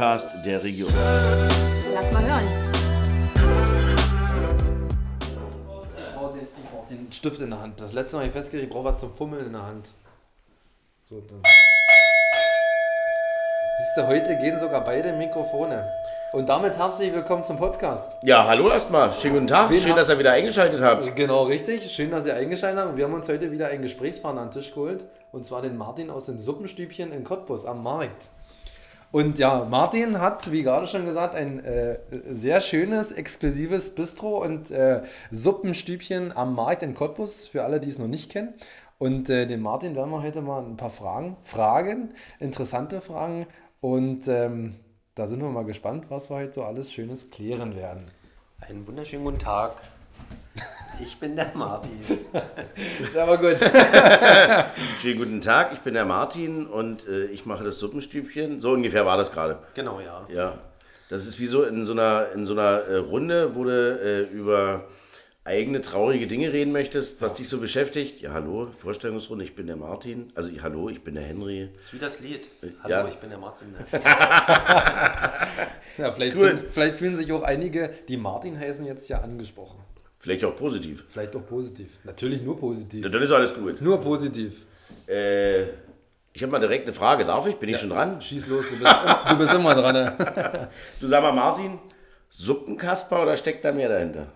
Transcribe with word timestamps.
Podcast 0.00 0.34
der 0.46 0.64
Region. 0.64 0.88
Lass 1.94 2.10
mal 2.14 2.24
hören. 2.24 2.48
Ich 5.94 6.14
brauche 6.14 6.32
den, 6.32 6.48
ich 6.56 6.70
brauch 6.70 6.86
den 6.88 7.12
Stift 7.12 7.40
in 7.42 7.50
der 7.50 7.60
Hand. 7.60 7.78
Das 7.78 7.92
letzte 7.92 8.16
Mal 8.16 8.20
habe 8.20 8.28
ich 8.28 8.32
festgestellt, 8.32 8.64
ich 8.64 8.70
brauche 8.70 8.84
was 8.86 8.98
zum 8.98 9.12
Fummeln 9.12 9.44
in 9.44 9.52
der 9.52 9.66
Hand. 9.66 9.90
So, 11.04 11.20
dann. 11.20 11.42
Siehst 13.76 13.96
du, 13.98 14.06
heute 14.06 14.38
gehen 14.38 14.58
sogar 14.58 14.82
beide 14.84 15.12
Mikrofone. 15.12 15.86
Und 16.32 16.48
damit 16.48 16.78
herzlich 16.78 17.12
willkommen 17.12 17.44
zum 17.44 17.58
Podcast. 17.58 18.10
Ja, 18.22 18.46
hallo 18.46 18.70
erstmal. 18.70 19.12
Schönen 19.12 19.34
guten 19.34 19.48
Tag. 19.48 19.68
Wen 19.68 19.82
Schön, 19.82 19.90
hab- 19.90 19.98
dass 19.98 20.08
ihr 20.08 20.18
wieder 20.18 20.32
eingeschaltet 20.32 20.80
habt. 20.80 21.14
Genau, 21.14 21.42
richtig. 21.42 21.90
Schön, 21.94 22.10
dass 22.10 22.24
ihr 22.24 22.34
eingeschaltet 22.34 22.82
habt. 22.82 22.96
Wir 22.96 23.04
haben 23.04 23.12
uns 23.12 23.28
heute 23.28 23.52
wieder 23.52 23.68
einen 23.68 23.82
Gesprächspartner 23.82 24.40
an 24.40 24.48
den 24.48 24.52
Tisch 24.54 24.72
geholt. 24.72 25.04
Und 25.30 25.44
zwar 25.44 25.60
den 25.60 25.76
Martin 25.76 26.08
aus 26.08 26.24
dem 26.24 26.38
Suppenstübchen 26.40 27.12
in 27.12 27.22
Cottbus 27.22 27.66
am 27.66 27.82
Markt. 27.82 28.30
Und 29.12 29.38
ja, 29.38 29.64
Martin 29.64 30.20
hat, 30.20 30.52
wie 30.52 30.62
gerade 30.62 30.86
schon 30.86 31.04
gesagt, 31.04 31.34
ein 31.34 31.64
äh, 31.64 31.98
sehr 32.30 32.60
schönes, 32.60 33.10
exklusives 33.10 33.94
Bistro 33.94 34.42
und 34.42 34.70
äh, 34.70 35.02
Suppenstübchen 35.32 36.36
am 36.36 36.54
Markt 36.54 36.84
in 36.84 36.94
Cottbus, 36.94 37.48
für 37.48 37.64
alle, 37.64 37.80
die 37.80 37.88
es 37.88 37.98
noch 37.98 38.06
nicht 38.06 38.30
kennen. 38.30 38.54
Und 38.98 39.28
äh, 39.28 39.46
den 39.46 39.62
Martin 39.62 39.96
werden 39.96 40.10
wir 40.10 40.22
heute 40.22 40.42
mal 40.42 40.62
ein 40.62 40.76
paar 40.76 40.90
Fragen 40.90 41.36
fragen, 41.42 42.10
interessante 42.38 43.00
Fragen. 43.00 43.46
Und 43.80 44.28
ähm, 44.28 44.76
da 45.16 45.26
sind 45.26 45.40
wir 45.40 45.48
mal 45.48 45.64
gespannt, 45.64 46.04
was 46.08 46.30
wir 46.30 46.36
heute 46.36 46.52
so 46.52 46.62
alles 46.62 46.92
Schönes 46.92 47.30
klären 47.30 47.74
werden. 47.74 48.04
Einen 48.60 48.86
wunderschönen 48.86 49.24
guten 49.24 49.38
Tag. 49.38 49.76
Ich 51.02 51.18
bin 51.18 51.36
der 51.36 51.50
Martin. 51.54 51.98
Ist 53.02 53.16
aber 53.16 53.38
gut. 53.38 53.56
Schönen 55.00 55.18
guten 55.18 55.40
Tag. 55.40 55.72
Ich 55.72 55.80
bin 55.80 55.94
der 55.94 56.04
Martin 56.04 56.66
und 56.66 57.06
äh, 57.08 57.24
ich 57.26 57.46
mache 57.46 57.64
das 57.64 57.78
Suppenstübchen. 57.78 58.60
So 58.60 58.70
ungefähr 58.72 59.06
war 59.06 59.16
das 59.16 59.32
gerade. 59.32 59.58
Genau, 59.74 60.00
ja. 60.00 60.26
Ja. 60.32 60.58
Das 61.08 61.26
ist 61.26 61.40
wie 61.40 61.46
so 61.46 61.62
in 61.64 61.84
so 61.86 61.92
einer, 61.92 62.32
in 62.34 62.44
so 62.44 62.52
einer 62.52 62.82
äh, 62.84 62.96
Runde, 62.96 63.54
wo 63.54 63.64
du 63.64 63.70
äh, 63.70 64.22
über 64.32 64.84
eigene 65.44 65.80
traurige 65.80 66.26
Dinge 66.26 66.52
reden 66.52 66.70
möchtest, 66.70 67.20
was 67.22 67.34
dich 67.34 67.48
so 67.48 67.58
beschäftigt. 67.58 68.20
Ja, 68.20 68.32
hallo, 68.32 68.68
Vorstellungsrunde, 68.76 69.44
ich 69.44 69.56
bin 69.56 69.66
der 69.66 69.76
Martin. 69.76 70.30
Also, 70.34 70.50
ich, 70.52 70.62
hallo, 70.62 70.90
ich 70.90 71.02
bin 71.02 71.14
der 71.14 71.24
Henry. 71.24 71.70
Das 71.74 71.86
ist 71.86 71.92
wie 71.94 71.98
das 71.98 72.20
Lied. 72.20 72.48
Hallo, 72.82 72.94
ja. 72.94 73.08
ich 73.08 73.16
bin 73.16 73.30
der 73.30 73.38
Martin. 73.38 73.74
Ja, 75.98 76.12
vielleicht, 76.12 76.36
Cool. 76.36 76.48
fühlen, 76.48 76.64
vielleicht 76.70 76.96
fühlen 76.96 77.16
sich 77.16 77.30
auch 77.32 77.42
einige, 77.42 77.90
die 78.08 78.16
Martin 78.16 78.58
heißen, 78.58 78.86
jetzt 78.86 79.08
ja 79.08 79.20
angesprochen. 79.20 79.78
Vielleicht 80.20 80.44
auch 80.44 80.54
positiv. 80.54 81.04
Vielleicht 81.08 81.34
auch 81.34 81.46
positiv. 81.46 81.88
Natürlich 82.04 82.42
nur 82.42 82.58
positiv. 82.58 83.02
Ja, 83.02 83.08
dann 83.10 83.22
ist 83.22 83.32
alles 83.32 83.54
gut. 83.54 83.80
Nur 83.80 83.98
positiv. 84.00 84.66
Äh, 85.06 85.62
ich 86.32 86.42
habe 86.42 86.52
mal 86.52 86.60
direkt 86.60 86.84
eine 86.84 86.92
Frage. 86.92 87.24
Darf 87.24 87.46
ich? 87.46 87.56
Bin 87.56 87.70
ich 87.70 87.78
schon 87.78 87.88
dran? 87.88 88.20
Schieß 88.20 88.46
los, 88.48 88.66
du 88.68 88.78
bist, 88.78 88.94
du 89.30 89.38
bist 89.38 89.52
immer 89.54 89.74
dran. 89.74 89.94
Ne? 89.94 90.68
Du 91.00 91.08
sag 91.08 91.22
mal, 91.22 91.32
Martin, 91.32 91.78
Suppenkasper 92.28 93.22
oder 93.22 93.34
steckt 93.36 93.64
da 93.64 93.72
mehr 93.72 93.88
dahinter? 93.88 94.26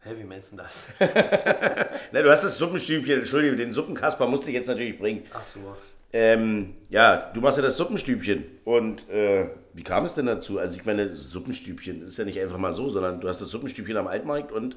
Hä, 0.00 0.14
wie 0.18 0.24
meinst 0.24 0.52
du 0.52 0.56
das? 0.56 0.88
Na, 2.12 2.22
du 2.22 2.30
hast 2.30 2.44
das 2.44 2.56
Suppenstübchen, 2.56 3.18
Entschuldige, 3.18 3.54
den 3.54 3.72
Suppenkasper 3.72 4.26
musste 4.26 4.48
ich 4.48 4.54
jetzt 4.54 4.68
natürlich 4.68 4.98
bringen. 4.98 5.24
Ach 5.34 5.42
so. 5.42 5.76
Ähm, 6.12 6.74
ja, 6.88 7.30
du 7.32 7.40
machst 7.40 7.58
ja 7.58 7.62
das 7.62 7.76
Suppenstübchen. 7.76 8.44
Und 8.64 9.08
äh, 9.08 9.50
wie 9.74 9.82
kam 9.82 10.04
es 10.04 10.14
denn 10.14 10.26
dazu? 10.26 10.58
Also 10.58 10.76
ich 10.76 10.84
meine, 10.84 11.14
Suppenstübchen 11.14 12.06
ist 12.06 12.18
ja 12.18 12.24
nicht 12.24 12.40
einfach 12.40 12.58
mal 12.58 12.72
so, 12.72 12.88
sondern 12.88 13.20
du 13.20 13.28
hast 13.28 13.40
das 13.40 13.48
Suppenstübchen 13.48 13.96
am 13.96 14.06
Altmarkt 14.06 14.52
und 14.52 14.76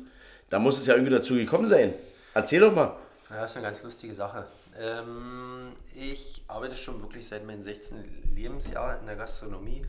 da 0.50 0.60
muss 0.60 0.80
es 0.80 0.88
ja 0.88 0.96
irgendwie 0.96 1.14
dazu 1.14 1.36
gekommen 1.36 1.68
sein. 1.68 1.94
Erzähl 2.34 2.62
doch 2.62 2.74
mal. 2.74 2.96
Ja, 3.30 3.42
das 3.42 3.52
ist 3.52 3.58
eine 3.58 3.68
ganz 3.68 3.84
lustige 3.84 4.14
Sache. 4.14 4.48
Ähm, 4.78 5.74
ich 5.96 6.44
arbeite 6.48 6.76
schon 6.76 7.02
wirklich 7.02 7.28
seit 7.28 7.46
meinem 7.46 7.62
16. 7.62 8.34
Lebensjahr 8.36 9.00
in 9.00 9.06
der 9.06 9.16
Gastronomie 9.16 9.86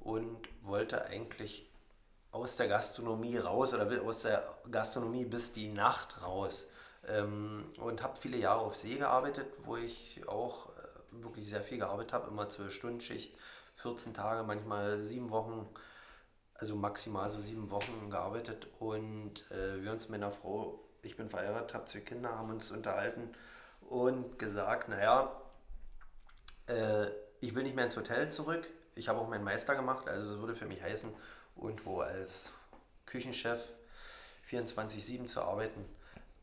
und 0.00 0.36
wollte 0.62 1.04
eigentlich 1.06 1.70
aus 2.32 2.56
der 2.56 2.68
Gastronomie 2.68 3.38
raus 3.38 3.72
oder 3.72 3.88
will 3.88 4.00
aus 4.00 4.22
der 4.22 4.46
Gastronomie 4.70 5.24
bis 5.24 5.52
die 5.52 5.68
Nacht 5.68 6.22
raus. 6.22 6.66
Ähm, 7.08 7.64
und 7.78 8.02
habe 8.02 8.18
viele 8.20 8.36
Jahre 8.36 8.60
auf 8.60 8.76
See 8.76 8.96
gearbeitet, 8.96 9.46
wo 9.64 9.76
ich 9.76 10.26
auch 10.26 10.70
äh, 10.70 11.22
wirklich 11.22 11.48
sehr 11.48 11.62
viel 11.62 11.78
gearbeitet 11.78 12.12
habe, 12.12 12.28
immer 12.28 12.48
12 12.48 12.72
Stunden 12.72 13.00
Schicht, 13.00 13.36
14 13.76 14.14
Tage, 14.14 14.42
manchmal 14.42 14.98
sieben 14.98 15.30
Wochen, 15.30 15.68
also 16.54 16.74
maximal 16.74 17.28
so 17.28 17.38
sieben 17.38 17.70
Wochen 17.70 18.10
gearbeitet 18.10 18.66
und 18.80 19.50
äh, 19.50 19.82
wir 19.82 19.92
uns 19.92 20.08
mit 20.08 20.20
meiner 20.20 20.32
Frau, 20.32 20.80
ich 21.02 21.16
bin 21.16 21.28
verheiratet, 21.28 21.74
habe 21.74 21.84
zwei 21.84 22.00
Kinder, 22.00 22.36
haben 22.36 22.50
uns 22.50 22.72
unterhalten 22.72 23.30
und 23.88 24.38
gesagt, 24.38 24.88
naja, 24.88 25.30
äh, 26.66 27.06
ich 27.40 27.54
will 27.54 27.62
nicht 27.62 27.76
mehr 27.76 27.84
ins 27.84 27.96
Hotel 27.96 28.30
zurück. 28.32 28.68
Ich 28.94 29.08
habe 29.08 29.20
auch 29.20 29.28
meinen 29.28 29.44
Meister 29.44 29.74
gemacht, 29.74 30.08
also 30.08 30.34
es 30.34 30.40
würde 30.40 30.56
für 30.56 30.66
mich 30.66 30.82
heißen, 30.82 31.12
irgendwo 31.56 32.00
als 32.00 32.52
Küchenchef 33.04 33.60
24-7 34.50 35.26
zu 35.26 35.42
arbeiten. 35.42 35.84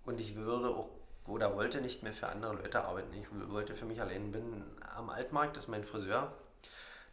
Und 0.05 0.19
ich 0.19 0.35
würde 0.35 0.69
auch 0.69 0.89
oder 1.25 1.55
wollte 1.55 1.79
nicht 1.81 2.03
mehr 2.03 2.13
für 2.13 2.27
andere 2.27 2.53
Leute 2.55 2.83
arbeiten. 2.83 3.13
Ich 3.13 3.27
wollte 3.49 3.73
für 3.73 3.85
mich 3.85 4.01
allein. 4.01 4.31
Bin 4.31 4.63
am 4.95 5.09
Altmarkt, 5.09 5.55
das 5.55 5.65
ist 5.65 5.69
mein 5.69 5.83
Friseur. 5.83 6.33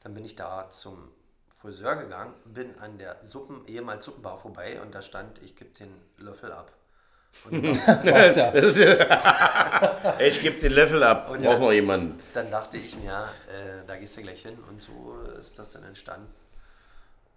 Dann 0.02 0.14
bin 0.14 0.24
ich 0.24 0.34
da 0.34 0.68
zum 0.68 1.10
Friseur 1.54 1.96
gegangen, 1.96 2.32
bin 2.46 2.78
an 2.78 2.98
der 2.98 3.22
Suppen, 3.22 3.66
ehemals 3.66 4.06
Suppenbar 4.06 4.38
vorbei 4.38 4.80
und 4.80 4.94
da 4.94 5.02
stand, 5.02 5.38
ich 5.42 5.56
gebe 5.56 5.70
den 5.78 5.94
Löffel 6.16 6.52
ab. 6.52 6.72
Dann, 7.50 7.62
ja. 7.62 8.50
Das 8.52 8.64
ist 8.64 8.78
ja 8.78 10.18
ich 10.18 10.40
gebe 10.40 10.58
den 10.58 10.72
Löffel 10.72 11.02
ab. 11.04 11.30
Und 11.30 11.42
Braucht 11.42 11.58
ja. 11.58 11.58
noch 11.60 11.72
jemanden. 11.72 12.20
dann 12.34 12.50
dachte 12.50 12.76
ich 12.76 12.96
mir, 12.96 13.28
äh, 13.46 13.86
da 13.86 13.96
gehst 13.96 14.16
du 14.16 14.22
gleich 14.22 14.42
hin 14.42 14.58
und 14.68 14.82
so 14.82 15.16
ist 15.38 15.56
das 15.56 15.70
dann 15.70 15.84
entstanden. 15.84 16.26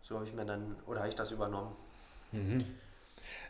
So 0.01 0.15
habe 0.15 0.25
ich 0.25 0.33
mir 0.33 0.45
dann, 0.45 0.77
oder 0.87 0.99
habe 0.99 1.09
ich 1.09 1.15
das 1.15 1.29
übernommen. 1.29 1.75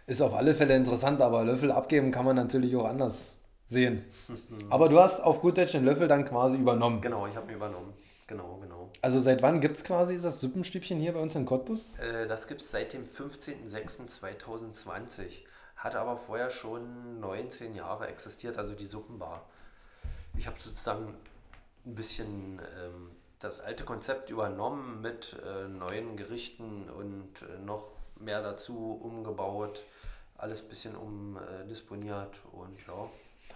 Ist 0.05 0.21
auf 0.21 0.33
alle 0.33 0.53
Fälle 0.55 0.75
interessant, 0.75 1.21
aber 1.21 1.45
Löffel 1.45 1.71
abgeben 1.71 2.11
kann 2.11 2.25
man 2.25 2.35
natürlich 2.35 2.75
auch 2.75 2.83
anders 2.85 3.37
sehen. 3.67 4.03
Aber 4.69 4.89
du 4.89 4.99
hast 4.99 5.21
auf 5.21 5.39
gut 5.41 5.57
Deutsch 5.57 5.71
den 5.71 5.85
Löffel 5.85 6.09
dann 6.09 6.25
quasi 6.25 6.57
übernommen. 6.57 6.99
Genau, 7.01 7.25
ich 7.27 7.35
habe 7.35 7.49
ihn 7.49 7.55
übernommen. 7.55 7.93
Genau, 8.27 8.59
genau. 8.61 8.89
Also 9.01 9.19
seit 9.19 9.41
wann 9.41 9.59
gibt 9.61 9.77
es 9.77 9.83
quasi 9.83 10.21
das 10.21 10.39
Suppenstübchen 10.39 10.99
hier 10.99 11.13
bei 11.13 11.19
uns 11.19 11.33
in 11.35 11.45
Cottbus? 11.45 11.91
Äh, 11.99 12.27
das 12.27 12.47
gibt 12.47 12.61
es 12.61 12.69
seit 12.71 12.93
dem 12.93 13.03
15.06.2020. 13.05 15.43
Hat 15.75 15.95
aber 15.95 16.17
vorher 16.17 16.49
schon 16.49 17.19
19 17.19 17.75
Jahre 17.75 18.07
existiert, 18.07 18.57
also 18.57 18.73
die 18.73 18.85
Suppenbar. 18.85 19.45
Ich 20.37 20.47
habe 20.47 20.57
sozusagen 20.59 21.13
ein 21.85 21.95
bisschen 21.95 22.61
ähm, 22.79 23.11
das 23.39 23.59
alte 23.59 23.83
Konzept 23.83 24.29
übernommen 24.29 25.01
mit 25.01 25.35
äh, 25.45 25.67
neuen 25.67 26.15
Gerichten 26.15 26.89
und 26.89 27.41
äh, 27.41 27.57
noch 27.65 27.87
mehr 28.23 28.41
dazu 28.41 28.99
umgebaut. 29.01 29.83
Alles 30.37 30.61
ein 30.61 30.67
bisschen 30.67 30.95
umdisponiert 30.95 32.39
und 32.51 32.77
ja. 32.87 33.09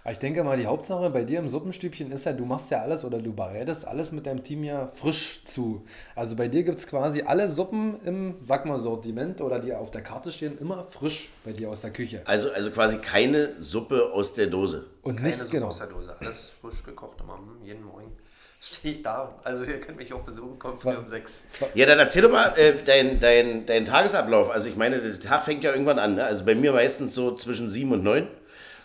Aber 0.04 0.12
Ich 0.12 0.18
denke 0.20 0.44
mal, 0.44 0.56
die 0.56 0.66
Hauptsache 0.66 1.10
bei 1.10 1.24
dir 1.24 1.38
im 1.40 1.48
Suppenstübchen 1.48 2.12
ist 2.12 2.24
ja, 2.24 2.32
du 2.32 2.44
machst 2.44 2.70
ja 2.70 2.80
alles 2.82 3.04
oder 3.04 3.18
du 3.18 3.32
bereitest 3.34 3.86
alles 3.86 4.12
mit 4.12 4.26
deinem 4.26 4.42
Team 4.44 4.62
ja 4.64 4.86
frisch 4.94 5.44
zu. 5.44 5.84
Also 6.14 6.36
bei 6.36 6.46
dir 6.48 6.62
gibt 6.62 6.78
es 6.78 6.86
quasi 6.86 7.22
alle 7.22 7.50
Suppen 7.50 8.00
im, 8.04 8.36
sag 8.40 8.64
mal, 8.64 8.78
Sortiment 8.78 9.40
oder 9.40 9.58
die 9.58 9.74
auf 9.74 9.90
der 9.90 10.02
Karte 10.02 10.30
stehen, 10.30 10.56
immer 10.58 10.84
frisch 10.86 11.30
bei 11.44 11.52
dir 11.52 11.68
aus 11.70 11.80
der 11.82 11.90
Küche. 11.90 12.22
Also, 12.26 12.50
also 12.52 12.70
quasi 12.70 12.98
keine 12.98 13.60
Suppe 13.60 14.12
aus 14.12 14.32
der 14.34 14.46
Dose. 14.46 14.86
Und 15.02 15.16
Keine 15.16 15.28
nicht, 15.28 15.38
Suppe 15.40 15.50
genau. 15.50 15.66
aus 15.66 15.78
der 15.78 15.88
Dose. 15.88 16.14
Alles 16.20 16.50
frisch 16.60 16.84
gekocht 16.84 17.20
immer. 17.20 17.36
hm, 17.36 17.64
Jeden 17.64 17.84
Morgen 17.84 18.12
stehe 18.60 18.94
ich 18.94 19.02
da. 19.02 19.38
Also 19.44 19.64
ihr 19.64 19.80
könnt 19.80 19.98
mich 19.98 20.12
auch 20.12 20.22
besuchen, 20.22 20.58
kommt 20.58 20.82
früh 20.82 20.94
um 20.96 21.08
sechs. 21.08 21.44
Ja, 21.74 21.86
dann 21.86 21.98
erzähl 21.98 22.22
doch 22.22 22.30
mal 22.30 22.56
äh, 22.56 22.82
deinen 22.82 23.20
dein, 23.20 23.66
dein 23.66 23.84
Tagesablauf. 23.84 24.50
Also 24.50 24.68
ich 24.68 24.76
meine, 24.76 25.00
der 25.00 25.20
Tag 25.20 25.44
fängt 25.44 25.62
ja 25.62 25.72
irgendwann 25.72 25.98
an. 25.98 26.16
Ne? 26.16 26.24
Also 26.24 26.44
bei 26.44 26.54
mir 26.54 26.72
meistens 26.72 27.14
so 27.14 27.36
zwischen 27.36 27.70
sieben 27.70 27.92
und 27.92 28.02
neun. 28.02 28.28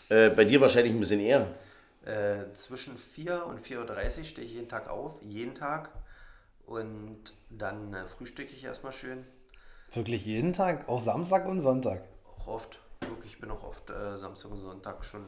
Äh, 0.09 0.29
bei 0.29 0.45
dir 0.45 0.61
wahrscheinlich 0.61 0.93
ein 0.93 0.99
bisschen 0.99 1.19
eher. 1.19 1.47
Äh, 2.05 2.53
zwischen 2.53 2.97
4 2.97 3.45
und 3.45 3.65
4.30 3.65 4.17
Uhr 4.17 4.23
stehe 4.25 4.45
ich 4.45 4.53
jeden 4.53 4.67
Tag 4.67 4.89
auf, 4.89 5.13
jeden 5.21 5.55
Tag. 5.55 5.89
Und 6.65 7.33
dann 7.49 7.93
äh, 7.93 8.05
frühstücke 8.07 8.53
ich 8.53 8.63
erstmal 8.63 8.91
schön. 8.91 9.25
Wirklich 9.93 10.25
jeden 10.25 10.53
Tag, 10.53 10.89
auch 10.89 10.99
Samstag 10.99 11.45
und 11.47 11.59
Sonntag. 11.59 12.03
Auch 12.27 12.47
oft. 12.47 12.79
Wirklich, 13.09 13.33
ich 13.33 13.39
bin 13.39 13.49
auch 13.51 13.63
oft 13.63 13.89
äh, 13.89 14.17
Samstag 14.17 14.51
und 14.51 14.61
Sonntag 14.61 15.03
schon. 15.05 15.21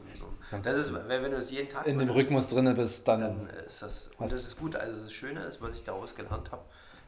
Um, 0.52 0.62
das 0.62 0.76
ist, 0.76 0.94
wenn, 0.94 1.08
wenn 1.08 1.30
du 1.30 1.36
das 1.36 1.50
jeden 1.50 1.68
Tag 1.68 1.86
In 1.86 1.98
dem 1.98 2.08
Rhythmus 2.10 2.48
drin 2.48 2.72
bist, 2.74 3.06
dann. 3.08 3.20
dann 3.20 3.50
ist 3.66 3.82
das. 3.82 4.10
Und 4.18 4.30
das 4.30 4.38
ist 4.38 4.58
gut. 4.58 4.76
Also 4.76 5.02
das 5.02 5.12
Schöne 5.12 5.40
ist, 5.44 5.60
was 5.60 5.74
ich 5.74 5.84
daraus 5.84 6.14
gelernt 6.14 6.50
habe, 6.52 6.62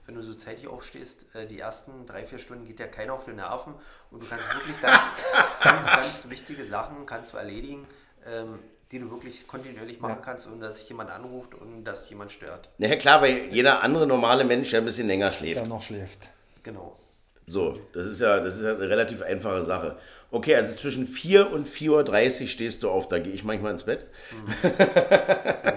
wenn 0.06 0.14
du 0.14 0.22
so 0.22 0.34
zeitig 0.34 0.66
aufstehst, 0.68 1.26
äh, 1.34 1.46
die 1.46 1.58
ersten 1.60 2.06
drei, 2.06 2.24
vier 2.24 2.38
Stunden 2.38 2.64
geht 2.66 2.78
dir 2.78 2.88
keiner 2.88 3.12
auf 3.12 3.24
die 3.24 3.32
Nerven 3.32 3.74
und 4.10 4.22
du 4.22 4.26
kannst 4.26 4.44
wirklich 4.54 4.80
ganz, 4.80 4.98
ganz, 5.62 5.86
ganz 5.86 6.30
wichtige 6.30 6.64
Sachen 6.64 7.04
kannst 7.06 7.32
du 7.32 7.36
erledigen, 7.36 7.86
ähm, 8.26 8.58
die 8.90 8.98
du 9.00 9.10
wirklich 9.10 9.46
kontinuierlich 9.46 10.00
machen 10.00 10.16
Ja. 10.16 10.22
kannst, 10.24 10.46
ohne 10.46 10.60
dass 10.60 10.78
sich 10.80 10.88
jemand 10.88 11.10
anruft 11.10 11.54
und 11.54 11.84
dass 11.84 12.08
jemand 12.08 12.32
stört. 12.32 12.70
Na 12.78 12.86
ja, 12.88 12.96
klar, 12.96 13.20
weil 13.20 13.52
jeder 13.52 13.82
andere 13.82 14.06
normale 14.06 14.44
Mensch 14.44 14.72
ja 14.72 14.78
ein 14.78 14.86
bisschen 14.86 15.06
länger 15.08 15.30
schläft. 15.30 15.60
der 15.60 15.66
noch 15.68 15.82
schläft. 15.82 16.30
Genau. 16.62 16.96
So, 17.48 17.80
das 17.92 18.06
ist 18.06 18.20
ja, 18.20 18.40
das 18.40 18.56
ist 18.56 18.62
ja 18.62 18.74
eine 18.74 18.88
relativ 18.88 19.22
einfache 19.22 19.62
Sache. 19.62 19.96
Okay, 20.30 20.54
also 20.54 20.76
zwischen 20.76 21.06
4 21.06 21.50
und 21.50 21.66
4.30 21.66 22.42
Uhr 22.42 22.48
stehst 22.48 22.82
du 22.82 22.90
auf, 22.90 23.08
da 23.08 23.18
gehe 23.18 23.32
ich 23.32 23.42
manchmal 23.42 23.72
ins 23.72 23.84
Bett. 23.84 24.06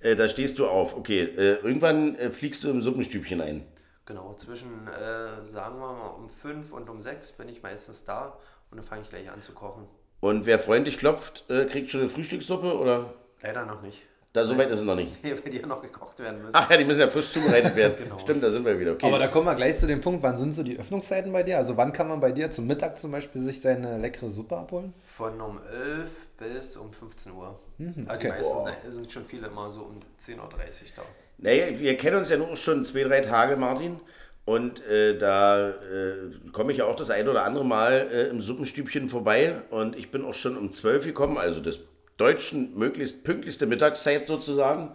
äh, 0.00 0.16
da 0.16 0.26
stehst 0.28 0.58
du 0.58 0.66
auf. 0.66 0.96
Okay, 0.96 1.20
äh, 1.22 1.56
irgendwann 1.56 2.16
äh, 2.16 2.30
fliegst 2.30 2.64
du 2.64 2.70
im 2.70 2.80
Suppenstübchen 2.80 3.42
ein. 3.42 3.66
Genau, 4.06 4.34
zwischen, 4.34 4.88
äh, 4.88 5.42
sagen 5.42 5.78
wir 5.78 5.92
mal, 5.92 6.08
um 6.08 6.30
5 6.30 6.72
und 6.72 6.88
um 6.88 7.00
6 7.00 7.32
bin 7.32 7.50
ich 7.50 7.62
meistens 7.62 8.04
da 8.04 8.38
und 8.70 8.78
dann 8.78 8.86
fange 8.86 9.02
ich 9.02 9.10
gleich 9.10 9.30
an 9.30 9.42
zu 9.42 9.52
kochen. 9.52 9.86
Und 10.20 10.46
wer 10.46 10.58
freundlich 10.58 10.96
klopft, 10.96 11.44
kriegt 11.48 11.90
schon 11.90 12.00
eine 12.00 12.08
Frühstückssuppe 12.08 12.78
oder? 12.78 13.12
Leider 13.42 13.66
noch 13.66 13.82
nicht. 13.82 14.02
Da, 14.34 14.44
so 14.44 14.58
weit 14.58 14.68
ist 14.68 14.80
es 14.80 14.84
noch 14.84 14.96
nicht. 14.96 15.22
Nee, 15.22 15.30
weil 15.30 15.52
die 15.52 15.60
ja 15.60 15.66
noch 15.66 15.80
gekocht 15.80 16.18
werden 16.18 16.40
müssen. 16.42 16.50
Ach 16.54 16.68
ja, 16.68 16.76
die 16.76 16.84
müssen 16.84 16.98
ja 16.98 17.06
frisch 17.06 17.30
zubereitet 17.30 17.76
werden. 17.76 17.94
Genau. 18.04 18.18
Stimmt, 18.18 18.42
da 18.42 18.50
sind 18.50 18.64
wir 18.64 18.80
wieder. 18.80 18.92
Okay. 18.94 19.06
Aber 19.06 19.20
da 19.20 19.28
kommen 19.28 19.46
wir 19.46 19.54
gleich 19.54 19.78
zu 19.78 19.86
dem 19.86 20.00
Punkt, 20.00 20.24
wann 20.24 20.36
sind 20.36 20.54
so 20.54 20.64
die 20.64 20.76
Öffnungszeiten 20.76 21.32
bei 21.32 21.44
dir? 21.44 21.56
Also 21.56 21.76
wann 21.76 21.92
kann 21.92 22.08
man 22.08 22.18
bei 22.18 22.32
dir 22.32 22.50
zum 22.50 22.66
Mittag 22.66 22.98
zum 22.98 23.12
Beispiel 23.12 23.40
sich 23.40 23.60
seine 23.60 23.96
leckere 23.96 24.30
Suppe 24.30 24.56
abholen? 24.56 24.92
Von 25.04 25.40
um 25.40 25.60
11 25.72 26.10
bis 26.36 26.76
um 26.76 26.92
15 26.92 27.30
Uhr. 27.30 27.60
Mhm, 27.78 28.08
okay. 28.12 28.22
Die 28.22 28.28
meisten 28.28 28.90
sind 28.90 29.12
schon 29.12 29.24
viele 29.24 29.46
immer 29.46 29.70
so 29.70 29.82
um 29.82 30.00
10.30 30.20 30.40
Uhr 30.40 30.48
da. 30.96 31.02
Naja, 31.38 31.78
wir 31.78 31.96
kennen 31.96 32.16
uns 32.16 32.28
ja 32.28 32.36
nur 32.36 32.56
schon 32.56 32.84
zwei, 32.84 33.04
drei 33.04 33.20
Tage, 33.20 33.54
Martin. 33.54 34.00
Und 34.46 34.84
äh, 34.86 35.16
da 35.16 35.68
äh, 35.68 36.50
komme 36.52 36.72
ich 36.72 36.78
ja 36.78 36.86
auch 36.86 36.96
das 36.96 37.10
ein 37.10 37.28
oder 37.28 37.44
andere 37.44 37.64
Mal 37.64 38.08
äh, 38.12 38.28
im 38.30 38.40
Suppenstübchen 38.40 39.08
vorbei. 39.08 39.62
Und 39.70 39.94
ich 39.96 40.10
bin 40.10 40.24
auch 40.24 40.34
schon 40.34 40.56
um 40.56 40.72
12 40.72 41.04
gekommen, 41.04 41.38
also 41.38 41.60
des 41.60 41.78
deutschen 42.16 42.76
möglichst 42.78 43.24
pünktlichste 43.24 43.66
Mittagszeit 43.66 44.26
sozusagen. 44.26 44.94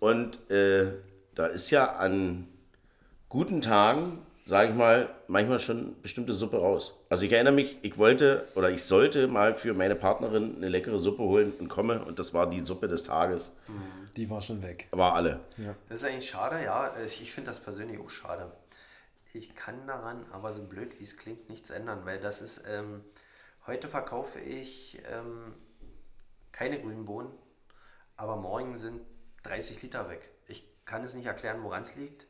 Und 0.00 0.50
äh, 0.50 0.92
da 1.34 1.46
ist 1.46 1.70
ja 1.70 1.96
an 1.96 2.48
guten 3.28 3.60
Tagen, 3.60 4.18
sage 4.46 4.70
ich 4.70 4.74
mal, 4.74 5.10
manchmal 5.26 5.58
schon 5.58 6.00
bestimmte 6.02 6.32
Suppe 6.34 6.58
raus. 6.58 6.94
Also 7.08 7.24
ich 7.26 7.32
erinnere 7.32 7.54
mich, 7.54 7.78
ich 7.82 7.98
wollte 7.98 8.46
oder 8.54 8.70
ich 8.70 8.84
sollte 8.84 9.26
mal 9.26 9.54
für 9.56 9.74
meine 9.74 9.96
Partnerin 9.96 10.56
eine 10.56 10.68
leckere 10.68 10.98
Suppe 10.98 11.22
holen 11.22 11.52
und 11.58 11.68
komme. 11.68 12.04
Und 12.04 12.18
das 12.18 12.32
war 12.32 12.48
die 12.48 12.60
Suppe 12.60 12.88
des 12.88 13.04
Tages. 13.04 13.56
Die 14.16 14.30
war 14.30 14.40
schon 14.40 14.62
weg. 14.62 14.88
War 14.92 15.14
alle. 15.14 15.40
Das 15.88 16.02
ist 16.02 16.08
eigentlich 16.08 16.28
schade, 16.28 16.62
ja. 16.64 16.94
Ich 17.04 17.20
ich 17.20 17.32
finde 17.32 17.50
das 17.50 17.60
persönlich 17.60 17.98
auch 17.98 18.08
schade. 18.10 18.50
Ich 19.32 19.54
kann 19.54 19.86
daran, 19.86 20.24
aber 20.32 20.52
so 20.52 20.62
blöd 20.62 20.98
wie 20.98 21.04
es 21.04 21.18
klingt, 21.18 21.50
nichts 21.50 21.68
ändern, 21.68 22.00
weil 22.04 22.18
das 22.18 22.40
ist, 22.40 22.62
ähm, 22.66 23.02
heute 23.66 23.88
verkaufe 23.88 24.40
ich 24.40 25.02
ähm, 25.12 25.52
keine 26.56 26.80
grünen 26.80 27.04
Bohnen, 27.04 27.30
aber 28.16 28.36
morgen 28.36 28.78
sind 28.78 29.02
30 29.42 29.82
Liter 29.82 30.08
weg. 30.08 30.30
Ich 30.48 30.66
kann 30.86 31.04
es 31.04 31.14
nicht 31.14 31.26
erklären, 31.26 31.62
woran 31.62 31.82
es 31.82 31.94
liegt. 31.96 32.26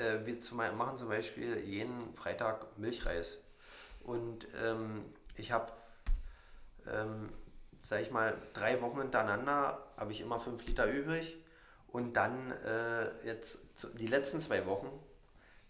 Äh, 0.00 0.24
wir 0.24 0.72
machen 0.72 0.96
zum 0.96 1.08
Beispiel 1.08 1.58
jeden 1.58 1.98
Freitag 2.14 2.78
Milchreis. 2.78 3.40
Und 4.04 4.46
ähm, 4.62 5.04
ich 5.34 5.50
habe, 5.50 5.72
ähm, 6.88 7.32
sag 7.82 8.00
ich 8.00 8.12
mal, 8.12 8.40
drei 8.52 8.80
Wochen 8.80 9.00
hintereinander 9.00 9.84
habe 9.96 10.12
ich 10.12 10.20
immer 10.20 10.38
5 10.38 10.64
Liter 10.64 10.86
übrig. 10.86 11.36
Und 11.88 12.12
dann 12.12 12.52
äh, 12.52 13.26
jetzt 13.26 13.58
die 13.98 14.06
letzten 14.06 14.38
zwei 14.38 14.66
Wochen 14.66 14.88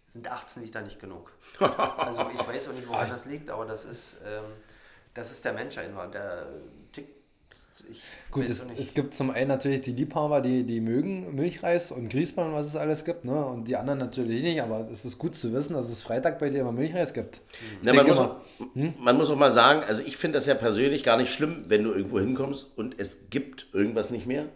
sind 0.06 0.30
18 0.30 0.62
Liter 0.62 0.82
nicht 0.82 1.00
genug. 1.00 1.32
Also 1.58 2.28
ich 2.34 2.46
weiß 2.46 2.68
auch 2.68 2.74
nicht, 2.74 2.88
woran 2.88 3.08
das 3.10 3.24
liegt, 3.24 3.48
aber 3.48 3.64
das 3.64 3.86
ist, 3.86 4.16
ähm, 4.26 4.44
das 5.14 5.30
ist 5.30 5.44
der 5.44 5.54
Mensch 5.54 5.78
einfach. 5.78 6.10
Der. 6.10 6.46
Ich 7.90 8.00
Gut, 8.30 8.48
es, 8.48 8.66
es 8.78 8.92
gibt 8.94 9.14
zum 9.14 9.30
einen 9.30 9.48
natürlich 9.48 9.80
die 9.82 9.92
Liebhaber, 9.92 10.40
die, 10.40 10.64
die 10.64 10.80
mögen 10.80 11.34
Milchreis 11.34 11.90
und 11.92 12.08
Grießbein, 12.10 12.52
was 12.52 12.66
es 12.66 12.76
alles 12.76 13.04
gibt, 13.04 13.24
ne? 13.24 13.44
Und 13.44 13.66
die 13.68 13.76
anderen 13.76 13.98
natürlich 13.98 14.42
nicht, 14.42 14.60
aber 14.62 14.88
es 14.92 15.04
ist 15.04 15.18
gut 15.18 15.34
zu 15.34 15.52
wissen, 15.52 15.74
dass 15.74 15.88
es 15.88 16.02
Freitag 16.02 16.38
bei 16.38 16.50
dir 16.50 16.60
immer 16.60 16.72
Milchreis 16.72 17.12
gibt. 17.14 17.40
Na, 17.82 17.92
man, 17.94 18.06
muss, 18.06 18.18
immer, 18.18 18.30
auch- 18.30 18.98
man 19.00 19.16
muss 19.16 19.30
auch 19.30 19.36
mal 19.36 19.50
sagen, 19.52 19.82
also 19.86 20.02
ich 20.04 20.16
finde 20.16 20.38
das 20.38 20.46
ja 20.46 20.54
persönlich 20.54 21.02
gar 21.04 21.16
nicht 21.16 21.32
schlimm, 21.32 21.62
wenn 21.68 21.84
du 21.84 21.92
irgendwo 21.92 22.18
hinkommst 22.20 22.66
und 22.76 22.98
es 22.98 23.30
gibt 23.30 23.66
irgendwas 23.72 24.10
nicht 24.10 24.26
mehr. 24.26 24.46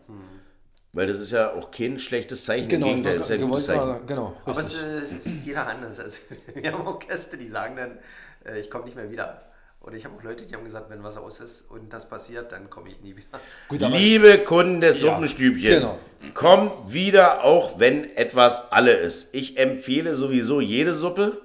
Weil 0.93 1.07
das 1.07 1.21
ist 1.21 1.31
ja 1.31 1.53
auch 1.55 1.71
kein 1.71 1.99
schlechtes 2.01 2.45
Zeichen. 2.45 2.69
genau, 2.69 2.87
Im 2.89 2.97
Gegenteil, 2.97 3.17
das 3.19 3.27
ist 3.27 3.31
ja 3.31 3.37
ein 3.45 3.49
gutes 3.49 3.67
Zeichen. 3.67 3.81
war- 3.81 4.01
genau, 4.01 4.35
aber 4.45 4.61
es, 4.61 4.75
es 4.75 5.13
ist 5.27 5.37
jeder 5.45 5.67
anders. 5.69 6.01
Also, 6.01 6.19
wir 6.55 6.73
haben 6.73 6.85
auch 6.87 6.99
Gäste, 6.99 7.39
die 7.39 7.47
sagen 7.49 7.77
dann, 7.77 7.99
äh, 8.45 8.59
ich 8.59 8.69
komme 8.69 8.85
nicht 8.87 8.97
mehr 8.97 9.11
wieder. 9.11 9.41
Oder 9.91 9.97
ich 9.97 10.05
habe 10.05 10.17
auch 10.17 10.23
Leute, 10.23 10.47
die 10.47 10.55
haben 10.55 10.63
gesagt, 10.63 10.89
wenn 10.89 11.03
was 11.03 11.17
aus 11.17 11.41
ist 11.41 11.69
und 11.69 11.93
das 11.93 12.09
passiert, 12.09 12.53
dann 12.53 12.71
komme 12.71 12.91
ich 12.91 13.01
nie 13.01 13.17
wieder. 13.17 13.41
Gut, 13.67 13.81
Liebe 13.81 14.39
Kunden 14.39 14.81
des 14.81 15.01
Suppenstübchen, 15.01 15.81
genau. 15.81 15.99
kommt 16.33 16.93
wieder, 16.93 17.43
auch 17.43 17.81
wenn 17.81 18.05
etwas 18.17 18.71
alle 18.71 18.93
ist. 18.93 19.35
Ich 19.35 19.59
empfehle 19.59 20.15
sowieso 20.15 20.61
jede 20.61 20.95
Suppe, 20.95 21.41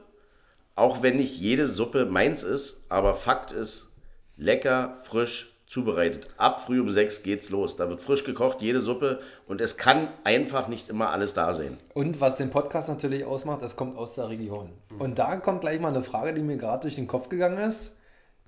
auch 0.75 1.01
wenn 1.01 1.17
nicht 1.17 1.35
jede 1.35 1.67
Suppe 1.67 2.05
meins 2.05 2.43
ist, 2.43 2.85
aber 2.87 3.15
Fakt 3.15 3.51
ist, 3.51 3.91
lecker, 4.37 4.99
frisch 5.01 5.51
zubereitet. 5.65 6.27
Ab 6.37 6.61
früh 6.61 6.79
um 6.79 6.91
sechs 6.91 7.23
geht's 7.23 7.49
los. 7.49 7.77
Da 7.77 7.89
wird 7.89 7.99
frisch 7.99 8.25
gekocht, 8.25 8.61
jede 8.61 8.79
Suppe 8.79 9.21
und 9.47 9.59
es 9.59 9.75
kann 9.75 10.09
einfach 10.23 10.67
nicht 10.67 10.87
immer 10.87 11.09
alles 11.09 11.33
da 11.33 11.51
sein. 11.55 11.77
Und 11.95 12.21
was 12.21 12.35
den 12.35 12.51
Podcast 12.51 12.89
natürlich 12.89 13.25
ausmacht, 13.25 13.63
es 13.63 13.75
kommt 13.75 13.97
aus 13.97 14.13
der 14.13 14.29
Region. 14.29 14.69
Und 14.99 15.17
da 15.17 15.35
kommt 15.37 15.61
gleich 15.61 15.79
mal 15.79 15.87
eine 15.87 16.03
Frage, 16.03 16.35
die 16.35 16.43
mir 16.43 16.57
gerade 16.57 16.81
durch 16.81 16.93
den 16.93 17.07
Kopf 17.07 17.29
gegangen 17.29 17.57
ist. 17.57 17.95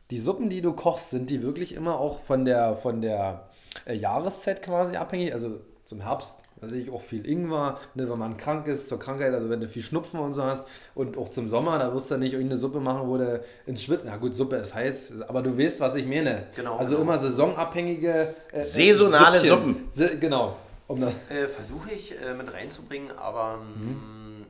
Die 0.10 0.20
Suppen, 0.20 0.50
die 0.50 0.62
du 0.62 0.74
kochst, 0.74 1.10
sind 1.10 1.30
die 1.30 1.42
wirklich 1.44 1.74
immer 1.74 2.00
auch 2.00 2.22
von 2.22 2.46
der, 2.46 2.78
von 2.78 3.02
der 3.02 3.50
äh, 3.86 3.94
Jahreszeit 3.94 4.62
quasi 4.62 4.96
abhängig? 4.96 5.34
Also 5.34 5.60
zum 5.84 6.00
Herbst, 6.02 6.38
da 6.62 6.70
sehe 6.70 6.82
ich 6.82 6.90
auch 6.90 7.02
viel 7.02 7.28
Ingwer, 7.30 7.78
ne, 7.94 8.10
wenn 8.10 8.18
man 8.18 8.38
krank 8.38 8.68
ist, 8.68 8.88
zur 8.88 9.00
Krankheit, 9.00 9.34
also 9.34 9.50
wenn 9.50 9.60
du 9.60 9.68
viel 9.68 9.82
Schnupfen 9.84 10.20
und 10.20 10.34
so 10.34 10.44
hast. 10.44 10.68
Und 10.96 11.18
auch 11.18 11.30
zum 11.30 11.50
Sommer, 11.50 11.78
da 11.78 11.94
wirst 11.94 12.10
du 12.10 12.18
nicht 12.18 12.34
irgendeine 12.34 12.58
Suppe 12.58 12.80
machen, 12.80 13.08
wo 13.10 13.18
du 13.18 13.44
ins 13.66 13.84
Schwitzen, 13.84 14.08
na 14.10 14.18
gut, 14.18 14.34
Suppe 14.34 14.56
ist 14.56 14.74
heiß, 14.74 15.14
aber 15.28 15.42
du 15.42 15.58
weißt, 15.58 15.80
was 15.82 15.96
ich 15.96 16.06
meine. 16.08 16.48
Genau, 16.56 16.78
Also 16.78 16.92
genau. 16.96 17.02
immer 17.04 17.20
saisonabhängige 17.20 18.34
äh, 18.54 18.60
äh, 18.60 18.64
Saisonale 18.64 19.40
Süppchen. 19.40 19.58
Suppen. 19.60 19.86
Se 19.90 20.18
genau. 20.18 20.56
Um 20.88 21.04
Äh, 21.04 21.48
Versuche 21.50 21.92
ich 21.92 22.16
äh, 22.20 22.34
mit 22.34 22.54
reinzubringen, 22.54 23.12
aber 23.18 23.58
mm, 23.58 24.46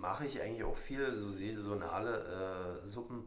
mache 0.00 0.26
ich 0.26 0.40
eigentlich 0.40 0.64
auch 0.64 0.76
viel 0.76 1.14
so 1.14 1.28
saisonale 1.28 2.80
äh, 2.84 2.86
Suppen. 2.88 3.24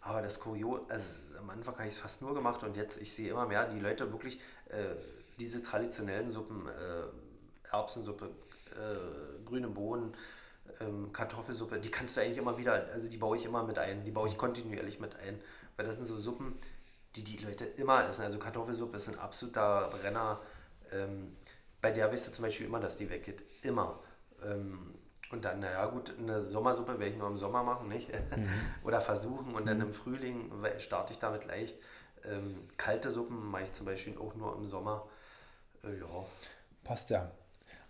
Aber 0.00 0.22
das 0.22 0.40
Kurios, 0.40 0.80
also 0.88 1.38
am 1.38 1.50
Anfang 1.50 1.74
habe 1.74 1.86
ich 1.86 1.94
es 1.94 1.98
fast 1.98 2.22
nur 2.22 2.34
gemacht 2.34 2.62
und 2.62 2.76
jetzt, 2.76 3.00
ich 3.00 3.12
sehe 3.12 3.30
immer 3.30 3.46
mehr, 3.46 3.66
die 3.66 3.80
Leute 3.80 4.10
wirklich 4.12 4.40
äh, 4.68 4.94
diese 5.38 5.62
traditionellen 5.62 6.30
Suppen, 6.30 6.66
äh, 6.66 7.70
Erbsensuppe, 7.70 8.30
äh, 8.72 9.44
grüne 9.44 9.68
Bohnen, 9.68 10.14
ähm, 10.80 11.12
Kartoffelsuppe, 11.12 11.80
die 11.80 11.90
kannst 11.90 12.16
du 12.16 12.22
eigentlich 12.22 12.38
immer 12.38 12.56
wieder, 12.56 12.86
also 12.92 13.08
die 13.08 13.18
baue 13.18 13.36
ich 13.36 13.44
immer 13.44 13.62
mit 13.62 13.78
ein, 13.78 14.04
die 14.04 14.10
baue 14.10 14.28
ich 14.28 14.38
kontinuierlich 14.38 15.00
mit 15.00 15.16
ein, 15.16 15.40
weil 15.76 15.86
das 15.86 15.96
sind 15.96 16.06
so 16.06 16.16
Suppen, 16.16 16.58
die 17.16 17.24
die 17.24 17.38
Leute 17.38 17.64
immer 17.64 18.06
essen. 18.08 18.22
Also 18.22 18.38
Kartoffelsuppe 18.38 18.96
ist 18.96 19.08
ein 19.08 19.18
absoluter 19.18 19.88
Brenner. 19.90 20.40
Ähm, 20.92 21.36
bei 21.80 21.90
der 21.90 22.10
weißt 22.12 22.28
du 22.28 22.32
zum 22.32 22.44
Beispiel 22.44 22.66
immer, 22.66 22.80
dass 22.80 22.96
die 22.96 23.10
weggeht. 23.10 23.42
Immer. 23.62 23.98
Ähm, 24.44 24.94
und 25.32 25.44
dann, 25.44 25.60
naja 25.60 25.86
gut, 25.86 26.12
eine 26.18 26.42
Sommersuppe 26.42 26.98
werde 26.98 27.12
ich 27.12 27.16
nur 27.16 27.28
im 27.28 27.36
Sommer 27.36 27.62
machen, 27.62 27.88
nicht? 27.88 28.08
Oder 28.84 29.00
versuchen. 29.00 29.54
Und 29.54 29.66
dann 29.66 29.80
im 29.80 29.92
Frühling 29.92 30.50
starte 30.78 31.12
ich 31.12 31.18
damit 31.18 31.46
leicht. 31.46 31.76
Ähm, 32.24 32.68
kalte 32.76 33.10
Suppen 33.10 33.50
mache 33.50 33.62
ich 33.62 33.72
zum 33.72 33.86
Beispiel 33.86 34.18
auch 34.18 34.34
nur 34.34 34.56
im 34.56 34.64
Sommer. 34.64 35.06
Äh, 35.84 35.98
ja. 35.98 36.24
Passt 36.84 37.10
ja. 37.10 37.30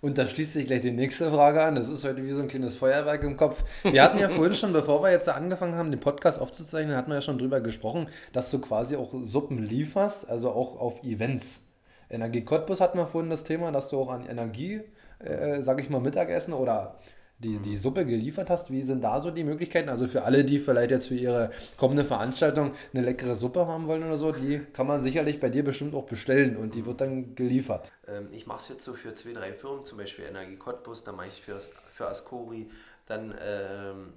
Und 0.03 0.17
da 0.17 0.27
schließt 0.27 0.55
sich 0.55 0.67
gleich 0.67 0.81
die 0.81 0.93
nächste 0.93 1.31
Frage 1.31 1.63
an. 1.63 1.75
Das 1.75 1.89
ist 1.89 2.05
heute 2.05 2.25
wie 2.25 2.33
so 2.33 2.41
ein 2.41 2.49
kleines 2.49 2.77
Feuerwerk 2.77 3.23
im 3.23 3.37
Kopf. 3.37 3.63
Wir 3.83 4.03
hatten 4.03 4.19
ja 4.19 4.29
vorhin 4.35 4.55
schon, 4.55 4.73
bevor 4.73 5.03
wir 5.03 5.11
jetzt 5.11 5.29
angefangen 5.29 5.75
haben, 5.75 5.91
den 5.91 6.01
Podcast 6.01 6.41
aufzuzeichnen, 6.41 6.97
hatten 6.97 7.11
wir 7.11 7.17
ja 7.17 7.21
schon 7.21 7.39
drüber 7.39 7.61
gesprochen, 7.61 8.09
dass 8.33 8.51
du 8.51 8.61
quasi 8.61 8.97
auch 8.97 9.13
Suppen 9.23 9.59
lieferst, 9.59 10.29
also 10.29 10.51
auch 10.53 10.79
auf 10.79 11.03
Events. 11.05 11.63
Energie 12.09 12.45
Cottbus 12.45 12.81
hatten 12.81 12.99
wir 12.99 13.07
vorhin 13.07 13.31
das 13.31 13.45
Thema, 13.45 13.73
dass 13.73 13.89
du 13.91 14.01
auch 14.01 14.11
an 14.11 14.27
Energie, 14.27 14.81
äh, 15.19 15.61
sag 15.61 15.81
ich 15.81 15.91
mal, 15.91 16.01
Mittagessen 16.01 16.55
oder 16.55 16.99
die, 17.41 17.59
die 17.59 17.77
Suppe 17.77 18.05
geliefert 18.05 18.51
hast. 18.51 18.71
Wie 18.71 18.83
sind 18.83 19.03
da 19.03 19.21
so 19.21 19.31
die 19.31 19.45
Möglichkeiten? 19.45 19.89
Also 19.89 20.07
für 20.07 20.25
alle, 20.25 20.45
die 20.45 20.59
vielleicht 20.59 20.91
jetzt 20.91 21.09
für 21.09 21.15
ihre 21.15 21.51
kommende 21.77 22.05
Veranstaltung 22.05 22.75
eine 22.93 23.03
leckere 23.03 23.35
Suppe 23.35 23.67
haben 23.67 23.87
wollen 23.87 24.05
oder 24.05 24.19
so, 24.19 24.31
die 24.33 24.61
kann 24.73 24.87
man 24.87 25.03
sicherlich 25.03 25.41
bei 25.41 25.49
dir 25.49 25.65
bestimmt 25.65 25.95
auch 25.95 26.05
bestellen 26.05 26.57
und 26.57 26.75
die 26.75 26.85
wird 26.85 27.01
dann 27.01 27.35
geliefert. 27.35 27.93
Ähm, 28.07 28.29
ich 28.33 28.47
mache 28.47 28.59
es 28.59 28.69
jetzt 28.69 28.85
so 28.85 28.93
für 28.93 29.15
zwei, 29.15 29.33
drei 29.33 29.53
Firmen, 29.53 29.85
zum 29.85 29.99
Beispiel 29.99 30.27
Energie 30.27 30.57
Cottbus, 30.57 31.03
dann 31.03 31.17
mache 31.17 31.29
ich 31.29 31.41
für, 31.41 31.59
für 31.89 32.09
Ascori, 32.09 32.71
dann 33.07 33.35
ähm, 33.43 34.13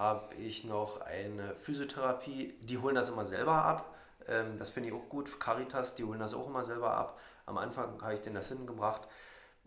habe 0.00 0.34
ich 0.36 0.64
noch 0.64 1.02
eine 1.02 1.54
Physiotherapie, 1.56 2.54
die 2.62 2.78
holen 2.78 2.94
das 2.94 3.10
immer 3.10 3.26
selber 3.26 3.64
ab. 3.64 3.94
Ähm, 4.28 4.58
das 4.58 4.70
finde 4.70 4.88
ich 4.88 4.94
auch 4.94 5.08
gut. 5.10 5.38
Caritas, 5.38 5.94
die 5.94 6.04
holen 6.04 6.20
das 6.20 6.34
auch 6.34 6.48
immer 6.48 6.64
selber 6.64 6.92
ab. 6.92 7.20
Am 7.44 7.58
Anfang 7.58 8.00
habe 8.00 8.14
ich 8.14 8.22
denen 8.22 8.36
das 8.36 8.48
hingebracht. 8.48 9.08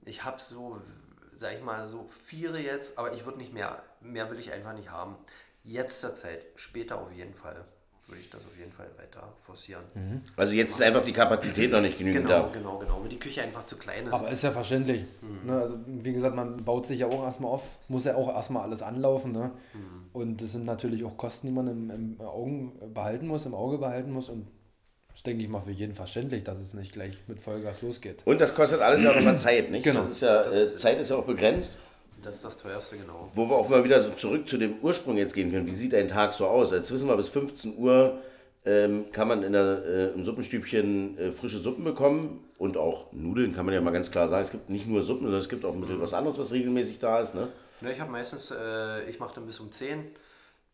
Ich 0.06 0.24
habe 0.24 0.40
so, 0.42 0.78
sag 1.32 1.54
ich 1.54 1.64
mal, 1.64 1.86
so 1.86 2.08
vier 2.10 2.52
jetzt, 2.60 2.98
aber 2.98 3.14
ich 3.14 3.26
würde 3.26 3.38
nicht 3.38 3.54
mehr, 3.54 3.82
mehr 4.02 4.30
will 4.30 4.40
ich 4.40 4.52
einfach 4.52 4.74
nicht 4.74 4.92
haben. 4.92 5.16
Jetzt 5.64 6.02
zur 6.02 6.14
Zeit, 6.14 6.46
später 6.56 7.00
auf 7.00 7.12
jeden 7.12 7.34
Fall 7.34 7.64
würde 8.08 8.20
ich 8.20 8.30
das 8.30 8.42
auf 8.46 8.58
jeden 8.60 8.74
Fall 8.74 8.90
weiter 8.98 9.32
forcieren. 9.40 9.84
Also 10.36 10.54
jetzt 10.54 10.72
ist 10.72 10.82
einfach 10.82 11.04
die 11.04 11.14
Kapazität 11.14 11.72
noch 11.72 11.80
nicht 11.80 11.98
genügend 11.98 12.26
Genau, 12.28 12.48
da. 12.48 12.50
genau, 12.52 12.78
genau. 12.78 13.02
Weil 13.02 13.08
die 13.08 13.18
Küche 13.18 13.42
einfach 13.42 13.66
zu 13.66 13.78
klein 13.78 14.08
ist. 14.08 14.14
Aber 14.14 14.30
ist 14.30 14.42
ja 14.44 14.52
verständlich. 14.52 15.06
Ne? 15.46 15.58
Also, 15.58 15.78
wie 15.88 16.12
gesagt, 16.12 16.36
man 16.36 16.66
baut 16.66 16.86
sich 16.86 17.00
ja 17.00 17.08
auch 17.08 17.24
erstmal 17.24 17.52
auf, 17.52 17.64
muss 17.88 18.04
ja 18.04 18.16
auch 18.16 18.28
erstmal 18.28 18.64
alles 18.64 18.82
anlaufen. 18.82 19.32
Ne? 19.32 19.52
Und 20.12 20.42
das 20.42 20.52
sind 20.52 20.66
natürlich 20.66 21.06
auch 21.06 21.16
Kosten, 21.18 21.48
die 21.48 21.54
man 21.54 21.68
im, 21.68 21.90
im 21.90 22.22
Augen 22.22 22.74
behalten 22.94 23.28
muss, 23.28 23.46
im 23.46 23.56
Auge 23.56 23.78
behalten 23.78 24.12
muss. 24.12 24.28
Und 24.28 24.48
das 25.14 25.24
denke 25.24 25.44
ich 25.44 25.50
mal 25.50 25.62
für 25.62 25.72
jeden 25.72 25.94
verständlich, 25.94 26.44
dass 26.44 26.60
es 26.60 26.74
nicht 26.74 26.92
gleich 26.92 27.16
mit 27.28 27.40
Vollgas 27.40 27.82
losgeht. 27.82 28.24
Und 28.26 28.42
das 28.42 28.54
kostet 28.54 28.82
alles 28.82 29.04
ja 29.04 29.12
auch 29.12 29.16
nochmal 29.16 29.38
Zeit, 29.38 29.72
nicht? 29.72 29.84
Genau. 29.84 30.02
Das 30.02 30.10
ist 30.10 30.22
ja, 30.22 30.44
äh, 30.52 30.76
Zeit 30.76 31.00
ist 31.00 31.12
ja 31.12 31.18
auch 31.18 31.26
begrenzt. 31.26 31.78
Das 32.24 32.36
ist 32.36 32.46
das 32.46 32.58
teuerste, 32.58 32.98
genau. 32.98 33.30
Wo 33.34 33.48
wir 33.50 33.56
auch 33.56 33.70
mal 33.70 33.84
wieder 33.84 34.02
so 34.02 34.12
zurück 34.12 34.48
zu 34.48 34.58
dem 34.58 34.76
Ursprung 34.82 35.18
jetzt 35.18 35.34
gehen 35.34 35.52
können. 35.52 35.68
Wie 35.68 35.74
sieht 35.74 35.94
ein 35.94 36.08
Tag 36.08 36.34
so 36.34 36.48
aus? 36.48 36.72
Jetzt 36.72 36.92
wissen 36.92 37.08
wir, 37.08 37.18
bis 37.18 37.28
15 37.30 37.78
Uhr 37.78 38.20
ähm, 38.66 39.12
kann 39.12 39.28
man 39.28 39.44
in 39.44 39.52
der, 39.52 39.84
äh, 39.86 40.06
im 40.14 40.24
Suppenstübchen 40.24 41.18
äh, 41.18 41.32
frische 41.32 41.60
Suppen 41.60 41.84
bekommen 41.84 42.46
und 42.60 42.78
auch 42.78 43.12
Nudeln, 43.12 43.54
kann 43.54 43.66
man 43.66 43.76
ja 43.76 43.82
mal 43.82 43.92
ganz 43.92 44.10
klar 44.10 44.30
sagen. 44.30 44.44
Es 44.44 44.52
gibt 44.52 44.70
nicht 44.70 44.88
nur 44.88 45.04
Suppen, 45.04 45.26
sondern 45.26 45.42
es 45.42 45.50
gibt 45.50 45.66
auch 45.66 45.74
ein 45.74 45.82
bisschen 45.82 46.00
was 46.00 46.14
anderes, 46.14 46.40
was 46.40 46.54
regelmäßig 46.54 47.00
da 47.00 47.20
ist. 47.20 47.36
Ne? 47.36 47.50
Ja, 47.82 47.90
ich 47.90 48.00
habe 48.00 48.12
meistens, 48.12 48.52
äh, 48.52 49.04
ich 49.10 49.20
mache 49.20 49.36
dann 49.36 49.46
bis 49.46 49.60
um 49.60 49.70
10. 49.70 50.06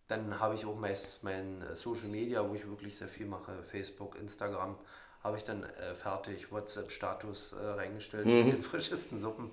Dann 0.09 0.39
habe 0.39 0.55
ich 0.55 0.65
auch 0.65 0.75
meist 0.75 1.23
mein 1.23 1.61
äh, 1.61 1.75
Social 1.75 2.07
Media, 2.07 2.47
wo 2.49 2.55
ich 2.55 2.67
wirklich 2.67 2.97
sehr 2.97 3.07
viel 3.07 3.27
mache, 3.27 3.63
Facebook, 3.63 4.15
Instagram, 4.15 4.75
habe 5.23 5.37
ich 5.37 5.43
dann 5.43 5.63
äh, 5.63 5.93
fertig, 5.93 6.51
WhatsApp-Status 6.51 7.53
äh, 7.53 7.63
reingestellt 7.63 8.25
mit 8.25 8.47
den 8.47 8.63
frischesten 8.63 9.19
Suppen. 9.19 9.51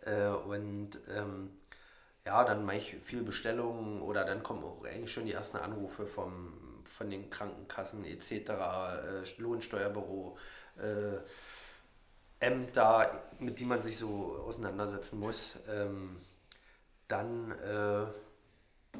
Äh, 0.00 0.28
und 0.28 0.98
ähm, 1.14 1.50
ja, 2.24 2.42
dann 2.44 2.64
mache 2.64 2.78
ich 2.78 2.96
viel 3.02 3.22
Bestellungen 3.22 4.00
oder 4.00 4.24
dann 4.24 4.42
kommen 4.42 4.64
auch 4.64 4.82
eigentlich 4.82 5.12
schon 5.12 5.26
die 5.26 5.32
ersten 5.32 5.58
Anrufe 5.58 6.06
vom, 6.06 6.54
von 6.84 7.10
den 7.10 7.28
Krankenkassen 7.28 8.06
etc., 8.06 8.32
äh, 8.32 9.22
Lohnsteuerbüro, 9.36 10.38
äh, 10.78 11.18
Ämter, 12.40 13.24
mit 13.40 13.60
denen 13.60 13.68
man 13.68 13.82
sich 13.82 13.98
so 13.98 14.42
auseinandersetzen 14.46 15.20
muss. 15.20 15.58
Ähm, 15.68 16.20
dann, 17.08 17.54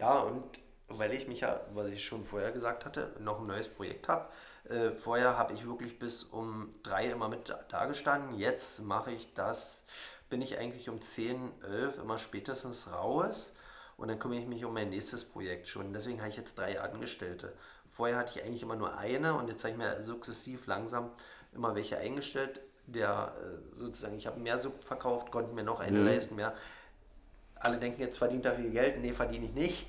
ja, 0.01 0.21
und 0.21 0.59
weil 0.89 1.13
ich 1.13 1.29
mich 1.29 1.41
ja, 1.41 1.61
was 1.75 1.89
ich 1.89 2.05
schon 2.05 2.25
vorher 2.25 2.51
gesagt 2.51 2.85
hatte, 2.85 3.15
noch 3.21 3.41
ein 3.41 3.47
neues 3.47 3.69
Projekt 3.69 4.09
habe. 4.09 4.29
Äh, 4.69 4.91
vorher 4.91 5.37
habe 5.37 5.53
ich 5.53 5.67
wirklich 5.67 5.99
bis 5.99 6.25
um 6.25 6.75
drei 6.83 7.07
immer 7.07 7.29
mit 7.29 7.55
da 7.69 7.87
gestanden. 7.87 8.39
Jetzt 8.39 8.83
mache 8.83 9.13
ich 9.13 9.35
das, 9.35 9.85
bin 10.31 10.41
ich 10.41 10.59
eigentlich 10.59 10.89
um 10.89 11.01
10, 11.01 11.53
11 11.63 11.99
immer 11.99 12.19
spätestens 12.19 12.91
raus. 12.93 13.55
Und 13.97 14.09
dann 14.09 14.19
kümmere 14.19 14.39
ich 14.39 14.47
mich 14.47 14.65
um 14.65 14.73
mein 14.73 14.91
nächstes 14.91 15.25
Projekt 15.25 15.67
schon. 15.67 15.93
Deswegen 15.93 16.21
habe 16.21 16.31
ich 16.31 16.37
jetzt 16.37 16.57
drei 16.57 16.81
Angestellte. 16.81 17.53
Vorher 17.91 18.17
hatte 18.17 18.39
ich 18.39 18.45
eigentlich 18.45 18.63
immer 18.63 18.77
nur 18.77 18.97
eine 18.97 19.35
und 19.35 19.49
jetzt 19.49 19.65
habe 19.65 19.73
ich 19.73 19.79
mir 19.79 20.01
sukzessiv 20.01 20.67
langsam 20.67 21.11
immer 21.53 21.75
welche 21.75 21.99
eingestellt. 21.99 22.61
Der 22.87 23.35
äh, 23.37 23.79
sozusagen, 23.79 24.17
ich 24.17 24.27
habe 24.27 24.41
mehr 24.41 24.59
Sub 24.59 24.85
verkauft, 24.85 25.31
konnte 25.31 25.53
mir 25.53 25.65
noch 25.65 25.81
eine 25.81 26.03
leisten, 26.03 26.37
mehr. 26.37 26.55
Alle 27.57 27.79
denken, 27.79 28.01
jetzt 28.01 28.19
verdient 28.19 28.47
er 28.47 28.55
viel 28.55 28.71
Geld. 28.71 29.01
Nee, 29.01 29.13
verdiene 29.13 29.47
ich 29.47 29.53
nicht. 29.53 29.87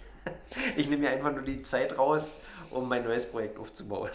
Ich 0.76 0.90
nehme 0.90 1.04
mir 1.04 1.10
einfach 1.12 1.32
nur 1.32 1.44
die 1.44 1.62
Zeit 1.64 1.98
raus, 1.98 2.38
um 2.72 2.88
mein 2.88 3.04
neues 3.04 3.26
Projekt 3.26 3.58
aufzubauen. 3.58 4.10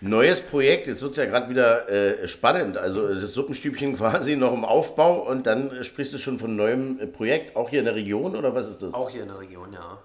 Neues 0.00 0.40
Projekt, 0.40 0.86
jetzt 0.86 1.02
wird 1.02 1.12
es 1.12 1.18
ja 1.18 1.26
gerade 1.26 1.48
wieder 1.48 1.88
äh, 1.88 2.26
spannend. 2.26 2.76
Also 2.76 3.14
das 3.14 3.32
Suppenstübchen 3.34 3.96
quasi 3.96 4.36
noch 4.36 4.52
im 4.52 4.64
Aufbau 4.64 5.20
und 5.28 5.46
dann 5.46 5.84
sprichst 5.84 6.12
du 6.14 6.18
schon 6.18 6.38
von 6.38 6.56
neuem 6.56 6.98
äh, 7.00 7.06
Projekt, 7.06 7.56
auch 7.56 7.68
hier 7.70 7.80
in 7.80 7.84
der 7.84 7.94
Region 7.94 8.36
oder 8.36 8.54
was 8.54 8.68
ist 8.68 8.82
das? 8.82 8.94
Auch 8.94 9.10
hier 9.10 9.22
in 9.22 9.28
der 9.28 9.38
Region, 9.38 9.72
ja. 9.72 9.98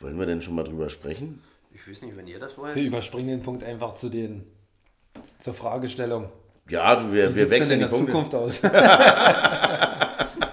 Wollen 0.00 0.18
wir 0.18 0.26
denn 0.26 0.42
schon 0.42 0.54
mal 0.54 0.64
drüber 0.64 0.88
sprechen? 0.88 1.42
Ich 1.72 1.88
weiß 1.88 2.02
nicht, 2.02 2.16
wenn 2.16 2.26
ihr 2.26 2.38
das 2.38 2.56
wollt. 2.56 2.74
Wir 2.74 2.84
überspringen 2.84 3.28
den 3.28 3.42
Punkt 3.42 3.62
einfach 3.64 3.94
zu 3.94 4.08
den, 4.08 4.44
zur 5.38 5.54
Fragestellung. 5.54 6.28
Ja, 6.68 6.96
du, 6.96 7.12
wir, 7.12 7.30
Wie 7.30 7.36
wir 7.36 7.44
es 7.44 7.48
denn 7.48 7.50
wechseln 7.50 7.80
in 7.80 7.88
die 7.88 7.90
der 7.90 7.90
Punkte. 7.90 8.12
Zukunft 8.12 8.34
aus? 8.34 8.60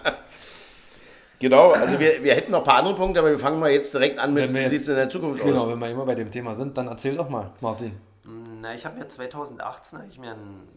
Genau, 1.46 1.74
also 1.74 2.00
wir, 2.00 2.24
wir 2.24 2.34
hätten 2.34 2.50
noch 2.50 2.62
ein 2.62 2.64
paar 2.64 2.78
andere 2.78 2.96
Punkte, 2.96 3.20
aber 3.20 3.30
wir 3.30 3.38
fangen 3.38 3.60
mal 3.60 3.70
jetzt 3.70 3.94
direkt 3.94 4.18
an 4.18 4.34
mit, 4.34 4.52
wie 4.52 4.68
sieht 4.68 4.82
es 4.82 4.90
in 4.90 4.96
der 4.96 5.10
Zukunft 5.10 5.44
genau, 5.44 5.66
aus? 5.66 5.70
wenn 5.70 5.78
wir 5.78 5.92
immer 5.92 6.04
bei 6.04 6.16
dem 6.16 6.32
Thema 6.32 6.56
sind, 6.56 6.76
dann 6.76 6.88
erzähl 6.88 7.16
doch 7.16 7.30
mal, 7.30 7.52
Martin. 7.62 8.02
Na, 8.24 8.74
ich 8.74 8.84
habe 8.84 8.98
mir 8.98 9.08
2018 9.08 10.00
hab 10.00 10.10
ich 10.10 10.18
mir 10.18 10.32
einen 10.32 10.68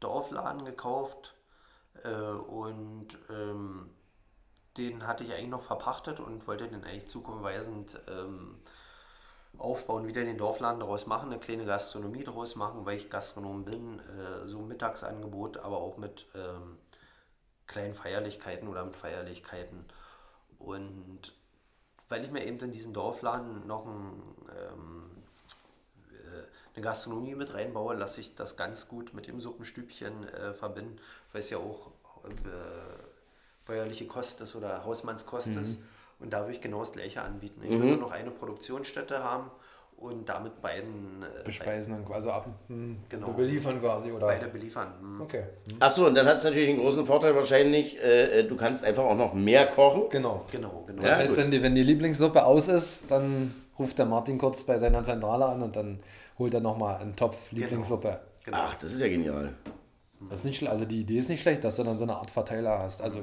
Dorfladen 0.00 0.66
gekauft 0.66 1.34
äh, 2.04 2.10
und 2.10 3.06
ähm, 3.30 3.88
den 4.76 5.06
hatte 5.06 5.24
ich 5.24 5.32
eigentlich 5.32 5.48
noch 5.48 5.62
verpachtet 5.62 6.20
und 6.20 6.46
wollte 6.46 6.68
den 6.68 6.84
eigentlich 6.84 7.08
zukunftsweisend 7.08 7.98
ähm, 8.06 8.56
aufbauen, 9.56 10.08
wieder 10.08 10.24
den 10.24 10.36
Dorfladen 10.36 10.80
daraus 10.80 11.06
machen, 11.06 11.30
eine 11.30 11.40
kleine 11.40 11.64
Gastronomie 11.64 12.24
daraus 12.24 12.54
machen, 12.54 12.84
weil 12.84 12.98
ich 12.98 13.08
Gastronom 13.08 13.64
bin, 13.64 14.00
äh, 14.00 14.46
so 14.46 14.58
ein 14.58 14.68
Mittagsangebot, 14.68 15.56
aber 15.56 15.78
auch 15.78 15.96
mit 15.96 16.26
ähm, 16.34 16.76
kleinen 17.66 17.94
Feierlichkeiten 17.94 18.68
oder 18.68 18.84
mit 18.84 18.94
Feierlichkeiten. 18.94 19.86
Und 20.58 21.34
weil 22.08 22.24
ich 22.24 22.30
mir 22.30 22.44
eben 22.44 22.58
in 22.58 22.72
diesen 22.72 22.92
Dorfladen 22.92 23.66
noch 23.66 23.86
ein, 23.86 24.22
ähm, 24.50 25.10
äh, 26.10 26.74
eine 26.74 26.84
Gastronomie 26.84 27.34
mit 27.34 27.52
reinbaue, 27.54 27.94
lasse 27.94 28.20
ich 28.20 28.34
das 28.34 28.56
ganz 28.56 28.88
gut 28.88 29.14
mit 29.14 29.26
dem 29.26 29.40
Suppenstübchen 29.40 30.28
äh, 30.28 30.52
verbinden, 30.54 30.98
weil 31.32 31.40
es 31.40 31.50
ja 31.50 31.58
auch 31.58 31.92
äh, 32.24 32.30
bäuerliche 33.66 34.06
Kost 34.06 34.40
ist 34.40 34.56
oder 34.56 34.84
Hausmannskost 34.84 35.48
ist. 35.48 35.78
Und 36.18 36.32
da 36.32 36.40
würde 36.40 36.54
ich 36.54 36.60
genau 36.60 36.80
das 36.80 36.92
gleiche 36.92 37.22
anbieten. 37.22 37.62
Ich 37.62 37.70
will 37.70 37.90
nur 37.90 37.96
noch 37.96 38.10
eine 38.10 38.30
Produktionsstätte 38.30 39.22
haben 39.22 39.50
und 40.00 40.28
damit 40.28 40.60
beiden 40.62 41.22
äh, 41.22 41.44
Bespeisen 41.44 42.04
dann, 42.04 42.12
also 42.12 42.30
ab, 42.30 42.46
hm, 42.68 42.98
Genau. 43.08 43.32
beliefern 43.32 43.80
quasi, 43.80 44.12
oder? 44.12 44.26
beide 44.26 44.46
beliefern. 44.46 44.92
Hm. 45.00 45.20
Okay, 45.20 45.42
Achso, 45.80 46.06
und 46.06 46.14
dann 46.14 46.26
hat 46.26 46.38
es 46.38 46.44
natürlich 46.44 46.68
einen 46.70 46.78
großen 46.78 47.04
Vorteil 47.04 47.34
wahrscheinlich, 47.34 47.98
äh, 47.98 48.40
äh, 48.40 48.44
du 48.46 48.56
kannst 48.56 48.84
einfach 48.84 49.02
auch 49.04 49.16
noch 49.16 49.34
mehr 49.34 49.66
kochen. 49.66 50.04
genau. 50.10 50.44
Genau, 50.52 50.84
genau. 50.86 51.02
Das 51.02 51.10
Ja, 51.10 51.16
heißt, 51.16 51.34
gut. 51.34 51.38
wenn 51.44 51.50
die, 51.50 51.62
wenn 51.62 51.74
die 51.74 51.82
Lieblingssuppe 51.82 52.44
aus 52.44 52.68
ist, 52.68 53.10
dann 53.10 53.54
ruft 53.78 53.98
der 53.98 54.06
Martin 54.06 54.38
kurz 54.38 54.62
bei 54.64 54.78
seiner 54.78 55.02
Zentrale 55.02 55.46
an 55.46 55.62
und 55.62 55.74
dann 55.76 56.00
holt 56.38 56.54
er 56.54 56.60
nochmal 56.60 57.00
einen 57.00 57.16
Topf 57.16 57.50
Lieblingssuppe. 57.52 58.20
genau. 58.44 58.58
Ach, 58.60 58.74
das 58.76 58.92
ist 58.92 59.00
ja 59.00 59.08
genial. 59.08 59.54
Das 60.30 60.40
ist 60.40 60.44
nicht 60.46 60.66
also 60.68 60.84
die 60.84 61.00
Idee 61.00 61.18
ist 61.18 61.28
nicht 61.28 61.40
schlecht, 61.42 61.62
dass 61.64 61.76
du 61.76 61.84
dann 61.84 61.96
so 61.98 62.04
eine 62.04 62.16
Art 62.16 62.30
Verteiler 62.30 62.78
hast. 62.80 63.02
Also 63.02 63.22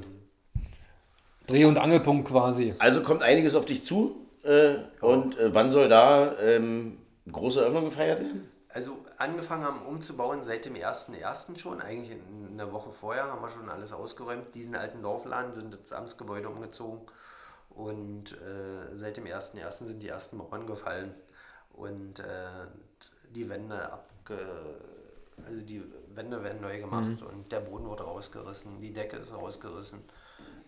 Dreh- 1.46 1.64
und 1.66 1.78
Angelpunkt 1.78 2.28
quasi. 2.28 2.74
Also 2.78 3.02
kommt 3.02 3.22
einiges 3.22 3.54
auf 3.54 3.66
dich 3.66 3.84
zu. 3.84 4.25
Äh, 4.46 4.78
und 5.00 5.38
äh, 5.38 5.52
wann 5.52 5.70
soll 5.70 5.88
da 5.88 6.38
ähm, 6.38 6.98
große 7.30 7.60
Eröffnung 7.60 7.86
gefeiert 7.86 8.20
werden? 8.20 8.48
Also 8.68 8.98
angefangen 9.16 9.64
haben 9.64 9.86
umzubauen 9.86 10.42
seit 10.42 10.66
dem 10.66 10.74
1.1. 10.74 11.58
schon, 11.58 11.80
eigentlich 11.80 12.12
in 12.12 12.52
einer 12.52 12.72
Woche 12.72 12.92
vorher 12.92 13.24
haben 13.24 13.42
wir 13.42 13.48
schon 13.48 13.68
alles 13.68 13.92
ausgeräumt. 13.92 14.54
Diesen 14.54 14.76
alten 14.76 15.02
Dorfladen 15.02 15.54
sind 15.54 15.74
ins 15.74 15.92
Amtsgebäude 15.92 16.48
umgezogen 16.48 17.00
und 17.70 18.32
äh, 18.32 18.94
seit 18.94 19.16
dem 19.16 19.24
1.1. 19.24 19.86
sind 19.86 20.02
die 20.02 20.08
ersten 20.08 20.36
Mauern 20.36 20.66
gefallen 20.66 21.14
und 21.72 22.20
äh, 22.20 22.24
die 23.34 23.48
Wände 23.48 23.92
abge... 23.92 24.38
Also 25.46 25.60
die 25.60 25.82
Wände 26.14 26.42
werden 26.42 26.62
neu 26.62 26.80
gemacht 26.80 27.20
und 27.20 27.52
der 27.52 27.60
Boden 27.60 27.90
wird 27.90 28.02
rausgerissen, 28.02 28.78
die 28.78 28.94
Decke 28.94 29.18
ist 29.18 29.34
rausgerissen. 29.34 30.02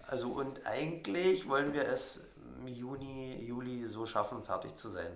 Also 0.07 0.29
und 0.29 0.67
eigentlich 0.67 1.49
wollen 1.49 1.73
wir 1.73 1.87
es 1.87 2.28
Juni, 2.67 3.37
Juli 3.45 3.87
so 3.87 4.07
schaffen, 4.07 4.43
fertig 4.43 4.75
zu 4.77 4.89
sein. 4.89 5.13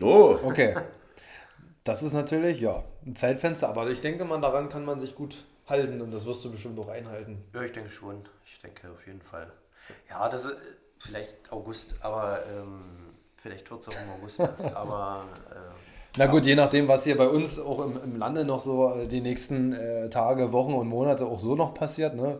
Oh, 0.00 0.36
Okay. 0.44 0.74
Das 1.84 2.02
ist 2.02 2.12
natürlich, 2.12 2.60
ja, 2.60 2.84
ein 3.06 3.16
Zeitfenster, 3.16 3.66
aber 3.70 3.88
ich 3.88 4.02
denke 4.02 4.26
mal, 4.26 4.38
daran 4.42 4.68
kann 4.68 4.84
man 4.84 5.00
sich 5.00 5.14
gut 5.14 5.36
halten 5.66 6.02
und 6.02 6.10
das 6.10 6.26
wirst 6.26 6.44
du 6.44 6.50
bestimmt 6.50 6.78
auch 6.78 6.88
einhalten. 6.88 7.42
Ja, 7.54 7.62
ich 7.62 7.72
denke 7.72 7.88
schon. 7.88 8.28
Ich 8.44 8.60
denke 8.60 8.90
auf 8.90 9.06
jeden 9.06 9.22
Fall. 9.22 9.50
Ja, 10.10 10.28
das 10.28 10.44
ist 10.44 10.56
vielleicht 10.98 11.50
August, 11.50 11.94
aber 12.00 12.40
ähm, 12.46 13.14
vielleicht 13.36 13.70
wird 13.70 13.80
es 13.80 13.88
auch 13.88 13.92
im 13.92 14.20
August 14.20 14.38
erst. 14.40 14.64
Aber 14.74 15.24
äh, 15.50 15.54
Na 16.18 16.26
gut, 16.26 16.44
je 16.44 16.56
nachdem, 16.56 16.88
was 16.88 17.04
hier 17.04 17.16
bei 17.16 17.28
uns 17.28 17.58
auch 17.58 17.80
im, 17.82 17.96
im 18.02 18.16
Lande 18.16 18.44
noch 18.44 18.60
so 18.60 18.92
äh, 18.92 19.06
die 19.06 19.22
nächsten 19.22 19.72
äh, 19.72 20.10
Tage, 20.10 20.52
Wochen 20.52 20.74
und 20.74 20.88
Monate 20.88 21.24
auch 21.24 21.40
so 21.40 21.54
noch 21.56 21.72
passiert, 21.72 22.14
ne? 22.14 22.38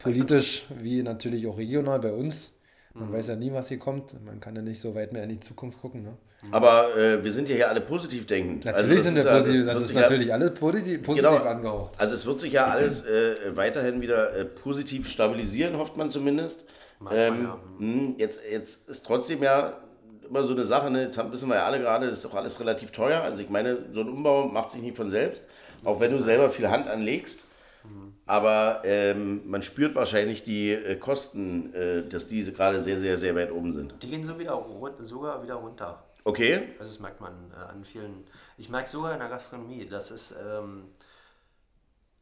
Politisch 0.00 0.66
wie 0.80 1.02
natürlich 1.04 1.46
auch 1.46 1.58
regional 1.58 2.00
bei 2.00 2.12
uns. 2.12 2.52
Man 2.94 3.12
weiß 3.12 3.28
ja 3.28 3.36
nie, 3.36 3.52
was 3.52 3.68
hier 3.68 3.78
kommt. 3.78 4.16
Man 4.24 4.38
kann 4.40 4.54
ja 4.54 4.62
nicht 4.62 4.80
so 4.80 4.94
weit 4.94 5.12
mehr 5.12 5.22
in 5.24 5.30
die 5.30 5.40
Zukunft 5.40 5.80
gucken. 5.80 6.02
Ne? 6.02 6.12
aber 6.50 6.96
äh, 6.96 7.22
wir 7.22 7.32
sind 7.32 7.48
ja 7.48 7.54
hier 7.54 7.68
alle 7.68 7.80
positiv 7.80 8.26
denkend. 8.26 8.64
Natürlich 8.64 8.96
das 8.96 9.04
sind 9.04 9.16
ist 9.16 9.24
wir 9.24 9.30
ja- 9.32 9.38
positiv, 9.38 9.64
das 9.64 9.74
wird 9.74 9.82
ist 9.82 9.88
sich 9.88 9.94
ja- 9.96 10.02
natürlich 10.02 10.32
alles 10.32 10.54
positiv, 10.54 11.02
positiv 11.04 11.28
Genau. 11.30 11.44
angehaucht. 11.44 11.94
Also 11.98 12.14
es 12.16 12.26
wird 12.26 12.40
sich 12.40 12.52
ja 12.52 12.66
alles 12.66 13.06
äh, 13.06 13.34
weiterhin 13.56 14.00
wieder 14.00 14.34
äh, 14.36 14.44
positiv 14.44 15.08
stabilisieren, 15.08 15.76
hofft 15.78 15.96
man 15.96 16.10
zumindest. 16.10 16.64
Manchmal, 16.98 17.26
Ähm, 17.28 17.44
ja. 17.44 17.58
mh, 17.78 18.14
jetzt, 18.18 18.40
jetzt 18.50 18.88
ist 18.88 19.06
trotzdem 19.06 19.40
ja 19.42 19.74
immer 20.28 20.42
so 20.42 20.52
eine 20.54 20.64
Sache, 20.64 20.90
ne? 20.90 21.02
jetzt 21.04 21.16
haben, 21.16 21.30
wissen 21.32 21.48
wir 21.48 21.56
ja 21.56 21.64
alle 21.66 21.78
gerade, 21.78 22.06
ist 22.06 22.26
auch 22.26 22.34
alles 22.34 22.58
relativ 22.58 22.90
teuer. 22.90 23.20
Also 23.22 23.42
ich 23.42 23.48
meine, 23.48 23.78
so 23.92 24.00
ein 24.00 24.08
Umbau 24.08 24.46
macht 24.48 24.72
sich 24.72 24.82
nicht 24.82 24.96
von 24.96 25.10
selbst, 25.10 25.44
auch 25.84 26.00
wenn 26.00 26.10
du 26.10 26.20
selber 26.20 26.50
viel 26.50 26.68
Hand 26.70 26.88
anlegst. 26.88 27.46
Aber 28.26 28.82
ähm, 28.84 29.42
man 29.48 29.62
spürt 29.62 29.94
wahrscheinlich 29.94 30.44
die 30.44 30.70
äh, 30.72 30.96
Kosten, 30.96 31.74
äh, 31.74 32.08
dass 32.08 32.28
diese 32.28 32.52
gerade 32.52 32.80
sehr, 32.80 32.98
sehr, 32.98 33.16
sehr 33.16 33.34
weit 33.34 33.50
oben 33.52 33.72
sind. 33.72 33.94
die 34.02 34.08
gehen 34.10 34.24
so 34.24 34.38
wieder 34.38 34.64
sogar 35.00 35.42
wieder 35.42 35.54
runter. 35.54 36.02
Okay, 36.24 36.68
Also 36.78 36.92
das 36.92 37.00
merkt 37.00 37.20
man 37.20 37.32
äh, 37.52 37.56
an 37.70 37.84
vielen. 37.84 38.24
Ich 38.56 38.68
merke 38.68 38.88
sogar 38.88 39.12
in 39.12 39.18
der 39.18 39.28
Gastronomie, 39.28 39.86
das 39.86 40.10
ist. 40.12 40.32
Ähm, 40.40 40.84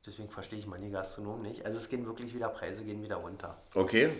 deswegen 0.06 0.30
verstehe 0.30 0.58
ich 0.58 0.66
manche 0.66 0.90
Gastronomen 0.90 1.42
nicht. 1.42 1.66
Also 1.66 1.76
es 1.78 1.88
gehen 1.90 2.06
wirklich 2.06 2.34
wieder, 2.34 2.48
Preise 2.48 2.84
gehen 2.84 3.02
wieder 3.02 3.16
runter. 3.16 3.56
okay. 3.74 4.10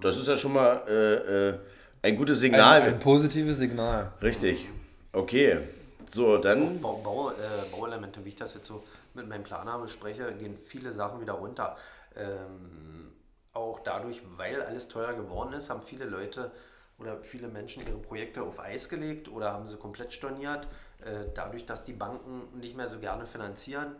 Das 0.00 0.16
ist 0.16 0.28
ja 0.28 0.36
schon 0.36 0.52
mal 0.54 0.82
äh, 0.88 1.48
äh, 1.50 1.58
ein 2.00 2.16
gutes 2.16 2.38
Ein, 2.38 2.42
Signal. 2.42 2.82
ein 2.82 2.98
positives 2.98 3.58
Signal. 3.58 4.12
Richtig. 4.22 4.66
Okay. 5.12 5.58
So, 6.06 6.38
dann. 6.38 6.80
Bau, 6.80 6.96
Bau, 7.02 7.30
äh, 7.32 7.34
Bauelemente, 7.70 8.24
wie 8.24 8.30
ich 8.30 8.36
das 8.36 8.54
jetzt 8.54 8.66
so 8.68 8.82
mit 9.14 9.28
meinem 9.28 9.44
Planer 9.44 9.78
bespreche, 9.78 10.32
gehen 10.34 10.58
viele 10.64 10.92
Sachen 10.92 11.20
wieder 11.20 11.34
runter. 11.34 11.76
Ähm, 12.16 13.12
auch 13.52 13.80
dadurch, 13.80 14.22
weil 14.36 14.62
alles 14.62 14.88
teuer 14.88 15.14
geworden 15.14 15.52
ist, 15.52 15.70
haben 15.70 15.82
viele 15.82 16.04
Leute 16.04 16.52
oder 16.98 17.22
viele 17.22 17.48
Menschen 17.48 17.86
ihre 17.86 17.98
Projekte 17.98 18.42
auf 18.42 18.60
Eis 18.60 18.88
gelegt 18.88 19.28
oder 19.28 19.52
haben 19.52 19.66
sie 19.66 19.76
komplett 19.76 20.12
storniert. 20.12 20.68
Äh, 21.00 21.26
dadurch, 21.34 21.64
dass 21.64 21.84
die 21.84 21.92
Banken 21.92 22.58
nicht 22.58 22.76
mehr 22.76 22.88
so 22.88 22.98
gerne 22.98 23.26
finanzieren, 23.26 23.96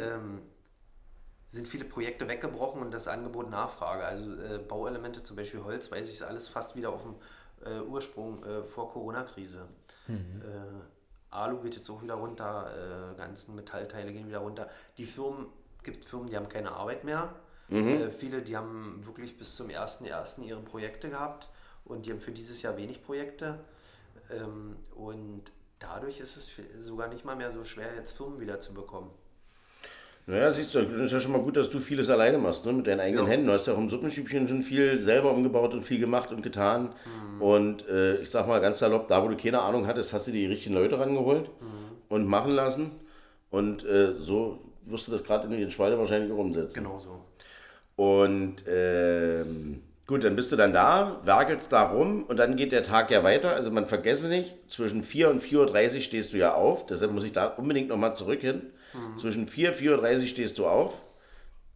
ähm, 0.00 0.42
sind 1.48 1.66
viele 1.66 1.84
Projekte 1.84 2.28
weggebrochen 2.28 2.80
und 2.80 2.92
das 2.92 3.08
Angebot 3.08 3.50
Nachfrage. 3.50 4.04
Also 4.04 4.34
äh, 4.40 4.58
Bauelemente, 4.58 5.22
zum 5.22 5.36
Beispiel 5.36 5.62
Holz, 5.64 5.90
weiß 5.90 6.08
ich, 6.08 6.14
ist 6.14 6.22
alles 6.22 6.48
fast 6.48 6.76
wieder 6.76 6.90
auf 6.90 7.02
dem 7.02 7.14
äh, 7.64 7.80
Ursprung 7.80 8.44
äh, 8.44 8.62
vor 8.62 8.90
Corona-Krise. 8.92 9.66
Äh, 10.40 10.99
Alu 11.30 11.60
geht 11.60 11.76
jetzt 11.76 11.88
auch 11.90 12.02
wieder 12.02 12.14
runter, 12.14 13.12
äh, 13.12 13.16
ganzen 13.16 13.54
Metallteile 13.54 14.12
gehen 14.12 14.28
wieder 14.28 14.38
runter. 14.40 14.68
Die 14.98 15.04
Firmen, 15.04 15.46
gibt 15.82 16.04
Firmen, 16.04 16.28
die 16.28 16.36
haben 16.36 16.48
keine 16.48 16.72
Arbeit 16.72 17.04
mehr. 17.04 17.34
Äh, 17.70 18.10
viele, 18.10 18.42
die 18.42 18.56
haben 18.56 19.00
wirklich 19.06 19.38
bis 19.38 19.54
zum 19.54 19.68
1.1. 19.68 20.42
ihre 20.42 20.60
Projekte 20.60 21.08
gehabt 21.08 21.48
und 21.84 22.06
die 22.06 22.10
haben 22.10 22.20
für 22.20 22.32
dieses 22.32 22.62
Jahr 22.62 22.76
wenig 22.76 23.02
Projekte. 23.04 23.60
Ähm, 24.30 24.76
und 24.94 25.44
dadurch 25.78 26.20
ist 26.20 26.36
es 26.36 26.50
sogar 26.84 27.08
nicht 27.08 27.24
mal 27.24 27.36
mehr 27.36 27.52
so 27.52 27.64
schwer, 27.64 27.94
jetzt 27.94 28.16
Firmen 28.16 28.40
wieder 28.40 28.58
zu 28.60 28.74
bekommen. 28.74 29.10
Naja, 30.26 30.52
siehst 30.52 30.74
du, 30.74 30.82
das 30.82 30.92
ist 31.06 31.12
ja 31.12 31.18
schon 31.20 31.32
mal 31.32 31.40
gut, 31.40 31.56
dass 31.56 31.70
du 31.70 31.80
vieles 31.80 32.08
alleine 32.08 32.38
machst, 32.38 32.64
ne? 32.64 32.72
mit 32.72 32.86
deinen 32.86 33.00
eigenen 33.00 33.24
Ja. 33.24 33.30
Händen. 33.32 33.46
Du 33.46 33.52
hast 33.52 33.66
ja 33.66 33.72
auch 33.74 33.78
im 33.78 33.88
Suppenstübchen 33.90 34.46
schon 34.46 34.62
viel 34.62 35.00
selber 35.00 35.32
umgebaut 35.32 35.72
und 35.74 35.82
viel 35.82 35.98
gemacht 35.98 36.30
und 36.30 36.42
getan. 36.42 36.90
Und 37.40 37.88
äh, 37.88 38.16
ich 38.16 38.30
sag 38.30 38.46
mal 38.46 38.60
ganz 38.60 38.78
salopp, 38.78 39.08
da 39.08 39.22
wo 39.24 39.28
du 39.28 39.36
keine 39.36 39.60
Ahnung 39.60 39.86
hattest, 39.86 40.12
hast 40.12 40.28
du 40.28 40.32
die 40.32 40.46
richtigen 40.46 40.74
Leute 40.74 40.98
rangeholt 40.98 41.50
und 42.08 42.26
machen 42.26 42.52
lassen. 42.52 42.92
Und 43.50 43.84
äh, 43.84 44.14
so 44.16 44.58
wirst 44.84 45.08
du 45.08 45.12
das 45.12 45.24
gerade 45.24 45.46
in 45.46 45.58
den 45.58 45.70
Schweine 45.70 45.98
wahrscheinlich 45.98 46.30
auch 46.32 46.38
umsetzen. 46.38 46.82
Genau 46.84 46.98
so. 46.98 47.20
Und 47.96 48.56
ähm, 48.68 49.82
gut, 50.06 50.22
dann 50.24 50.36
bist 50.36 50.52
du 50.52 50.56
dann 50.56 50.72
da, 50.72 51.18
werkelst 51.24 51.72
da 51.72 51.90
rum 51.90 52.24
und 52.24 52.36
dann 52.38 52.56
geht 52.56 52.72
der 52.72 52.82
Tag 52.84 53.10
ja 53.10 53.24
weiter. 53.24 53.50
Also 53.54 53.70
man 53.70 53.86
vergesse 53.86 54.28
nicht, 54.28 54.54
zwischen 54.68 55.02
4 55.02 55.30
und 55.30 55.42
4.30 55.42 55.96
Uhr 55.96 56.00
stehst 56.02 56.32
du 56.34 56.38
ja 56.38 56.54
auf. 56.54 56.86
Deshalb 56.86 57.12
muss 57.12 57.24
ich 57.24 57.32
da 57.32 57.46
unbedingt 57.46 57.88
nochmal 57.88 58.14
zurück 58.14 58.40
hin. 58.40 58.62
Zwischen 59.16 59.46
4 59.48 59.70
und 59.70 59.76
4.30 59.78 60.20
Uhr 60.22 60.26
stehst 60.26 60.58
du 60.58 60.66
auf. 60.66 61.02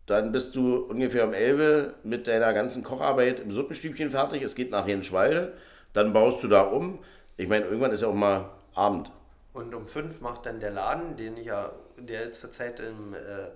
Dann 0.06 0.32
bist 0.32 0.54
du 0.54 0.76
ungefähr 0.76 1.24
um 1.26 1.32
11 1.32 1.58
Uhr 1.58 1.94
mit 2.02 2.26
deiner 2.26 2.52
ganzen 2.52 2.82
Kocharbeit 2.84 3.40
im 3.40 3.50
Suppenstübchen 3.52 4.10
fertig. 4.10 4.42
Es 4.42 4.54
geht 4.54 4.70
nachher 4.70 4.94
in 4.94 5.02
Schwalde. 5.02 5.54
Dann 5.92 6.12
baust 6.12 6.42
du 6.42 6.48
da 6.48 6.60
um. 6.62 6.98
Ich 7.36 7.48
meine, 7.48 7.64
irgendwann 7.64 7.92
ist 7.92 8.02
ja 8.02 8.08
auch 8.08 8.14
mal 8.14 8.50
Abend. 8.74 9.10
Und 9.52 9.74
um 9.74 9.86
fünf 9.86 10.20
macht 10.20 10.46
dann 10.46 10.60
der 10.60 10.70
Laden, 10.72 11.16
den 11.16 11.36
ich 11.36 11.46
ja, 11.46 11.72
der 11.96 12.24
jetzt 12.24 12.40
zurzeit 12.40 12.80
im, 12.80 13.14
äh, 13.14 13.48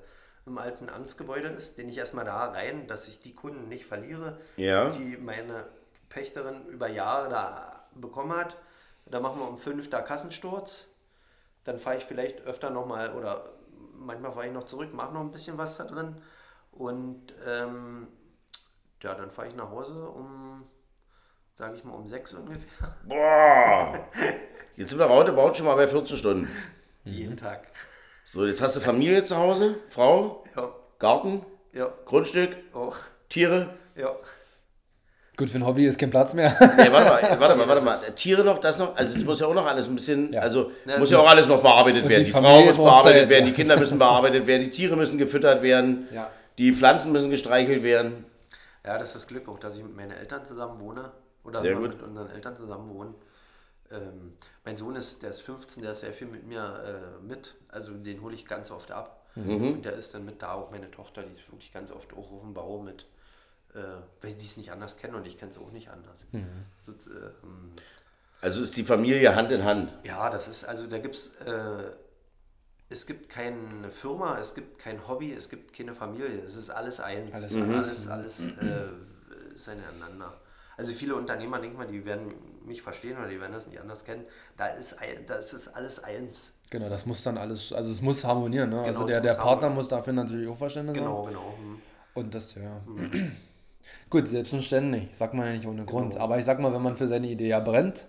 im 0.46 0.56
alten 0.58 0.88
Amtsgebäude 0.88 1.48
ist, 1.48 1.76
den 1.78 1.88
ich 1.88 1.98
erstmal 1.98 2.24
da 2.24 2.46
rein, 2.50 2.86
dass 2.86 3.08
ich 3.08 3.20
die 3.20 3.34
Kunden 3.34 3.68
nicht 3.68 3.84
verliere, 3.86 4.38
Ja. 4.56 4.90
die 4.90 5.16
meine 5.16 5.64
Pächterin 6.08 6.64
über 6.68 6.88
Jahre 6.88 7.28
da 7.28 7.84
bekommen 7.94 8.32
hat. 8.36 8.56
Da 9.06 9.20
machen 9.20 9.40
wir 9.40 9.48
um 9.48 9.58
fünf 9.58 9.90
da 9.90 10.00
Kassensturz. 10.00 10.87
Dann 11.68 11.78
fahre 11.78 11.98
ich 11.98 12.04
vielleicht 12.06 12.40
öfter 12.46 12.70
nochmal 12.70 13.12
oder 13.12 13.50
manchmal 13.92 14.32
fahre 14.32 14.46
ich 14.46 14.54
noch 14.54 14.64
zurück, 14.64 14.94
mache 14.94 15.12
noch 15.12 15.20
ein 15.20 15.30
bisschen 15.30 15.58
was 15.58 15.76
da 15.76 15.84
drin. 15.84 16.16
Und 16.72 17.34
ähm, 17.46 18.08
ja, 19.02 19.14
dann 19.14 19.30
fahre 19.30 19.48
ich 19.48 19.54
nach 19.54 19.68
Hause 19.68 20.08
um, 20.08 20.66
sage 21.52 21.74
ich 21.74 21.84
mal, 21.84 21.92
um 21.92 22.06
sechs 22.06 22.32
ungefähr. 22.32 22.96
Boah! 23.04 24.02
Jetzt 24.76 24.88
sind 24.88 24.98
wir 24.98 25.04
roundabout 25.04 25.52
schon 25.56 25.66
mal 25.66 25.74
bei 25.74 25.86
14 25.86 26.16
Stunden. 26.16 26.48
Jeden 27.04 27.36
Tag. 27.36 27.66
So, 28.32 28.46
jetzt 28.46 28.62
hast 28.62 28.76
du 28.76 28.80
Familie 28.80 29.22
zu 29.24 29.36
Hause, 29.36 29.76
Frau, 29.90 30.44
Ja, 30.56 30.72
Garten, 30.98 31.44
ja, 31.74 31.92
Grundstück, 32.06 32.56
auch. 32.72 32.96
Tiere. 33.28 33.74
Ja. 33.94 34.16
Gut, 35.38 35.48
für 35.50 35.56
ein 35.58 35.64
Hobby 35.64 35.86
ist 35.86 35.98
kein 35.98 36.10
Platz 36.10 36.34
mehr. 36.34 36.50
Nee, 36.76 36.90
warte 36.92 37.10
mal, 37.28 37.40
warte 37.40 37.56
mal, 37.56 37.68
warte 37.68 37.82
mal. 37.84 37.96
Tiere 38.16 38.42
noch, 38.44 38.58
das 38.58 38.78
noch. 38.78 38.94
Also 38.96 39.16
es 39.16 39.24
muss 39.24 39.38
ja 39.40 39.46
auch 39.46 39.54
noch 39.54 39.64
alles 39.66 39.86
ein 39.88 39.94
bisschen, 39.94 40.32
Ja. 40.32 40.40
also 40.40 40.72
Ja, 40.84 40.98
muss 40.98 41.10
ja 41.12 41.18
auch 41.20 41.28
alles 41.30 41.46
noch 41.46 41.62
bearbeitet 41.62 42.02
Und 42.02 42.08
werden. 42.10 42.20
die 42.24 42.24
Die, 42.26 42.32
Frau 42.32 42.40
muss 42.64 42.76
bearbeitet 42.76 43.20
Zeit, 43.22 43.28
werden, 43.30 43.44
ja. 43.44 43.50
die 43.50 43.56
Kinder 43.56 43.76
müssen 43.78 43.98
bearbeitet 43.98 44.46
werden, 44.48 44.62
die 44.64 44.70
Tiere 44.70 44.96
müssen 44.96 45.16
gefüttert 45.16 45.62
werden, 45.62 46.08
Ja. 46.12 46.28
die 46.58 46.72
Pflanzen 46.74 47.12
müssen 47.12 47.30
gestreichelt 47.30 47.82
werden. 47.84 48.24
ja, 48.84 48.98
das 48.98 49.08
ist 49.10 49.14
das 49.14 49.26
Glück 49.28 49.48
auch, 49.48 49.58
dass 49.60 49.76
ich 49.76 49.82
mit 49.84 49.94
meinen 49.96 50.10
Eltern 50.10 50.44
zusammen 50.44 50.80
wohne. 50.80 51.12
Oder 51.44 51.60
Sehr 51.60 51.70
wir 51.70 51.76
gut. 51.88 51.90
mit 51.98 52.02
unseren 52.02 52.30
Eltern 52.30 52.56
zusammen 52.56 52.92
wohnen. 52.92 53.14
Ähm, 53.92 54.32
mein 54.64 54.76
Sohn 54.76 54.96
ist, 54.96 55.22
der 55.22 55.30
ist 55.30 55.40
15, 55.40 55.82
der 55.82 55.92
ist 55.92 56.00
sehr 56.00 56.12
viel 56.12 56.26
mit 56.26 56.46
mir 56.46 56.60
äh, 57.22 57.24
mit. 57.24 57.54
Also 57.68 57.92
den 57.92 58.20
hole 58.22 58.34
ich 58.34 58.44
ganz 58.44 58.70
oft 58.70 58.90
ab. 58.90 59.24
Mhm. 59.36 59.72
Und 59.74 59.84
der 59.84 59.92
ist 59.94 60.12
dann 60.14 60.24
mit 60.24 60.42
da, 60.42 60.54
auch 60.54 60.70
meine 60.72 60.90
Tochter, 60.90 61.22
die 61.22 61.32
ist 61.40 61.50
wirklich 61.50 61.72
ganz 61.72 61.90
oft 61.92 62.12
auch 62.12 62.32
auf 62.32 62.40
dem 62.42 62.54
Bau 62.54 62.78
mit. 62.80 63.06
Äh, 63.74 63.80
weil 64.22 64.30
sie 64.30 64.46
es 64.46 64.56
nicht 64.56 64.72
anders 64.72 64.96
kennen 64.96 65.14
und 65.14 65.26
ich 65.26 65.38
kenne 65.38 65.50
es 65.50 65.58
auch 65.58 65.70
nicht 65.70 65.90
anders. 65.90 66.26
Mhm. 66.32 66.46
So, 66.84 66.92
äh, 66.92 67.26
ähm, 67.42 67.72
Also 68.40 68.62
ist 68.62 68.76
die 68.76 68.84
Familie 68.84 69.34
Hand 69.36 69.52
in 69.52 69.64
Hand. 69.64 69.94
Ja, 70.04 70.30
das 70.30 70.48
ist, 70.48 70.64
also 70.64 70.86
da 70.86 70.98
gibt 70.98 71.14
es, 71.16 71.34
äh, 71.42 71.90
es 72.88 73.04
gibt 73.04 73.28
keine 73.28 73.90
Firma, 73.90 74.38
es 74.38 74.54
gibt 74.54 74.78
kein 74.78 75.06
Hobby, 75.06 75.34
es 75.34 75.50
gibt 75.50 75.76
keine 75.76 75.94
Familie, 75.94 76.42
es 76.44 76.56
ist 76.56 76.70
alles 76.70 76.98
eins. 77.00 77.30
Alles 77.32 77.54
alles, 77.56 78.08
alles, 78.08 78.46
äh, 78.46 79.54
ist 79.54 79.68
ineinander. 79.68 80.40
Also 80.78 80.92
viele 80.94 81.14
Unternehmer, 81.16 81.60
denke 81.60 81.76
mal, 81.76 81.86
die 81.86 82.04
werden 82.06 82.32
mich 82.64 82.80
verstehen 82.80 83.18
oder 83.18 83.28
die 83.28 83.40
werden 83.40 83.52
das 83.52 83.66
nicht 83.66 83.80
anders 83.80 84.04
kennen. 84.04 84.24
Da 84.56 84.68
ist, 84.68 84.96
da 85.26 85.34
ist 85.34 85.52
es 85.52 85.68
alles 85.68 86.02
eins. 86.02 86.52
Genau, 86.70 86.88
das 86.88 87.04
muss 87.04 87.22
dann 87.22 87.36
alles, 87.36 87.72
also 87.72 87.90
es 87.90 88.00
muss 88.00 88.24
harmonieren. 88.24 88.70
Ne? 88.70 88.80
also 88.80 89.00
Genau, 89.00 89.06
der, 89.06 89.16
es 89.18 89.22
der 89.22 89.34
muss 89.34 89.42
Partner 89.42 89.70
muss 89.70 89.88
dafür 89.88 90.12
natürlich 90.12 90.48
auch 90.48 90.56
Verständnis 90.56 90.96
Genau, 90.96 91.26
haben. 91.26 91.28
genau. 91.34 91.54
hm. 91.58 91.82
Und 92.14 92.34
das, 92.34 92.54
ja. 92.54 92.80
Gut, 94.10 94.28
selbstverständlich, 94.28 95.14
sagt 95.16 95.34
man 95.34 95.46
ja 95.46 95.52
nicht 95.52 95.66
ohne 95.66 95.84
Grund. 95.84 96.12
Genau. 96.14 96.24
Aber 96.24 96.38
ich 96.38 96.44
sag 96.44 96.60
mal, 96.60 96.72
wenn 96.72 96.82
man 96.82 96.96
für 96.96 97.06
seine 97.06 97.28
Idee 97.28 97.48
ja 97.48 97.60
brennt, 97.60 98.06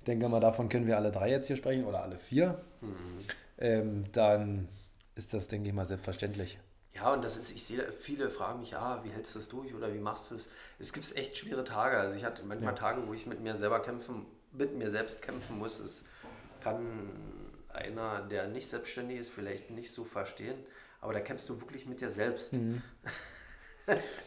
ich 0.00 0.04
denke 0.06 0.28
mal, 0.28 0.40
davon 0.40 0.68
können 0.68 0.86
wir 0.86 0.96
alle 0.96 1.10
drei 1.12 1.30
jetzt 1.30 1.46
hier 1.46 1.56
sprechen 1.56 1.84
oder 1.84 2.02
alle 2.02 2.18
vier, 2.18 2.60
Mhm. 2.80 3.18
ähm, 3.58 4.04
dann 4.12 4.68
ist 5.14 5.32
das, 5.34 5.48
denke 5.48 5.68
ich 5.68 5.74
mal, 5.74 5.86
selbstverständlich. 5.86 6.58
Ja, 6.94 7.12
und 7.12 7.24
das 7.24 7.36
ist, 7.36 7.52
ich 7.52 7.64
sehe, 7.64 7.90
viele 7.92 8.28
fragen 8.30 8.60
mich, 8.60 8.76
ah, 8.76 9.00
wie 9.02 9.08
hältst 9.10 9.34
du 9.34 9.38
das 9.38 9.48
durch 9.48 9.74
oder 9.74 9.94
wie 9.94 9.98
machst 9.98 10.30
du 10.30 10.34
es? 10.34 10.50
Es 10.78 10.92
gibt 10.92 11.16
echt 11.16 11.36
schwere 11.36 11.64
Tage. 11.64 11.96
Also 11.96 12.16
ich 12.16 12.24
hatte 12.24 12.42
manchmal 12.44 12.74
Tage, 12.74 13.06
wo 13.06 13.14
ich 13.14 13.26
mit 13.26 13.40
mir 13.40 13.56
selber 13.56 13.80
kämpfen, 13.80 14.26
mit 14.52 14.76
mir 14.76 14.90
selbst 14.90 15.22
kämpfen 15.22 15.58
muss. 15.58 15.80
Es 15.80 16.04
kann 16.60 17.10
einer, 17.72 18.22
der 18.22 18.48
nicht 18.48 18.68
selbstständig 18.68 19.18
ist, 19.20 19.30
vielleicht 19.30 19.70
nicht 19.70 19.90
so 19.90 20.04
verstehen, 20.04 20.58
aber 21.00 21.14
da 21.14 21.20
kämpfst 21.20 21.48
du 21.48 21.60
wirklich 21.60 21.86
mit 21.86 22.00
dir 22.00 22.10
selbst. 22.10 22.54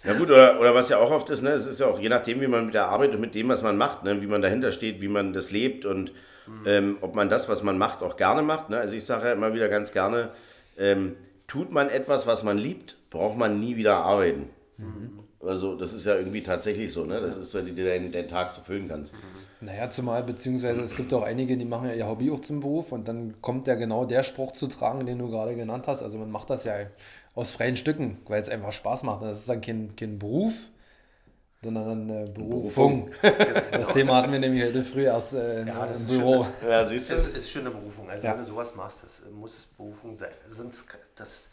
Ja 0.04 0.14
gut, 0.14 0.30
oder, 0.30 0.60
oder 0.60 0.76
was 0.76 0.90
ja 0.90 0.98
auch 0.98 1.12
oft 1.12 1.30
ist, 1.30 1.42
ne, 1.42 1.52
es 1.52 1.66
ist 1.66 1.80
ja 1.80 1.88
auch 1.88 2.00
je 2.00 2.10
nachdem, 2.10 2.42
wie 2.42 2.48
man 2.48 2.66
mit 2.66 2.74
der 2.74 2.90
Arbeit 2.90 3.12
und 3.14 3.22
mit 3.22 3.36
dem, 3.36 3.48
was 3.48 3.62
man 3.62 3.78
macht, 3.78 4.04
ne, 4.04 4.22
wie 4.22 4.28
man 4.28 4.42
dahinter 4.42 4.72
steht, 4.72 5.02
wie 5.02 5.08
man 5.08 5.34
das 5.34 5.52
lebt 5.52 5.86
und 5.86 6.12
ähm, 6.66 6.98
ob 7.02 7.16
man 7.16 7.30
das, 7.30 7.50
was 7.50 7.64
man 7.64 7.78
macht, 7.78 8.04
auch 8.04 8.18
gerne 8.18 8.44
macht. 8.44 8.70
Ne? 8.70 8.78
Also 8.78 8.96
ich 8.96 9.06
sage 9.06 9.28
ja 9.28 9.34
immer 9.34 9.54
wieder 9.54 9.68
ganz 9.68 9.92
gerne, 9.92 10.30
ähm, 10.78 11.16
tut 11.48 11.72
man 11.72 11.90
etwas, 11.90 12.28
was 12.28 12.44
man 12.44 12.58
liebt, 12.58 12.98
braucht 13.10 13.38
man 13.38 13.60
nie 13.60 13.78
wieder 13.78 13.98
arbeiten. 13.98 14.50
Also 15.42 15.76
das 15.76 15.94
ist 15.94 16.06
ja 16.06 16.16
irgendwie 16.16 16.44
tatsächlich 16.44 16.92
so, 16.92 17.06
ne? 17.06 17.22
Das 17.22 17.38
ist, 17.38 17.54
wenn 17.54 17.66
du 17.66 17.74
dir 17.74 17.86
deinen, 17.86 18.12
deinen 18.12 18.28
Tag 18.28 18.50
so 18.50 18.62
füllen 18.62 18.88
kannst. 18.88 19.16
Naja, 19.62 19.90
zumal, 19.90 20.24
beziehungsweise 20.24 20.82
es 20.82 20.96
gibt 20.96 21.14
auch 21.14 21.24
einige, 21.24 21.56
die 21.56 21.66
machen 21.66 21.88
ja 21.88 21.96
ihr 21.96 22.08
Hobby 22.08 22.30
auch 22.32 22.42
zum 22.42 22.60
Beruf 22.60 22.92
und 22.92 23.08
dann 23.08 23.42
kommt 23.42 23.68
ja 23.68 23.76
genau 23.76 24.06
der 24.06 24.24
Spruch 24.24 24.52
zu 24.52 24.68
tragen, 24.68 25.06
den 25.06 25.20
du 25.20 25.30
gerade 25.30 25.56
genannt 25.56 25.88
hast. 25.88 26.04
Also 26.04 26.18
man 26.18 26.30
macht 26.30 26.50
das 26.50 26.66
ja 26.66 26.74
aus 27.36 27.52
freien 27.52 27.76
Stücken, 27.76 28.18
weil 28.28 28.42
es 28.42 28.50
einfach 28.50 28.72
Spaß 28.72 29.04
macht. 29.04 29.22
Das 29.24 29.40
ist 29.40 29.50
dann 29.50 29.62
kein, 29.62 29.96
kein 29.96 30.18
Beruf, 30.18 30.54
sondern 31.62 32.10
eine 32.10 32.28
Berufung. 32.28 33.12
Das 33.72 33.90
Thema 33.90 34.16
hatten 34.18 34.32
wir 34.32 34.40
nämlich 34.40 34.64
heute 34.64 34.84
früh 34.84 35.04
erst 35.04 35.34
äh, 35.34 35.66
Ja, 35.66 35.86
das 35.86 36.00
im 36.02 36.06
ist 36.06 36.14
schon 36.14 36.20
Büro. 36.22 36.48
Ja, 36.68 36.86
siehst 36.86 37.12
Das 37.12 37.28
ist 37.28 37.50
schon 37.52 37.62
eine 37.62 37.72
Berufung. 37.72 38.10
Also 38.10 38.26
Ja. 38.26 38.34
wenn 38.34 38.40
du 38.40 38.46
sowas 38.46 38.76
machst, 38.76 39.04
das 39.04 39.24
muss 39.34 39.68
Berufung 39.78 40.16
sein. 40.16 40.32
Sonst 40.48 40.86
das 41.16 41.50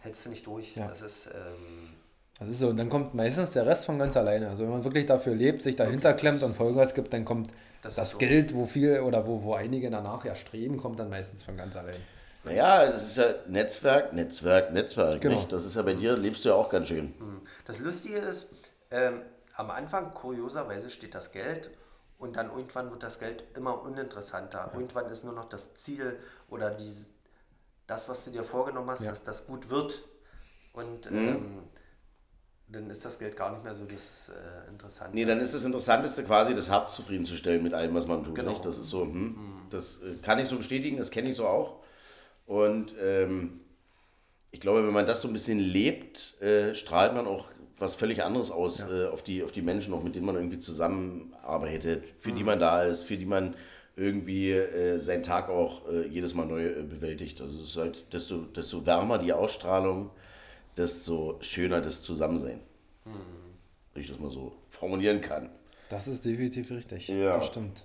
hältst 0.00 0.24
du 0.26 0.30
nicht 0.30 0.46
durch. 0.46 0.76
Ja. 0.76 0.88
Das 0.88 1.02
ist 1.02 1.26
ähm, 1.26 1.90
Das 2.38 2.48
ist 2.48 2.60
so. 2.60 2.68
Und 2.68 2.78
dann 2.78 2.88
kommt 2.88 3.14
meistens 3.14 3.50
der 3.50 3.66
Rest 3.66 3.84
von 3.84 3.98
ganz 3.98 4.16
alleine. 4.16 4.48
Also 4.48 4.62
wenn 4.64 4.70
man 4.70 4.84
wirklich 4.84 5.06
dafür 5.06 5.34
lebt, 5.34 5.62
sich 5.62 5.76
dahinter 5.76 6.14
klemmt 6.14 6.42
und 6.42 6.56
Vollgas 6.56 6.94
gibt, 6.94 7.12
dann 7.12 7.24
kommt 7.24 7.50
Das 7.82 7.96
das, 7.96 8.12
so. 8.12 8.18
Geld, 8.18 8.54
wo 8.54 8.64
viel 8.64 9.00
oder 9.00 9.26
wo, 9.26 9.42
wo 9.42 9.54
einige 9.54 9.90
danach 9.90 10.24
ja 10.24 10.34
streben, 10.34 10.76
kommt 10.78 10.98
dann 11.00 11.10
meistens 11.10 11.42
von 11.42 11.56
ganz 11.56 11.76
allein. 11.76 12.00
Naja, 12.44 12.90
das 12.90 13.08
ist 13.08 13.16
ja 13.18 13.34
Netzwerk, 13.46 14.12
Netzwerk, 14.12 14.72
Netzwerk. 14.72 15.20
Genau. 15.20 15.36
Nicht? 15.36 15.52
Das 15.52 15.64
ist 15.64 15.76
ja 15.76 15.82
bei 15.82 15.94
dir, 15.94 16.16
lebst 16.16 16.44
du 16.44 16.50
ja 16.50 16.54
auch 16.54 16.70
ganz 16.70 16.88
schön. 16.88 17.14
Das 17.66 17.80
Lustige 17.80 18.18
ist, 18.18 18.50
ähm, 18.90 19.22
am 19.54 19.70
Anfang, 19.70 20.14
kurioserweise, 20.14 20.88
steht 20.88 21.14
das 21.14 21.32
Geld 21.32 21.70
und 22.18 22.36
dann 22.36 22.48
irgendwann 22.50 22.90
wird 22.90 23.02
das 23.02 23.18
Geld 23.18 23.44
immer 23.56 23.82
uninteressanter. 23.82 24.70
Irgendwann 24.74 25.10
ist 25.10 25.24
nur 25.24 25.34
noch 25.34 25.48
das 25.48 25.74
Ziel 25.74 26.18
oder 26.48 26.70
dies, 26.70 27.10
das, 27.86 28.08
was 28.08 28.24
du 28.24 28.30
dir 28.30 28.44
vorgenommen 28.44 28.90
hast, 28.90 29.02
Ja. 29.02 29.10
dass 29.10 29.24
das 29.24 29.46
gut 29.46 29.68
wird. 29.68 30.02
Und 30.72 31.10
ähm, 31.10 31.64
dann 32.68 32.88
ist 32.90 33.04
das 33.04 33.18
Geld 33.18 33.36
gar 33.36 33.50
nicht 33.50 33.64
mehr 33.64 33.74
so 33.74 33.84
das 33.84 34.28
äh, 34.28 34.68
Interessante. 34.70 35.14
Nee, 35.14 35.24
dann 35.24 35.40
ist 35.40 35.54
das 35.54 35.64
Interessanteste 35.64 36.22
quasi, 36.24 36.54
das 36.54 36.70
Herz 36.70 36.94
zufriedenzustellen 36.94 37.62
mit 37.62 37.74
allem, 37.74 37.94
was 37.94 38.06
man 38.06 38.22
tut. 38.22 38.34
Genau. 38.34 38.50
Nicht? 38.50 38.64
Das 38.64 38.78
ist 38.78 38.90
so, 38.90 39.02
hm, 39.02 39.66
das 39.70 40.00
äh, 40.02 40.14
kann 40.22 40.38
ich 40.38 40.48
so 40.48 40.56
bestätigen, 40.56 40.98
das 40.98 41.10
kenne 41.10 41.30
ich 41.30 41.36
so 41.36 41.48
auch. 41.48 41.80
Und 42.48 42.94
ähm, 42.98 43.60
ich 44.50 44.60
glaube, 44.60 44.84
wenn 44.84 44.94
man 44.94 45.06
das 45.06 45.20
so 45.20 45.28
ein 45.28 45.34
bisschen 45.34 45.58
lebt, 45.58 46.40
äh, 46.40 46.74
strahlt 46.74 47.12
man 47.12 47.26
auch 47.26 47.50
was 47.76 47.94
völlig 47.94 48.24
anderes 48.24 48.50
aus 48.50 48.80
äh, 48.80 49.06
auf, 49.06 49.22
die, 49.22 49.42
auf 49.42 49.52
die 49.52 49.60
Menschen, 49.60 49.92
auch 49.92 50.02
mit 50.02 50.16
denen 50.16 50.24
man 50.24 50.34
irgendwie 50.34 50.58
zusammenarbeitet, 50.58 52.02
für 52.18 52.32
die 52.32 52.42
man 52.42 52.58
da 52.58 52.82
ist, 52.82 53.02
für 53.02 53.18
die 53.18 53.26
man 53.26 53.54
irgendwie 53.96 54.52
äh, 54.52 54.98
seinen 54.98 55.22
Tag 55.22 55.50
auch 55.50 55.86
äh, 55.88 56.06
jedes 56.08 56.32
Mal 56.34 56.46
neu 56.46 56.66
äh, 56.66 56.82
bewältigt. 56.82 57.42
Also 57.42 57.60
es 57.60 57.68
ist 57.68 57.76
halt, 57.76 58.12
desto, 58.14 58.38
desto 58.38 58.86
wärmer 58.86 59.18
die 59.18 59.34
Ausstrahlung, 59.34 60.10
desto 60.76 61.36
schöner 61.40 61.82
das 61.82 62.02
Zusammensein. 62.02 62.60
Wenn 63.92 64.02
ich 64.02 64.08
das 64.08 64.18
mal 64.18 64.30
so 64.30 64.54
formulieren 64.70 65.20
kann. 65.20 65.50
Das 65.90 66.08
ist 66.08 66.24
definitiv 66.24 66.70
richtig. 66.70 67.08
Ja. 67.08 67.34
Das 67.34 67.46
stimmt. 67.46 67.84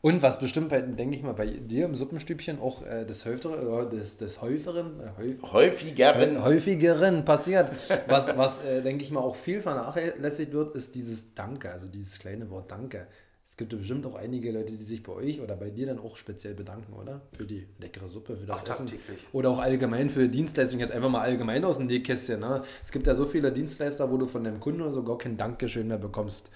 Und 0.00 0.22
was 0.22 0.38
bestimmt, 0.38 0.68
bei, 0.68 0.80
denke 0.80 1.16
ich 1.16 1.22
mal, 1.24 1.32
bei 1.32 1.46
dir 1.46 1.84
im 1.86 1.94
Suppenstübchen 1.96 2.60
auch 2.60 2.86
äh, 2.86 3.04
des, 3.04 3.26
Häuferen, 3.26 3.86
äh, 3.86 3.90
des, 3.90 4.16
des 4.16 4.40
Häuferen, 4.40 5.00
äh, 5.00 5.20
häu- 5.20 5.52
Häufigeren. 5.52 6.42
häufigeren 6.44 7.24
passiert. 7.24 7.72
Was, 8.06 8.36
was 8.36 8.62
äh, 8.64 8.80
denke 8.82 9.02
ich 9.02 9.10
mal, 9.10 9.20
auch 9.20 9.34
viel 9.34 9.60
vernachlässigt 9.60 10.52
wird, 10.52 10.76
ist 10.76 10.94
dieses 10.94 11.34
Danke, 11.34 11.72
also 11.72 11.88
dieses 11.88 12.18
kleine 12.20 12.48
Wort 12.50 12.70
Danke. 12.70 13.08
Es 13.44 13.56
gibt 13.56 13.76
bestimmt 13.76 14.06
auch 14.06 14.14
einige 14.14 14.52
Leute, 14.52 14.72
die 14.74 14.84
sich 14.84 15.02
bei 15.02 15.12
euch 15.12 15.40
oder 15.40 15.56
bei 15.56 15.70
dir 15.70 15.86
dann 15.86 15.98
auch 15.98 16.16
speziell 16.16 16.54
bedanken, 16.54 16.92
oder? 16.92 17.22
Für 17.36 17.44
die 17.44 17.66
leckere 17.80 18.08
Suppe, 18.08 18.36
für 18.36 18.46
das 18.46 18.58
Ach, 18.60 18.70
Essen. 18.70 18.86
tagtäglich. 18.86 19.26
Oder 19.32 19.50
auch 19.50 19.58
allgemein 19.58 20.10
für 20.10 20.28
Dienstleistungen, 20.28 20.80
jetzt 20.80 20.92
einfach 20.92 21.10
mal 21.10 21.22
allgemein 21.22 21.64
aus 21.64 21.78
dem 21.78 21.86
Nähkästchen. 21.86 22.38
Ne? 22.38 22.62
Es 22.84 22.92
gibt 22.92 23.08
ja 23.08 23.16
so 23.16 23.26
viele 23.26 23.50
Dienstleister, 23.50 24.12
wo 24.12 24.16
du 24.16 24.26
von 24.28 24.44
dem 24.44 24.60
Kunden 24.60 24.80
oder 24.82 24.92
so 24.92 25.02
gar 25.02 25.18
kein 25.18 25.36
Dankeschön 25.36 25.88
mehr 25.88 25.98
bekommst. 25.98 26.50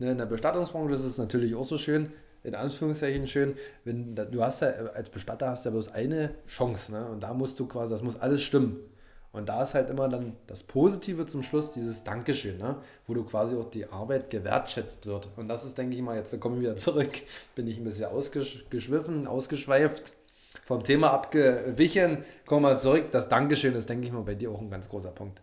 Ne, 0.00 0.10
in 0.10 0.18
der 0.18 0.26
Bestattungsbranche 0.26 0.94
ist 0.94 1.04
es 1.04 1.16
natürlich 1.18 1.54
auch 1.54 1.64
so 1.66 1.78
schön, 1.78 2.10
in 2.44 2.54
Anführungszeichen 2.54 3.26
schön, 3.26 3.56
wenn 3.84 4.14
du 4.14 4.42
hast 4.42 4.62
ja 4.62 4.68
als 4.68 5.10
Bestatter 5.10 5.48
hast 5.48 5.64
ja 5.64 5.70
bloß 5.70 5.92
eine 5.92 6.34
Chance, 6.46 6.92
ne? 6.92 7.06
Und 7.06 7.22
da 7.22 7.34
musst 7.34 7.58
du 7.60 7.66
quasi, 7.66 7.92
das 7.92 8.02
muss 8.02 8.20
alles 8.20 8.42
stimmen. 8.42 8.80
Und 9.32 9.48
da 9.48 9.62
ist 9.62 9.72
halt 9.72 9.88
immer 9.88 10.08
dann 10.10 10.36
das 10.46 10.62
Positive 10.62 11.24
zum 11.26 11.42
Schluss, 11.42 11.72
dieses 11.72 12.04
Dankeschön, 12.04 12.58
ne? 12.58 12.76
wo 13.06 13.14
du 13.14 13.24
quasi 13.24 13.56
auch 13.56 13.64
die 13.70 13.86
Arbeit 13.86 14.28
gewertschätzt 14.28 15.06
wird. 15.06 15.30
Und 15.36 15.48
das 15.48 15.64
ist, 15.64 15.78
denke 15.78 15.96
ich 15.96 16.02
mal, 16.02 16.16
jetzt 16.16 16.38
komme 16.38 16.56
ich 16.56 16.62
wieder 16.62 16.76
zurück, 16.76 17.12
bin 17.54 17.66
ich 17.66 17.78
ein 17.78 17.84
bisschen 17.84 18.10
ausgeschwiffen, 18.10 19.26
ausgeschweift, 19.26 20.12
vom 20.64 20.84
Thema 20.84 21.12
abgewichen, 21.12 22.24
komme 22.44 22.68
mal 22.68 22.78
zurück. 22.78 23.10
Das 23.10 23.30
Dankeschön 23.30 23.74
ist, 23.74 23.88
denke 23.88 24.06
ich 24.06 24.12
mal, 24.12 24.22
bei 24.22 24.34
dir 24.34 24.50
auch 24.50 24.60
ein 24.60 24.70
ganz 24.70 24.90
großer 24.90 25.12
Punkt, 25.12 25.40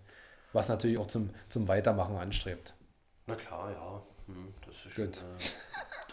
was 0.54 0.70
natürlich 0.70 1.00
auch 1.00 1.08
zum, 1.08 1.32
zum 1.50 1.68
Weitermachen 1.68 2.16
anstrebt. 2.16 2.76
Na 3.26 3.34
klar, 3.34 3.72
ja. 3.72 4.04
Hm, 4.28 4.54
das 4.68 4.76
ist 4.86 4.92
schon, 4.92 5.06
Gut. 5.06 5.18
äh, 5.18 5.44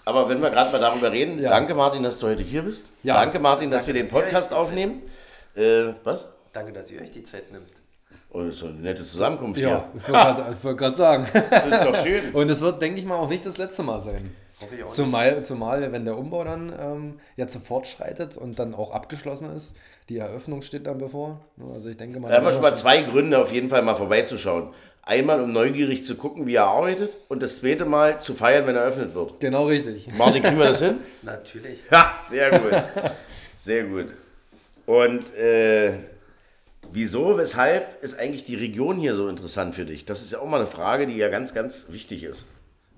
Aber 0.06 0.28
wenn 0.28 0.40
wir 0.40 0.50
gerade 0.50 0.70
mal 0.70 0.78
darüber 0.78 1.10
reden, 1.10 1.38
Ja. 1.40 1.50
danke 1.50 1.74
Martin, 1.74 2.02
dass 2.04 2.18
du 2.20 2.28
heute 2.28 2.42
hier 2.42 2.62
bist. 2.62 2.92
Ja. 3.02 3.14
Danke 3.14 3.40
Martin, 3.40 3.70
dass 3.70 3.82
Danke, 3.84 3.94
wir 3.96 4.02
den 4.04 4.10
dass 4.10 4.22
Podcast 4.22 4.52
aufnehmen. 4.54 5.02
Äh, 5.56 5.92
was? 6.04 6.30
danke, 6.52 6.72
dass 6.72 6.90
ihr 6.90 7.00
euch 7.02 7.10
die 7.10 7.24
Zeit 7.24 7.50
nimmt. 7.52 7.68
Oh, 8.30 8.42
das 8.42 8.56
ist 8.56 8.62
eine 8.64 8.74
nette 8.74 9.04
Zusammenkunft 9.04 9.58
Ja, 9.60 9.88
ich 9.94 10.02
wollte 10.08 10.12
grad- 10.12 10.52
ich 10.56 10.64
wollte 10.64 10.76
gerade 10.78 10.96
sagen. 10.96 11.26
hier. 11.32 11.42
Das 11.50 11.66
ist 11.66 11.84
doch 11.84 12.04
schön. 12.04 12.32
Und 12.34 12.50
es 12.50 12.60
wird, 12.60 12.80
denke 12.80 13.00
ich 13.00 13.04
mal, 13.06 13.16
auch 13.16 13.28
nicht 13.28 13.44
das 13.44 13.58
letzte 13.58 13.82
Mal 13.82 14.00
sein. 14.00 14.34
Hoffe 14.62 14.74
ich 14.76 14.82
auch 14.82 14.86
nicht. 14.86 14.94
Zumal, 14.94 15.44
zumal, 15.44 15.92
wenn 15.92 16.04
der 16.04 16.16
Umbau 16.16 16.44
dann 16.44 16.72
ähm, 16.78 17.20
jetzt 17.36 17.52
so 17.52 17.58
fortschreitet 17.60 18.36
und 18.36 18.58
dann 18.58 18.74
auch 18.74 18.92
abgeschlossen 18.92 19.50
ist, 19.54 19.76
die 20.08 20.18
Eröffnung 20.18 20.62
steht 20.62 20.86
dann 20.86 20.98
bevor. 20.98 21.40
Also 21.74 21.88
ich 21.90 21.96
denke 21.96 22.20
mal. 22.20 22.28
Da 22.30 22.36
haben 22.36 22.44
wir 22.44 22.52
schon 22.52 22.62
mal 22.62 22.74
zwei 22.76 23.02
Gründe, 23.02 23.38
auf 23.38 23.52
jeden 23.52 23.68
Fall 23.68 23.82
mal 23.82 23.94
vorbeizuschauen. 23.96 24.72
Einmal, 25.08 25.40
um 25.40 25.52
neugierig 25.52 26.04
zu 26.04 26.16
gucken, 26.16 26.48
wie 26.48 26.56
er 26.56 26.64
arbeitet. 26.64 27.16
Und 27.28 27.40
das 27.40 27.60
zweite 27.60 27.84
Mal 27.84 28.20
zu 28.20 28.34
feiern, 28.34 28.66
wenn 28.66 28.74
er 28.74 28.82
eröffnet 28.82 29.14
wird. 29.14 29.38
Genau 29.38 29.66
richtig. 29.66 30.12
Martin, 30.18 30.42
kriegen 30.42 30.58
wir 30.58 30.66
das 30.66 30.82
hin? 30.82 30.98
Natürlich. 31.22 31.78
Ja, 31.92 32.12
sehr 32.26 32.58
gut. 32.58 32.72
Sehr 33.56 33.84
gut. 33.84 34.08
Und 34.84 35.32
äh, 35.36 35.92
wieso, 36.90 37.38
weshalb 37.38 38.02
ist 38.02 38.18
eigentlich 38.18 38.42
die 38.42 38.56
Region 38.56 38.96
hier 38.96 39.14
so 39.14 39.28
interessant 39.28 39.76
für 39.76 39.84
dich? 39.84 40.06
Das 40.06 40.22
ist 40.22 40.32
ja 40.32 40.40
auch 40.40 40.46
mal 40.48 40.58
eine 40.58 40.66
Frage, 40.66 41.06
die 41.06 41.16
ja 41.16 41.28
ganz, 41.28 41.54
ganz 41.54 41.86
wichtig 41.92 42.24
ist. 42.24 42.46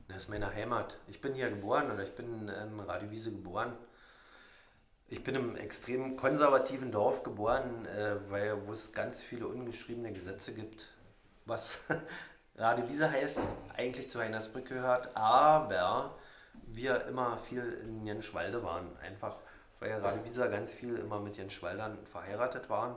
Das 0.09 0.23
ist 0.23 0.29
meine 0.31 0.55
Heimat. 0.55 0.97
Ich 1.09 1.21
bin 1.21 1.35
hier 1.35 1.51
geboren 1.51 1.90
oder 1.90 2.05
ich 2.05 2.14
bin 2.14 2.49
in 2.49 2.81
Radiowiese 2.81 3.33
geboren. 3.33 3.75
Ich 5.09 5.23
bin 5.25 5.35
im 5.35 5.57
extrem 5.57 6.16
konservativen 6.16 6.90
Dorf 6.90 7.23
geboren, 7.23 7.87
äh, 7.87 8.16
weil 8.31 8.57
wo 8.66 8.73
es 8.73 8.94
ganz 8.94 9.23
viele 9.23 9.47
ungeschriebene 9.47 10.12
Gesetze 10.12 10.53
gibt, 10.55 10.87
was 11.49 11.81
Radiowiese 12.57 13.11
heißt, 13.11 13.39
eigentlich 13.77 14.11
zu 14.11 14.21
Heinersbrück 14.21 14.67
gehört, 14.67 15.17
aber 15.17 16.17
wir 16.67 17.07
immer 17.07 17.37
viel 17.37 17.65
in 17.85 18.05
Jenschwalde 18.07 18.63
waren. 18.63 18.97
Einfach 18.99 19.37
weil 19.81 19.93
Radewieser 20.01 20.49
ganz 20.49 20.75
viel 20.75 20.97
immer 20.97 21.21
mit 21.21 21.37
Jenschwaldern 21.37 22.05
verheiratet 22.05 22.69
waren. 22.69 22.97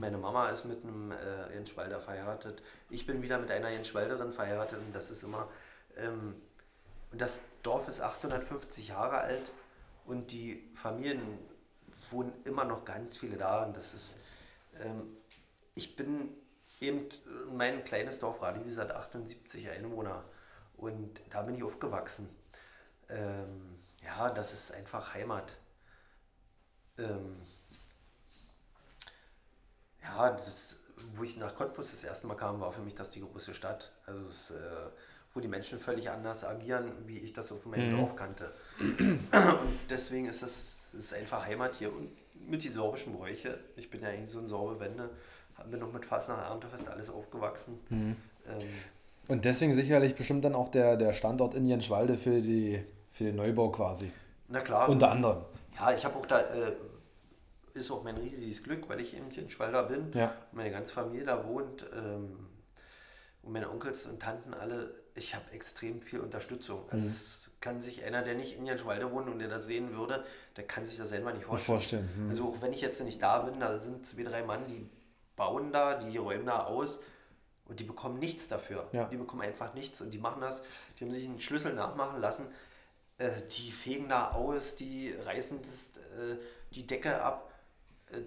Meine 0.00 0.18
Mama 0.18 0.48
ist 0.48 0.64
mit 0.64 0.82
einem 0.82 1.12
äh, 1.12 1.54
Jenschwalder 1.54 2.00
verheiratet. 2.00 2.64
Ich 2.90 3.06
bin 3.06 3.22
wieder 3.22 3.38
mit 3.38 3.52
einer 3.52 3.70
Jenschwalderin 3.70 4.32
verheiratet 4.32 4.80
und 4.80 4.92
das 4.92 5.12
ist 5.12 5.22
immer 5.22 5.48
ähm, 5.96 6.34
und 7.12 7.20
das 7.20 7.44
Dorf 7.62 7.88
ist 7.88 8.00
850 8.00 8.88
Jahre 8.88 9.18
alt 9.18 9.52
und 10.04 10.32
die 10.32 10.68
Familien 10.74 11.38
wohnen 12.10 12.32
immer 12.44 12.64
noch 12.64 12.84
ganz 12.84 13.16
viele 13.16 13.36
da. 13.36 13.64
Und 13.64 13.76
das 13.76 13.94
ist, 13.94 14.18
ähm, 14.82 15.16
ich 15.74 15.96
bin 15.96 16.28
eben, 16.80 17.08
mein 17.52 17.84
kleines 17.84 18.18
Dorf 18.18 18.42
Radewieser 18.42 18.82
hat 18.82 18.92
78 18.92 19.68
Einwohner 19.70 20.24
und 20.76 21.20
da 21.30 21.42
bin 21.42 21.54
ich 21.54 21.62
aufgewachsen. 21.62 22.28
Ähm, 23.08 23.78
ja, 24.02 24.30
das 24.30 24.52
ist 24.52 24.72
einfach 24.72 25.14
Heimat. 25.14 25.56
Ähm, 26.98 27.36
ja, 30.02 30.30
das 30.30 30.48
ist, 30.48 30.80
wo 31.14 31.24
ich 31.24 31.36
nach 31.36 31.54
Cottbus 31.54 31.90
das 31.90 32.04
erste 32.04 32.26
Mal 32.26 32.36
kam, 32.36 32.60
war 32.60 32.72
für 32.72 32.82
mich 32.82 32.94
das 32.94 33.10
die 33.10 33.20
große 33.20 33.54
Stadt. 33.54 33.92
Also 34.06 34.24
es, 34.26 34.50
äh, 34.50 34.90
wo 35.34 35.40
die 35.40 35.48
Menschen 35.48 35.78
völlig 35.78 36.10
anders 36.10 36.44
agieren, 36.44 36.92
wie 37.06 37.18
ich 37.18 37.32
das 37.32 37.52
auf 37.52 37.66
meinem 37.66 37.96
Dorf 37.96 38.16
kannte. 38.16 38.54
Und 38.78 39.78
deswegen 39.90 40.26
ist 40.26 40.42
es 40.42 40.86
ist 40.94 41.12
einfach 41.12 41.44
Heimat 41.44 41.76
hier. 41.76 41.92
Und 41.92 42.10
mit 42.46 42.62
die 42.62 42.68
sorbischen 42.68 43.12
Bräuche, 43.12 43.58
ich 43.76 43.90
bin 43.90 44.02
ja 44.02 44.08
eigentlich 44.08 44.30
so 44.30 44.38
ein 44.38 44.46
Sorbewende, 44.46 45.10
bin 45.64 45.80
noch 45.80 45.92
mit 45.92 46.04
Fassnacht, 46.04 46.48
Erntefest 46.48 46.88
alles 46.88 47.10
aufgewachsen. 47.10 47.78
Ähm, 47.90 48.16
Und 49.28 49.44
deswegen 49.44 49.74
sicherlich 49.74 50.14
bestimmt 50.14 50.44
dann 50.44 50.54
auch 50.54 50.68
der, 50.68 50.96
der 50.96 51.12
Standort 51.12 51.54
in 51.54 51.66
Jenschwalde 51.66 52.16
für, 52.16 52.40
die, 52.40 52.84
für 53.10 53.24
den 53.24 53.36
Neubau 53.36 53.70
quasi. 53.70 54.12
na 54.48 54.60
klar. 54.60 54.88
Unter 54.88 55.10
anderem. 55.10 55.42
Ja, 55.78 55.92
ich 55.92 56.04
habe 56.04 56.16
auch 56.18 56.26
da, 56.26 56.40
äh, 56.40 56.72
ist 57.74 57.90
auch 57.90 58.02
mein 58.04 58.16
riesiges 58.16 58.62
Glück, 58.62 58.88
weil 58.88 59.00
ich 59.00 59.14
in 59.16 59.50
Schwalder 59.50 59.82
bin. 59.84 60.10
Ja. 60.14 60.32
und 60.50 60.56
Meine 60.56 60.70
ganze 60.70 60.92
Familie 60.92 61.24
da 61.26 61.46
wohnt 61.46 61.84
ähm, 61.94 62.46
und 63.42 63.52
meine 63.52 63.68
Onkels 63.70 64.06
und 64.06 64.20
Tanten 64.20 64.54
alle. 64.54 64.94
Ich 65.14 65.34
habe 65.34 65.44
extrem 65.52 66.00
viel 66.02 66.20
Unterstützung. 66.20 66.80
Also 66.90 67.04
Mhm. 67.04 67.10
es 67.10 67.50
kann 67.60 67.80
sich 67.80 68.04
einer, 68.04 68.22
der 68.22 68.34
nicht 68.34 68.56
in 68.56 68.66
Jenschwalde 68.66 69.10
wohnt 69.10 69.28
und 69.28 69.38
der 69.38 69.48
das 69.48 69.66
sehen 69.66 69.94
würde, 69.96 70.24
der 70.56 70.64
kann 70.66 70.84
sich 70.86 70.96
das 70.98 71.08
selber 71.08 71.32
nicht 71.32 71.44
vorstellen. 71.44 71.78
vorstellen, 71.78 72.08
hm. 72.16 72.28
Also 72.28 72.44
auch 72.48 72.62
wenn 72.62 72.72
ich 72.72 72.80
jetzt 72.82 73.02
nicht 73.02 73.20
da 73.22 73.40
bin, 73.40 73.58
da 73.60 73.78
sind 73.78 74.06
zwei, 74.06 74.22
drei 74.24 74.42
Mann, 74.42 74.66
die 74.68 74.88
bauen 75.36 75.72
da, 75.72 75.94
die 75.94 76.16
räumen 76.16 76.46
da 76.46 76.64
aus 76.64 77.00
und 77.66 77.80
die 77.80 77.84
bekommen 77.84 78.18
nichts 78.18 78.48
dafür. 78.48 78.88
Ja. 78.94 79.04
Die 79.04 79.16
bekommen 79.16 79.42
einfach 79.42 79.74
nichts 79.74 80.00
und 80.00 80.10
die 80.10 80.18
machen 80.18 80.40
das, 80.40 80.62
die 80.98 81.04
haben 81.04 81.12
sich 81.12 81.26
einen 81.26 81.40
Schlüssel 81.40 81.74
nachmachen 81.74 82.20
lassen, 82.20 82.46
äh, 83.18 83.30
die 83.50 83.72
fegen 83.72 84.08
da 84.08 84.32
aus, 84.32 84.76
die 84.76 85.12
reißen 85.12 85.60
das, 85.60 85.90
äh, 86.18 86.36
die 86.72 86.86
Decke 86.86 87.22
ab. 87.22 87.52
Äh, 88.10 88.22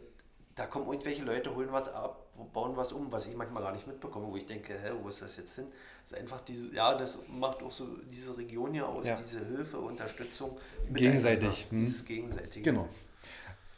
da 0.55 0.65
kommen 0.65 0.87
irgendwelche 0.87 1.23
Leute, 1.23 1.55
holen 1.55 1.71
was 1.71 1.87
ab, 1.93 2.27
bauen 2.53 2.75
was 2.75 2.91
um, 2.91 3.11
was 3.11 3.25
ich 3.27 3.35
manchmal 3.35 3.63
gar 3.63 3.71
nicht 3.71 3.87
mitbekomme, 3.87 4.27
wo 4.27 4.35
ich 4.35 4.45
denke, 4.45 4.73
hä, 4.73 4.91
wo 5.01 5.07
ist 5.07 5.21
das 5.21 5.37
jetzt 5.37 5.55
hin? 5.55 5.67
Das 6.03 6.11
ist 6.11 6.17
einfach 6.17 6.41
diese, 6.41 6.73
ja, 6.73 6.97
das 6.97 7.19
macht 7.29 7.63
auch 7.63 7.71
so 7.71 7.85
diese 8.09 8.37
Region 8.37 8.73
hier 8.73 8.87
aus, 8.87 9.07
Ja. 9.07 9.15
diese 9.15 9.45
Hilfe, 9.45 9.79
Unterstützung. 9.79 10.57
Gegenseitig, 10.91 11.67
hm. 11.69 11.77
Dieses 11.77 12.03
Gegenseitige. 12.03 12.71
Genau. 12.71 12.89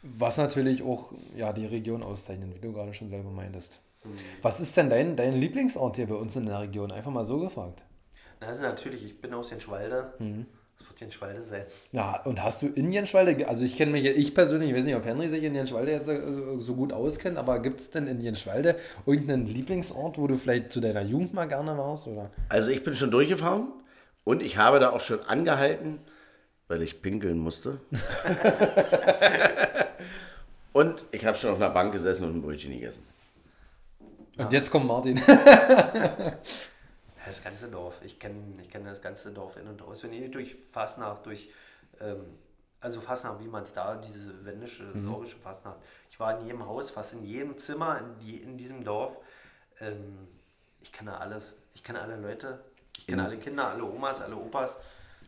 Was 0.02 0.36
natürlich 0.36 0.82
auch 0.82 1.12
ja, 1.36 1.52
die 1.52 1.66
Region 1.66 2.02
auszeichnet, 2.02 2.54
wie 2.54 2.60
du 2.60 2.72
gerade 2.72 2.92
schon 2.92 3.08
selber 3.08 3.30
meintest. 3.30 3.80
Was 4.42 4.58
ist 4.58 4.76
denn 4.76 4.90
dein, 4.90 5.14
dein 5.14 5.34
Lieblingsort 5.34 5.96
hier 5.96 6.08
bei 6.08 6.16
uns 6.16 6.34
in 6.34 6.46
der 6.46 6.60
Region? 6.60 6.90
Einfach 6.90 7.12
mal 7.12 7.24
so 7.24 7.38
gefragt. 7.38 7.84
Na, 8.40 8.48
also 8.48 8.62
natürlich, 8.62 9.04
ich 9.04 9.20
bin 9.20 9.32
aus 9.32 9.50
Jenschwalde. 9.50 10.14
Mhm. 10.18 10.46
Das 10.76 10.88
wird 10.88 11.00
Jenschwalde 11.00 11.42
sein. 11.42 11.62
Ja, 11.92 12.20
und 12.24 12.42
hast 12.42 12.62
du 12.62 12.66
in 12.66 12.92
Jenschwalde, 12.92 13.46
also 13.46 13.64
ich 13.64 13.76
kenne 13.76 13.92
mich, 13.92 14.04
ich 14.04 14.34
persönlich, 14.34 14.70
ich 14.70 14.76
weiß 14.76 14.84
nicht, 14.84 14.96
ob 14.96 15.04
Henry 15.04 15.28
sich 15.28 15.44
in 15.44 15.54
Jenschwalde 15.54 15.92
jetzt 15.92 16.06
so 16.06 16.74
gut 16.74 16.92
auskennt, 16.92 17.38
aber 17.38 17.60
gibt 17.60 17.78
es 17.80 17.90
denn 17.90 18.08
in 18.08 18.20
Jenschwalde 18.20 18.76
irgendeinen 19.06 19.46
Lieblingsort, 19.46 20.18
wo 20.18 20.26
du 20.26 20.36
vielleicht 20.36 20.72
zu 20.72 20.80
deiner 20.80 21.02
Jugend 21.02 21.34
mal 21.34 21.46
gerne 21.46 21.78
warst? 21.78 22.08
Oder? 22.08 22.30
Also 22.48 22.72
ich 22.72 22.82
bin 22.82 22.96
schon 22.96 23.12
durchgefahren 23.12 23.68
und 24.24 24.42
ich 24.42 24.56
habe 24.56 24.80
da 24.80 24.90
auch 24.90 25.00
schon 25.00 25.20
angehalten, 25.20 26.00
weil 26.72 26.80
ich 26.80 27.02
pinkeln 27.02 27.38
musste. 27.38 27.80
und 30.72 31.04
ich 31.10 31.26
habe 31.26 31.36
schon 31.36 31.50
auf 31.50 31.56
einer 31.56 31.68
Bank 31.68 31.92
gesessen 31.92 32.24
und 32.24 32.36
ein 32.36 32.40
Brötchen 32.40 32.72
gegessen. 32.72 33.06
Und 34.38 34.50
jetzt 34.54 34.70
kommt 34.70 34.86
Martin. 34.86 35.20
Das 37.26 37.44
ganze 37.44 37.68
Dorf. 37.68 38.00
Ich 38.02 38.18
kenne 38.18 38.40
ich 38.62 38.70
kenn 38.70 38.84
das 38.84 39.02
ganze 39.02 39.32
Dorf 39.32 39.58
in- 39.58 39.68
und 39.68 39.82
aus. 39.82 40.02
Wenn 40.02 40.14
ihr 40.14 40.30
durch 40.30 40.56
Fasnacht, 40.70 41.26
durch, 41.26 41.50
ähm, 42.00 42.24
also 42.80 43.02
Fasnacht, 43.02 43.40
wie 43.40 43.48
man 43.48 43.64
es 43.64 43.74
da, 43.74 43.96
diese 43.96 44.42
wendische, 44.44 44.98
sorische 44.98 45.36
Fasnacht. 45.36 45.76
Ich 46.10 46.18
war 46.18 46.40
in 46.40 46.46
jedem 46.46 46.66
Haus, 46.66 46.90
fast 46.90 47.12
in 47.12 47.22
jedem 47.22 47.58
Zimmer 47.58 47.98
in, 47.98 48.18
die, 48.18 48.38
in 48.38 48.56
diesem 48.56 48.82
Dorf. 48.82 49.20
Ähm, 49.78 50.26
ich 50.80 50.90
kenne 50.90 51.20
alles. 51.20 51.52
Ich 51.74 51.82
Ich 51.82 51.84
kenne 51.84 52.00
alle 52.00 52.16
Leute, 52.16 52.64
ich 52.96 53.06
kenne 53.06 53.24
alle 53.24 53.38
Kinder, 53.38 53.68
alle 53.68 53.84
Omas, 53.84 54.20
alle 54.20 54.36
Opas. 54.36 54.78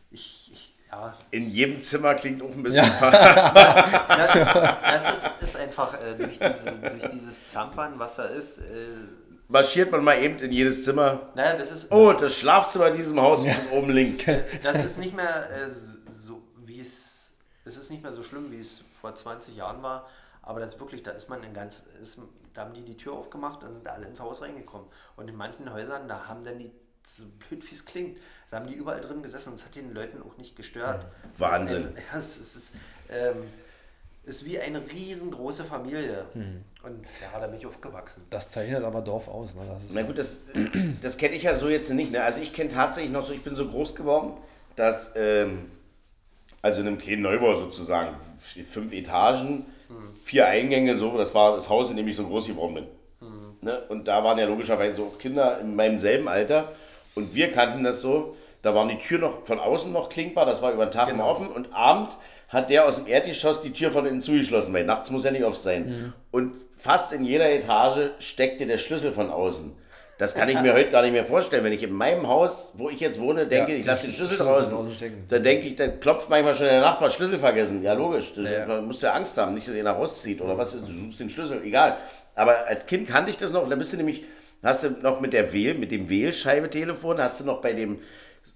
Ich, 0.09 0.51
ich 0.51 0.74
ja, 1.01 1.13
In 1.31 1.49
jedem 1.49 1.81
Zimmer 1.81 2.15
klingt 2.15 2.41
auch 2.41 2.51
ein 2.51 2.63
bisschen 2.63 2.85
ja, 2.85 4.77
das 4.81 5.17
ist, 5.17 5.29
ist 5.41 5.57
einfach 5.57 5.93
äh, 6.01 6.15
durch, 6.15 6.39
diese, 6.39 6.71
durch 6.79 7.09
dieses 7.11 7.47
Zampern, 7.47 7.93
was 7.97 8.15
da 8.15 8.25
ist. 8.25 8.59
Äh, 8.59 8.63
Marschiert 9.47 9.91
man 9.91 10.03
mal 10.03 10.17
eben 10.21 10.39
in 10.39 10.51
jedes 10.51 10.83
Zimmer. 10.85 11.29
naja, 11.35 11.55
das 11.57 11.71
ist, 11.71 11.91
Oh, 11.91 12.13
das 12.13 12.33
Schlafzimmer 12.35 12.87
in 12.87 12.95
diesem 12.95 13.19
Haus 13.21 13.45
ist 13.45 13.71
oben 13.71 13.91
links. 13.91 14.19
das 14.63 14.83
ist 14.83 14.97
nicht 14.97 15.15
mehr 15.15 15.49
äh, 15.51 15.69
so, 16.11 16.41
wie 16.65 16.79
es, 16.79 17.33
es 17.63 17.77
ist 17.77 17.91
nicht 17.91 18.01
mehr 18.01 18.11
so 18.11 18.23
schlimm, 18.23 18.51
wie 18.51 18.59
es 18.59 18.83
vor 19.01 19.13
20 19.13 19.55
Jahren 19.55 19.83
war. 19.83 20.07
Aber 20.41 20.59
das 20.59 20.73
ist 20.75 20.79
wirklich, 20.79 21.03
da 21.03 21.11
ist 21.11 21.29
man 21.29 21.43
in 21.43 21.53
ganz, 21.53 21.87
ist, 22.01 22.19
da 22.53 22.61
haben 22.61 22.73
die 22.73 22.83
die 22.85 22.97
Tür 22.97 23.13
aufgemacht, 23.13 23.61
dann 23.63 23.73
sind 23.73 23.87
alle 23.87 24.07
ins 24.07 24.19
Haus 24.19 24.41
reingekommen. 24.41 24.87
Und 25.15 25.27
in 25.27 25.35
manchen 25.35 25.71
Häusern, 25.71 26.07
da 26.07 26.27
haben 26.27 26.43
dann 26.45 26.57
die, 26.57 26.71
so 27.07 27.23
blöd 27.47 27.63
wie 27.69 27.73
es 27.73 27.85
klingt, 27.85 28.17
da 28.51 28.57
haben 28.57 28.67
die 28.67 28.73
überall 28.75 29.01
drin 29.01 29.21
gesessen 29.23 29.49
und 29.49 29.55
es 29.55 29.65
hat 29.65 29.75
den 29.75 29.93
Leuten 29.93 30.21
auch 30.21 30.37
nicht 30.37 30.55
gestört. 30.55 31.05
Wahnsinn. 31.37 31.89
Das 31.93 31.93
ist, 31.93 31.95
ein- 31.97 32.03
ja, 32.11 32.17
es 32.19 32.37
ist, 32.37 32.55
es 32.55 32.73
ähm, 33.09 33.43
ist 34.25 34.45
wie 34.45 34.59
eine 34.59 34.81
riesengroße 34.91 35.63
Familie. 35.65 36.25
Und 36.33 37.05
ja, 37.21 37.39
da 37.39 37.47
bin 37.47 37.57
ich 37.59 37.65
aufgewachsen. 37.65 38.23
Das 38.29 38.49
zeichnet 38.49 38.83
aber 38.83 39.01
Dorf 39.01 39.27
aus. 39.27 39.55
Ne? 39.55 39.61
Das 39.71 39.83
ist 39.83 39.93
Na 39.93 40.01
gut, 40.03 40.17
das, 40.17 40.41
das 41.01 41.17
kenne 41.17 41.35
ich 41.35 41.43
ja 41.43 41.55
so 41.55 41.69
jetzt 41.69 41.89
nicht. 41.91 42.11
Ne? 42.11 42.23
Also 42.23 42.41
ich 42.41 42.51
kenne 42.53 42.69
tatsächlich 42.71 43.11
noch 43.11 43.23
so, 43.25 43.33
ich 43.33 43.43
bin 43.43 43.55
so 43.55 43.67
groß 43.67 43.93
geworden, 43.95 44.33
dass, 44.75 45.13
ähm, 45.15 45.69
also 46.61 46.81
in 46.81 46.87
einem 46.87 46.97
kleinen 46.97 47.21
Neubau 47.21 47.55
sozusagen, 47.55 48.15
fünf 48.67 48.91
Etagen, 48.93 49.67
vier 50.15 50.47
Eingänge, 50.47 50.95
so, 50.95 51.15
das 51.17 51.35
war 51.35 51.55
das 51.55 51.69
Haus, 51.69 51.91
in 51.91 51.97
dem 51.97 52.07
ich 52.07 52.15
so 52.15 52.25
groß 52.25 52.47
geworden 52.47 52.73
bin. 52.73 52.87
Ne? 53.61 53.79
Und 53.89 54.07
da 54.07 54.23
waren 54.23 54.37
ja 54.39 54.45
logischerweise 54.45 55.03
auch 55.03 55.17
Kinder 55.19 55.59
in 55.59 55.75
meinem 55.75 55.99
selben 55.99 56.27
Alter 56.27 56.73
und 57.15 57.33
wir 57.35 57.51
kannten 57.51 57.83
das 57.83 58.01
so, 58.01 58.35
da 58.61 58.75
waren 58.75 58.89
die 58.89 58.97
Tür 58.97 59.19
noch 59.19 59.45
von 59.45 59.59
außen 59.59 59.91
noch 59.91 60.09
klinkbar, 60.09 60.45
das 60.45 60.61
war 60.61 60.71
über 60.71 60.85
den 60.85 60.91
Tag 60.91 61.09
immer 61.09 61.25
offen 61.27 61.47
und 61.47 61.73
Abend 61.73 62.17
hat 62.49 62.69
der 62.69 62.85
aus 62.85 62.97
dem 62.97 63.07
Erdgeschoss 63.07 63.61
die 63.61 63.71
Tür 63.71 63.91
von 63.91 64.05
innen 64.05 64.21
zugeschlossen, 64.21 64.73
weil 64.73 64.85
nachts 64.85 65.09
muss 65.11 65.23
ja 65.23 65.31
nicht 65.31 65.43
offen 65.43 65.59
sein. 65.59 66.13
Und 66.31 66.55
fast 66.77 67.11
in 67.11 67.25
jeder 67.25 67.49
Etage 67.49 68.11
steckte 68.19 68.65
der 68.65 68.77
Schlüssel 68.77 69.11
von 69.11 69.29
außen. 69.29 69.73
Das 70.17 70.33
kann 70.33 70.47
ich 70.47 70.59
mir 70.61 70.73
heute 70.73 70.91
gar 70.91 71.01
nicht 71.01 71.11
mehr 71.11 71.25
vorstellen. 71.25 71.63
Wenn 71.65 71.73
ich 71.73 71.83
in 71.83 71.91
meinem 71.91 72.27
Haus, 72.27 72.71
wo 72.75 72.89
ich 72.89 73.01
jetzt 73.01 73.19
wohne, 73.19 73.47
denke, 73.47 73.73
Ja, 73.73 73.77
ich 73.79 73.85
lasse 73.85 74.07
den 74.07 74.13
Schlüssel 74.13 74.37
draußen, 74.37 74.77
dann 75.27 75.43
denke 75.43 75.67
ich, 75.67 75.75
dann 75.75 75.99
klopft 75.99 76.29
manchmal 76.29 76.55
schon 76.55 76.67
der 76.67 76.79
Nachbar, 76.79 77.09
Schlüssel 77.09 77.37
vergessen. 77.37 77.83
Ja, 77.83 77.91
logisch. 77.93 78.33
Du 78.33 78.41
Ja. 78.41 78.65
man 78.65 78.85
muss 78.85 79.01
ja 79.01 79.11
Angst 79.11 79.37
haben, 79.37 79.53
nicht, 79.55 79.67
dass 79.67 79.75
einer 79.75 79.91
rauszieht 79.91 80.39
oder 80.39 80.57
was. 80.57 80.71
Du 80.79 80.93
suchst 80.93 81.19
den 81.19 81.29
Schlüssel, 81.29 81.61
egal. 81.65 81.97
Aber 82.35 82.65
als 82.65 82.85
Kind 82.85 83.09
kannte 83.09 83.29
ich 83.29 83.37
das 83.37 83.51
noch. 83.51 83.67
Dann 83.67 83.77
bist 83.77 83.91
du 83.91 83.97
nämlich, 83.97 84.23
hast 84.65 84.83
du 84.83 84.89
noch 84.89 85.21
mit 85.21 85.31
der 85.33 85.53
Wähl, 85.53 85.75
mit 85.75 85.91
dem 85.91 86.09
Wählscheibetelefon, 86.09 87.19
hast 87.19 87.39
du 87.39 87.45
noch 87.45 87.61
bei 87.61 87.73
dem 87.73 87.99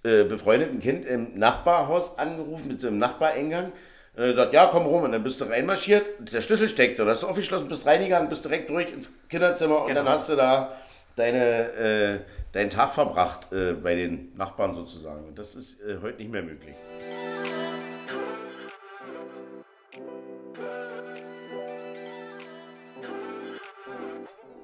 äh, 0.03 0.23
befreundeten 0.23 0.79
Kind 0.79 1.05
im 1.05 1.37
Nachbarhaus 1.37 2.17
angerufen, 2.17 2.67
mit 2.67 2.81
so 2.81 2.87
einem 2.87 2.97
Nachbareingang. 2.97 3.71
Und 4.15 4.23
er 4.23 4.29
gesagt, 4.31 4.53
ja, 4.53 4.67
komm 4.67 4.85
rum. 4.85 5.03
Und 5.03 5.11
dann 5.13 5.23
bist 5.23 5.39
du 5.39 5.45
reinmarschiert, 5.45 6.05
der 6.33 6.41
Schlüssel 6.41 6.67
steckt. 6.67 6.99
Oder 6.99 7.11
hast 7.11 7.23
du 7.23 7.27
aufgeschlossen, 7.27 7.67
bist 7.67 7.85
reingegangen, 7.85 8.27
bist 8.27 8.43
direkt 8.43 8.69
durch 8.69 8.91
ins 8.91 9.13
Kinderzimmer 9.29 9.83
und 9.83 9.89
dann 9.95 10.05
Genau. 10.05 10.11
hast 10.11 10.29
du 10.29 10.35
da 10.35 10.75
deine, 11.15 11.71
äh, 11.73 12.19
deinen 12.51 12.69
Tag 12.69 12.91
verbracht 12.91 13.51
äh, 13.53 13.73
bei 13.73 13.95
den 13.95 14.35
Nachbarn 14.35 14.73
sozusagen. 14.73 15.25
Und 15.25 15.37
das 15.37 15.55
ist 15.55 15.79
äh, 15.81 15.97
heute 16.01 16.17
nicht 16.17 16.31
mehr 16.31 16.43
möglich. 16.43 16.75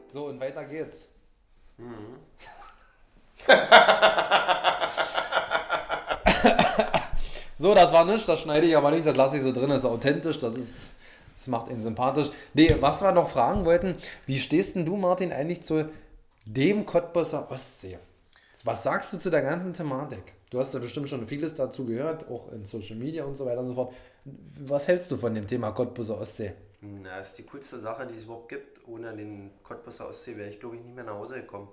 So, 0.07 0.27
und 0.27 0.39
weiter 0.39 0.65
geht's. 0.65 1.14
so, 7.57 7.75
das 7.75 7.91
war 7.91 8.05
nicht, 8.05 8.25
das 8.27 8.39
schneide 8.39 8.67
ich 8.67 8.77
aber 8.77 8.91
nicht, 8.91 9.05
das 9.05 9.15
lasse 9.15 9.37
ich 9.37 9.43
so 9.43 9.51
drin, 9.51 9.69
das 9.69 9.83
ist 9.83 9.85
authentisch, 9.85 10.39
das 10.39 10.55
ist, 10.55 10.93
das 11.37 11.47
macht 11.47 11.69
ihn 11.69 11.79
sympathisch. 11.81 12.31
Nee, 12.53 12.75
was 12.79 13.01
wir 13.01 13.11
noch 13.11 13.29
fragen 13.29 13.65
wollten, 13.65 13.95
wie 14.25 14.39
stehst 14.39 14.75
denn 14.75 14.85
du, 14.85 14.95
Martin, 14.95 15.33
eigentlich 15.33 15.63
zu 15.63 15.89
dem 16.45 16.85
Cottbusser 16.85 17.51
Ostsee? 17.51 17.99
Was 18.63 18.83
sagst 18.83 19.11
du 19.13 19.17
zu 19.17 19.29
der 19.29 19.41
ganzen 19.41 19.73
Thematik? 19.73 20.33
Du 20.49 20.59
hast 20.59 20.73
ja 20.73 20.79
bestimmt 20.79 21.09
schon 21.09 21.27
vieles 21.27 21.55
dazu 21.55 21.85
gehört, 21.85 22.29
auch 22.29 22.51
in 22.51 22.65
Social 22.65 22.95
Media 22.95 23.25
und 23.25 23.35
so 23.35 23.45
weiter 23.45 23.59
und 23.59 23.67
so 23.67 23.73
fort. 23.75 23.93
Was 24.59 24.87
hältst 24.87 25.11
du 25.11 25.17
von 25.17 25.35
dem 25.35 25.45
Thema 25.45 25.71
Cottbusser 25.71 26.19
Ostsee? 26.19 26.53
Na, 26.85 27.17
das 27.17 27.27
ist 27.29 27.37
die 27.37 27.43
coolste 27.43 27.79
Sache, 27.79 28.05
die 28.05 28.15
es 28.15 28.23
überhaupt 28.23 28.49
gibt. 28.49 28.87
Ohne 28.87 29.15
den 29.15 29.51
Cottbusser 29.63 30.07
Ostsee 30.07 30.37
wäre 30.37 30.49
ich, 30.49 30.59
glaube 30.59 30.75
ich, 30.75 30.83
nicht 30.83 30.95
mehr 30.95 31.03
nach 31.03 31.13
Hause 31.15 31.35
gekommen. 31.35 31.69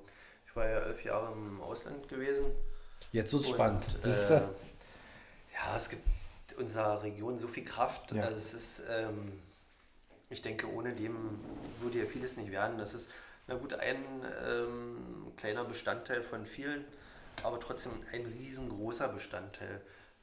Ich 0.46 0.56
war 0.56 0.68
ja 0.68 0.80
elf 0.80 1.04
Jahre 1.04 1.32
im 1.32 1.60
Ausland 1.60 2.08
gewesen. 2.08 2.46
Jetzt 3.12 3.32
wird's 3.32 3.46
Und, 3.48 3.54
spannend. 3.54 3.86
Äh, 4.02 4.04
Siehst 4.04 4.30
du? 4.30 4.34
ja, 4.34 5.76
es 5.76 5.88
gibt 5.88 6.02
unserer 6.56 7.02
Region 7.02 7.38
so 7.38 7.48
viel 7.48 7.64
Kraft. 7.64 8.12
Ja. 8.12 8.24
Also 8.24 8.38
es 8.38 8.54
ist, 8.54 8.82
ähm, 8.90 9.32
ich 10.30 10.42
denke, 10.42 10.70
ohne 10.70 10.94
dem 10.94 11.40
würde 11.80 12.00
ja 12.00 12.06
vieles 12.06 12.36
nicht 12.36 12.50
werden. 12.50 12.78
Das 12.78 12.94
ist, 12.94 13.10
na 13.46 13.54
gut, 13.54 13.74
ein 13.74 14.04
ähm, 14.46 15.32
kleiner 15.36 15.64
Bestandteil 15.64 16.22
von 16.22 16.46
vielen, 16.46 16.84
aber 17.42 17.60
trotzdem 17.60 17.92
ein 18.12 18.26
riesengroßer 18.26 19.08
Bestandteil. 19.08 19.80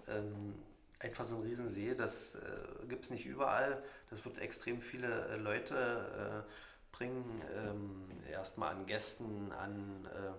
Ähm, 0.08 0.56
einfach 1.00 1.24
so 1.24 1.38
ein 1.38 1.44
Riesensee, 1.44 1.96
das 1.96 2.36
äh, 2.36 2.86
gibt 2.88 3.06
es 3.06 3.10
nicht 3.10 3.26
überall. 3.26 3.82
Das 4.10 4.24
wird 4.26 4.40
extrem 4.40 4.82
viele 4.82 5.28
äh, 5.28 5.36
Leute 5.38 6.46
äh, 6.46 6.96
bringen. 6.96 7.42
Ähm, 7.56 8.08
erstmal 8.30 8.76
an 8.76 8.86
Gästen, 8.86 9.52
an 9.54 10.06
äh, 10.06 10.34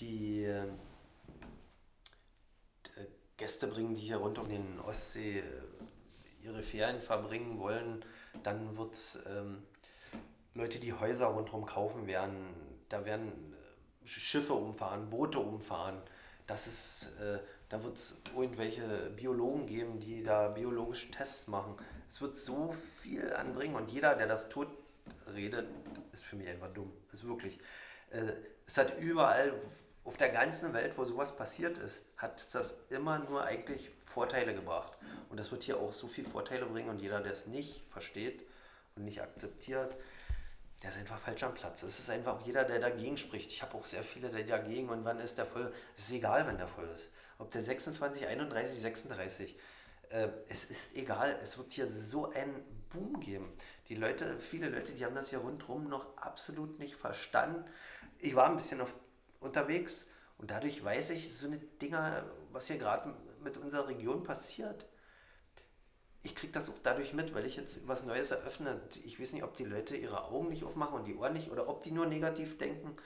die 0.00 0.44
äh, 0.44 0.66
Gäste 3.36 3.66
bringen, 3.66 3.94
die 3.94 4.02
hier 4.02 4.16
rund 4.16 4.38
um 4.38 4.48
den 4.48 4.80
Ostsee 4.80 5.40
äh, 5.40 5.44
ihre 6.42 6.62
Ferien 6.62 7.00
verbringen 7.00 7.58
wollen. 7.58 8.04
Dann 8.42 8.76
wird 8.78 8.94
es 8.94 9.18
ähm, 9.26 9.62
Leute, 10.54 10.78
die 10.80 10.94
Häuser 10.94 11.26
rundherum 11.26 11.66
kaufen 11.66 12.06
werden. 12.06 12.54
Da 12.88 13.04
werden 13.04 13.54
Schiffe 14.04 14.54
umfahren, 14.54 15.10
Boote 15.10 15.38
umfahren. 15.38 16.00
Das 16.46 16.66
ist, 16.66 17.12
da 17.70 17.82
wird 17.84 17.96
es 17.96 18.20
irgendwelche 18.36 19.10
Biologen 19.16 19.66
geben, 19.66 20.00
die 20.00 20.22
da 20.22 20.48
biologische 20.48 21.10
Tests 21.10 21.46
machen. 21.46 21.76
Es 22.08 22.20
wird 22.20 22.36
so 22.36 22.74
viel 23.00 23.32
anbringen 23.32 23.76
und 23.76 23.90
jeder, 23.90 24.16
der 24.16 24.26
das 24.26 24.48
tot 24.48 24.68
redet, 25.32 25.66
ist 26.12 26.24
für 26.24 26.36
mich 26.36 26.48
einfach 26.48 26.72
dumm. 26.72 26.92
Ist 27.12 27.26
wirklich. 27.26 27.58
Äh, 28.10 28.32
es 28.66 28.76
hat 28.76 28.98
überall 28.98 29.54
auf 30.04 30.16
der 30.16 30.30
ganzen 30.30 30.72
Welt, 30.72 30.94
wo 30.96 31.04
sowas 31.04 31.36
passiert 31.36 31.78
ist, 31.78 32.04
hat 32.16 32.42
das 32.54 32.86
immer 32.90 33.20
nur 33.20 33.44
eigentlich 33.44 33.90
Vorteile 34.04 34.52
gebracht. 34.52 34.98
Und 35.28 35.38
das 35.38 35.52
wird 35.52 35.62
hier 35.62 35.78
auch 35.78 35.92
so 35.92 36.08
viel 36.08 36.24
Vorteile 36.24 36.66
bringen 36.66 36.88
und 36.88 37.00
jeder, 37.00 37.20
der 37.20 37.32
es 37.32 37.46
nicht 37.46 37.84
versteht 37.90 38.44
und 38.96 39.04
nicht 39.04 39.22
akzeptiert, 39.22 39.94
der 40.82 40.90
ist 40.90 40.98
einfach 40.98 41.18
falsch 41.18 41.42
am 41.42 41.54
Platz. 41.54 41.82
Es 41.82 41.98
ist 41.98 42.08
einfach 42.08 42.40
jeder, 42.46 42.64
der 42.64 42.78
dagegen 42.78 43.16
spricht. 43.16 43.52
Ich 43.52 43.62
habe 43.62 43.76
auch 43.76 43.84
sehr 43.84 44.02
viele, 44.02 44.30
die 44.30 44.44
dagegen 44.44 44.88
und 44.88 45.04
wann 45.04 45.20
ist 45.20 45.36
der 45.36 45.46
voll. 45.46 45.72
Es 45.94 46.04
ist 46.04 46.12
egal, 46.12 46.46
wann 46.46 46.56
der 46.56 46.68
voll 46.68 46.88
ist. 46.94 47.10
Ob 47.38 47.50
der 47.50 47.62
26, 47.62 48.26
31, 48.26 48.80
36. 48.80 49.58
Äh, 50.08 50.28
es 50.48 50.64
ist 50.64 50.96
egal. 50.96 51.38
Es 51.42 51.58
wird 51.58 51.72
hier 51.72 51.86
so 51.86 52.30
einen 52.30 52.64
Boom 52.88 53.20
geben. 53.20 53.52
Die 53.88 53.94
Leute, 53.94 54.38
viele 54.40 54.70
Leute, 54.70 54.92
die 54.92 55.04
haben 55.04 55.14
das 55.14 55.30
hier 55.30 55.40
rundherum 55.40 55.88
noch 55.88 56.16
absolut 56.16 56.78
nicht 56.78 56.96
verstanden. 56.96 57.64
Ich 58.18 58.34
war 58.34 58.48
ein 58.48 58.56
bisschen 58.56 58.80
auf, 58.80 58.94
unterwegs 59.40 60.08
und 60.38 60.50
dadurch 60.50 60.82
weiß 60.82 61.10
ich 61.10 61.34
so 61.34 61.46
eine 61.46 61.58
Dinger, 61.58 62.24
was 62.52 62.68
hier 62.68 62.78
gerade 62.78 63.14
mit 63.42 63.58
unserer 63.58 63.88
Region 63.88 64.22
passiert 64.22 64.86
ich 66.22 66.34
kriege 66.34 66.52
das 66.52 66.68
auch 66.68 66.78
dadurch 66.82 67.14
mit, 67.14 67.34
weil 67.34 67.46
ich 67.46 67.56
jetzt 67.56 67.88
was 67.88 68.04
Neues 68.04 68.30
eröffne. 68.30 68.80
Ich 69.04 69.20
weiß 69.20 69.32
nicht, 69.32 69.42
ob 69.42 69.56
die 69.56 69.64
Leute 69.64 69.96
ihre 69.96 70.24
Augen 70.24 70.48
nicht 70.48 70.64
aufmachen 70.64 70.94
und 70.94 71.06
die 71.06 71.16
Ohren 71.16 71.32
nicht 71.32 71.50
oder 71.50 71.68
ob 71.68 71.82
die 71.82 71.92
nur 71.92 72.06
negativ 72.06 72.58
denken. 72.58 72.96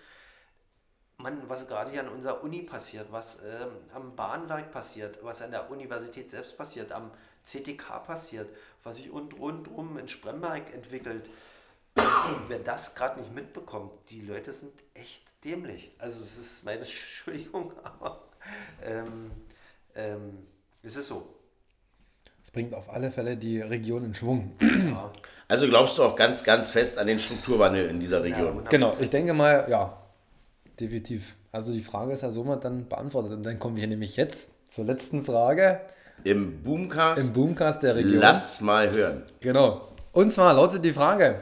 Mann, 1.16 1.48
was 1.48 1.68
gerade 1.68 1.92
hier 1.92 2.00
an 2.00 2.09
unserer 2.09 2.42
Uni 2.42 2.62
passiert, 2.62 3.12
was 3.12 3.40
ähm, 3.44 3.70
am 3.94 4.16
Bahnwerk 4.16 4.72
passiert, 4.72 5.18
was 5.22 5.42
an 5.42 5.53
der 5.53 5.70
Universität 5.70 6.29
selbst 6.29 6.57
passiert, 6.59 6.90
am 6.90 7.12
CTK 7.44 8.03
passiert, 8.05 8.48
was 8.83 8.96
sich 8.96 9.11
und 9.11 9.38
rundrum 9.38 9.96
in 9.96 10.09
Spremberg 10.09 10.74
entwickelt. 10.74 11.31
Wer 12.48 12.59
das 12.59 12.96
gerade 12.96 13.20
nicht 13.20 13.33
mitbekommt, 13.33 13.92
die 14.11 14.22
Leute 14.22 14.53
sind 14.53 14.72
echt 14.94 15.22
dämlich. 15.44 15.92
Also 15.98 16.24
es 16.24 16.37
ist 16.37 16.64
meine 16.64 16.81
Entschuldigung, 16.81 17.72
aber 17.85 18.29
ähm, 18.83 19.31
ähm, 19.94 20.46
es 20.83 20.96
ist 20.96 21.07
so. 21.07 21.34
Es 22.44 22.50
bringt 22.50 22.74
auf 22.74 22.92
alle 22.92 23.11
Fälle 23.11 23.37
die 23.38 23.61
Region 23.61 24.04
in 24.04 24.14
Schwung. 24.14 24.52
Ja. 24.61 25.11
Also 25.48 25.66
glaubst 25.66 25.96
du 25.98 26.02
auch 26.04 26.14
ganz, 26.14 26.44
ganz 26.44 26.70
fest 26.70 26.98
an 26.98 27.07
den 27.07 27.18
Strukturwandel 27.18 27.88
in 27.88 27.98
dieser 28.00 28.22
Region? 28.22 28.62
Ja, 28.64 28.70
Genau, 28.70 28.92
ich 29.00 29.09
denke 29.11 29.33
mal, 29.33 29.66
ja, 29.68 29.96
definitiv. 30.78 31.35
Also 31.52 31.72
die 31.72 31.83
Frage 31.83 32.12
ist 32.12 32.22
ja 32.22 32.30
somit 32.30 32.64
dann 32.64 32.87
beantwortet. 32.88 33.33
Und 33.33 33.44
dann 33.44 33.59
kommen 33.59 33.76
wir 33.76 33.87
nämlich 33.87 34.16
jetzt 34.16 34.50
zur 34.70 34.85
letzten 34.85 35.24
Frage 35.24 35.80
Im 36.24 36.62
Boomcast, 36.62 37.20
im 37.20 37.33
Boomcast 37.33 37.83
der 37.83 37.96
Region. 37.96 38.20
lass 38.20 38.61
mal 38.61 38.90
hören. 38.90 39.22
Genau. 39.40 39.88
Und 40.12 40.30
zwar 40.30 40.52
lautet 40.54 40.85
die 40.85 40.92
Frage. 40.92 41.40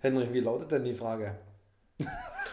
Henry, 0.00 0.28
wie 0.32 0.40
lautet 0.40 0.72
denn 0.72 0.84
die 0.84 0.94
Frage? 0.94 1.34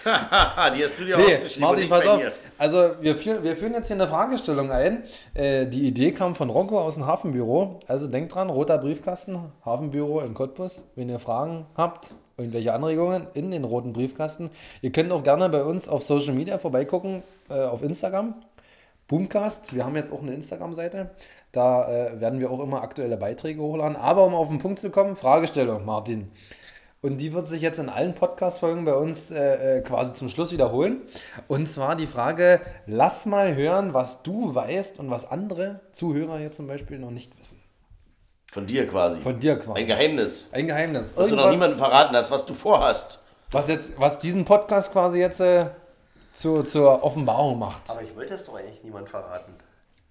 Die 0.75 0.83
hast 0.83 0.99
du 0.99 1.05
dir 1.05 1.17
Nee, 1.17 1.35
aufgeschrieben. 1.35 1.67
Martin, 1.69 1.89
pass 1.89 2.07
auf. 2.07 2.21
Also, 2.57 2.91
wir 3.01 3.15
führen, 3.15 3.43
wir 3.43 3.55
führen 3.55 3.73
jetzt 3.73 3.87
hier 3.87 3.95
eine 3.95 4.07
Fragestellung 4.07 4.71
ein. 4.71 5.03
Äh, 5.33 5.67
die 5.67 5.85
Idee 5.87 6.11
kam 6.11 6.35
von 6.35 6.49
Rocco 6.49 6.79
aus 6.79 6.95
dem 6.95 7.05
Hafenbüro. 7.05 7.79
Also, 7.87 8.07
denkt 8.07 8.33
dran, 8.33 8.49
roter 8.49 8.77
Briefkasten, 8.77 9.51
Hafenbüro 9.65 10.21
in 10.21 10.33
Cottbus. 10.33 10.85
Wenn 10.95 11.09
ihr 11.09 11.19
Fragen 11.19 11.65
habt, 11.75 12.15
irgendwelche 12.37 12.73
Anregungen 12.73 13.27
in 13.33 13.51
den 13.51 13.63
roten 13.63 13.93
Briefkasten. 13.93 14.49
Ihr 14.81 14.91
könnt 14.91 15.11
auch 15.11 15.23
gerne 15.23 15.49
bei 15.49 15.63
uns 15.63 15.89
auf 15.89 16.03
Social 16.03 16.33
Media 16.33 16.57
vorbeigucken, 16.57 17.23
äh, 17.49 17.63
auf 17.63 17.81
Instagram. 17.83 18.35
Boomcast, 19.07 19.73
wir 19.73 19.85
haben 19.85 19.95
jetzt 19.95 20.11
auch 20.11 20.21
eine 20.21 20.33
Instagram-Seite. 20.33 21.11
Da 21.53 21.89
äh, 21.89 22.19
werden 22.19 22.39
wir 22.41 22.51
auch 22.51 22.59
immer 22.59 22.81
aktuelle 22.81 23.17
Beiträge 23.17 23.61
hochladen. 23.61 23.95
Aber 23.95 24.25
um 24.25 24.35
auf 24.35 24.49
den 24.49 24.59
Punkt 24.59 24.79
zu 24.79 24.89
kommen, 24.89 25.15
Fragestellung, 25.15 25.85
Martin. 25.85 26.29
Und 27.01 27.17
die 27.17 27.31
wird 27.33 27.47
sich 27.47 27.61
jetzt 27.61 27.77
in 27.77 27.89
allen 27.89 28.15
Podcast-Folgen 28.15 28.83
bei 28.83 28.95
uns 28.95 29.29
äh, 29.29 29.77
äh, 29.77 29.81
quasi 29.81 30.13
zum 30.13 30.29
Schluss 30.29 30.51
wiederholen. 30.51 31.01
Und 31.47 31.67
zwar 31.67 31.95
die 31.95 32.07
Frage: 32.07 32.59
Lass 32.87 33.25
mal 33.25 33.55
hören, 33.55 33.93
was 33.93 34.23
du 34.23 34.55
weißt 34.55 34.97
und 34.99 35.09
was 35.11 35.29
andere 35.29 35.81
Zuhörer 35.91 36.39
jetzt 36.39 36.57
zum 36.57 36.67
Beispiel 36.67 36.97
noch 36.97 37.11
nicht 37.11 37.37
wissen. 37.39 37.61
Von 38.51 38.65
dir 38.65 38.87
quasi. 38.87 39.21
Von 39.21 39.39
dir 39.39 39.59
quasi. 39.59 39.81
Ein 39.81 39.87
Geheimnis. 39.87 40.49
Ein 40.51 40.67
Geheimnis. 40.67 41.13
Was 41.15 41.27
du 41.27 41.35
noch 41.35 41.51
niemandem 41.51 41.77
verraten 41.77 42.15
hast, 42.15 42.31
was 42.31 42.45
du 42.45 42.55
vorhast. 42.55 43.19
was, 43.51 43.67
jetzt, 43.67 43.99
was 43.99 44.17
diesen 44.17 44.45
Podcast 44.45 44.91
quasi 44.91 45.19
jetzt 45.19 45.39
äh, 45.39 45.67
zu, 46.33 46.63
zur 46.63 47.03
Offenbarung 47.03 47.59
macht. 47.59 47.89
Aber 47.89 48.01
ich 48.01 48.15
wollte 48.15 48.33
es 48.33 48.45
doch 48.45 48.55
eigentlich 48.55 48.83
niemand 48.83 49.09
verraten. 49.09 49.53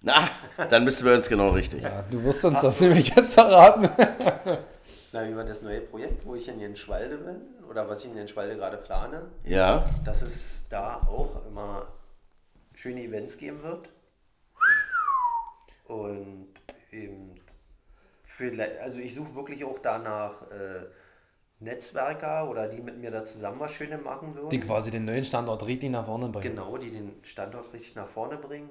Na, 0.01 0.29
dann 0.69 0.85
du 0.85 1.03
bei 1.03 1.15
uns 1.15 1.27
genau 1.27 1.49
richtig. 1.49 1.83
Ja, 1.83 2.03
du 2.09 2.23
wirst 2.23 2.45
uns 2.45 2.61
das 2.61 2.79
nämlich 2.79 3.13
jetzt 3.15 3.33
verraten. 3.33 3.89
Na, 5.17 5.27
über 5.27 5.43
das 5.43 5.63
neue 5.63 5.81
Projekt, 5.81 6.27
wo 6.27 6.35
ich 6.35 6.47
in 6.47 6.59
Jenschwalde 6.59 7.17
bin 7.17 7.41
oder 7.67 7.89
was 7.89 8.03
ich 8.03 8.11
in 8.11 8.17
Jenschwalde 8.17 8.55
gerade 8.55 8.77
plane, 8.77 9.23
Ja. 9.43 9.83
dass 10.05 10.21
es 10.21 10.67
da 10.69 10.97
auch 10.97 11.43
immer 11.47 11.87
schöne 12.75 13.01
Events 13.01 13.39
geben 13.39 13.63
wird. 13.63 13.89
Und 15.85 16.49
eben, 16.91 17.33
vielleicht, 18.25 18.77
also 18.79 18.99
ich 18.99 19.15
suche 19.15 19.35
wirklich 19.35 19.65
auch 19.65 19.79
danach 19.79 20.43
äh, 20.51 20.85
Netzwerker 21.61 22.47
oder 22.47 22.67
die 22.67 22.81
mit 22.83 22.99
mir 22.99 23.09
da 23.09 23.25
zusammen 23.25 23.59
was 23.59 23.71
Schönes 23.71 24.03
machen 24.03 24.35
würden. 24.35 24.51
Die 24.51 24.59
quasi 24.59 24.91
den 24.91 25.05
neuen 25.05 25.23
Standort 25.23 25.65
richtig 25.65 25.89
nach 25.89 26.05
vorne 26.05 26.29
bringen. 26.29 26.55
genau, 26.55 26.77
die 26.77 26.91
den 26.91 27.13
Standort 27.23 27.73
richtig 27.73 27.95
nach 27.95 28.07
vorne 28.07 28.37
bringen. 28.37 28.69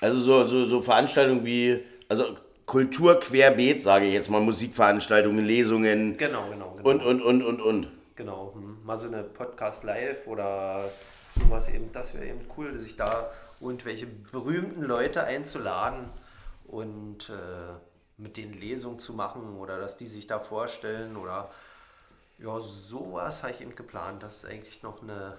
Also 0.00 0.20
so, 0.20 0.44
so, 0.44 0.64
so 0.66 0.80
Veranstaltungen 0.82 1.44
wie, 1.44 1.82
also 2.08 2.36
Kultur 2.70 3.18
querbeet, 3.18 3.82
sage 3.82 4.04
ich 4.04 4.14
jetzt 4.14 4.30
mal, 4.30 4.40
Musikveranstaltungen, 4.40 5.44
Lesungen 5.44 6.16
Genau, 6.16 6.48
genau, 6.50 6.70
genau. 6.76 6.88
und, 6.88 7.02
und, 7.02 7.20
und, 7.20 7.42
und, 7.42 7.60
und. 7.60 7.88
Genau, 8.14 8.52
hm. 8.54 8.84
mal 8.84 8.96
so 8.96 9.08
eine 9.08 9.24
Podcast 9.24 9.82
live 9.82 10.28
oder 10.28 10.88
sowas 11.34 11.68
eben, 11.68 11.90
das 11.90 12.14
wäre 12.14 12.26
eben 12.26 12.42
cool, 12.56 12.78
sich 12.78 12.96
da 12.96 13.28
irgendwelche 13.60 14.06
berühmten 14.06 14.82
Leute 14.82 15.24
einzuladen 15.24 16.10
und 16.68 17.28
äh, 17.30 17.72
mit 18.18 18.36
denen 18.36 18.52
Lesungen 18.52 19.00
zu 19.00 19.14
machen 19.14 19.56
oder 19.56 19.80
dass 19.80 19.96
die 19.96 20.06
sich 20.06 20.28
da 20.28 20.38
vorstellen 20.38 21.16
oder 21.16 21.50
ja, 22.38 22.60
sowas 22.60 23.42
habe 23.42 23.52
ich 23.52 23.62
eben 23.62 23.74
geplant. 23.74 24.22
Das 24.22 24.44
ist 24.44 24.48
eigentlich 24.48 24.84
noch 24.84 25.02
eine 25.02 25.38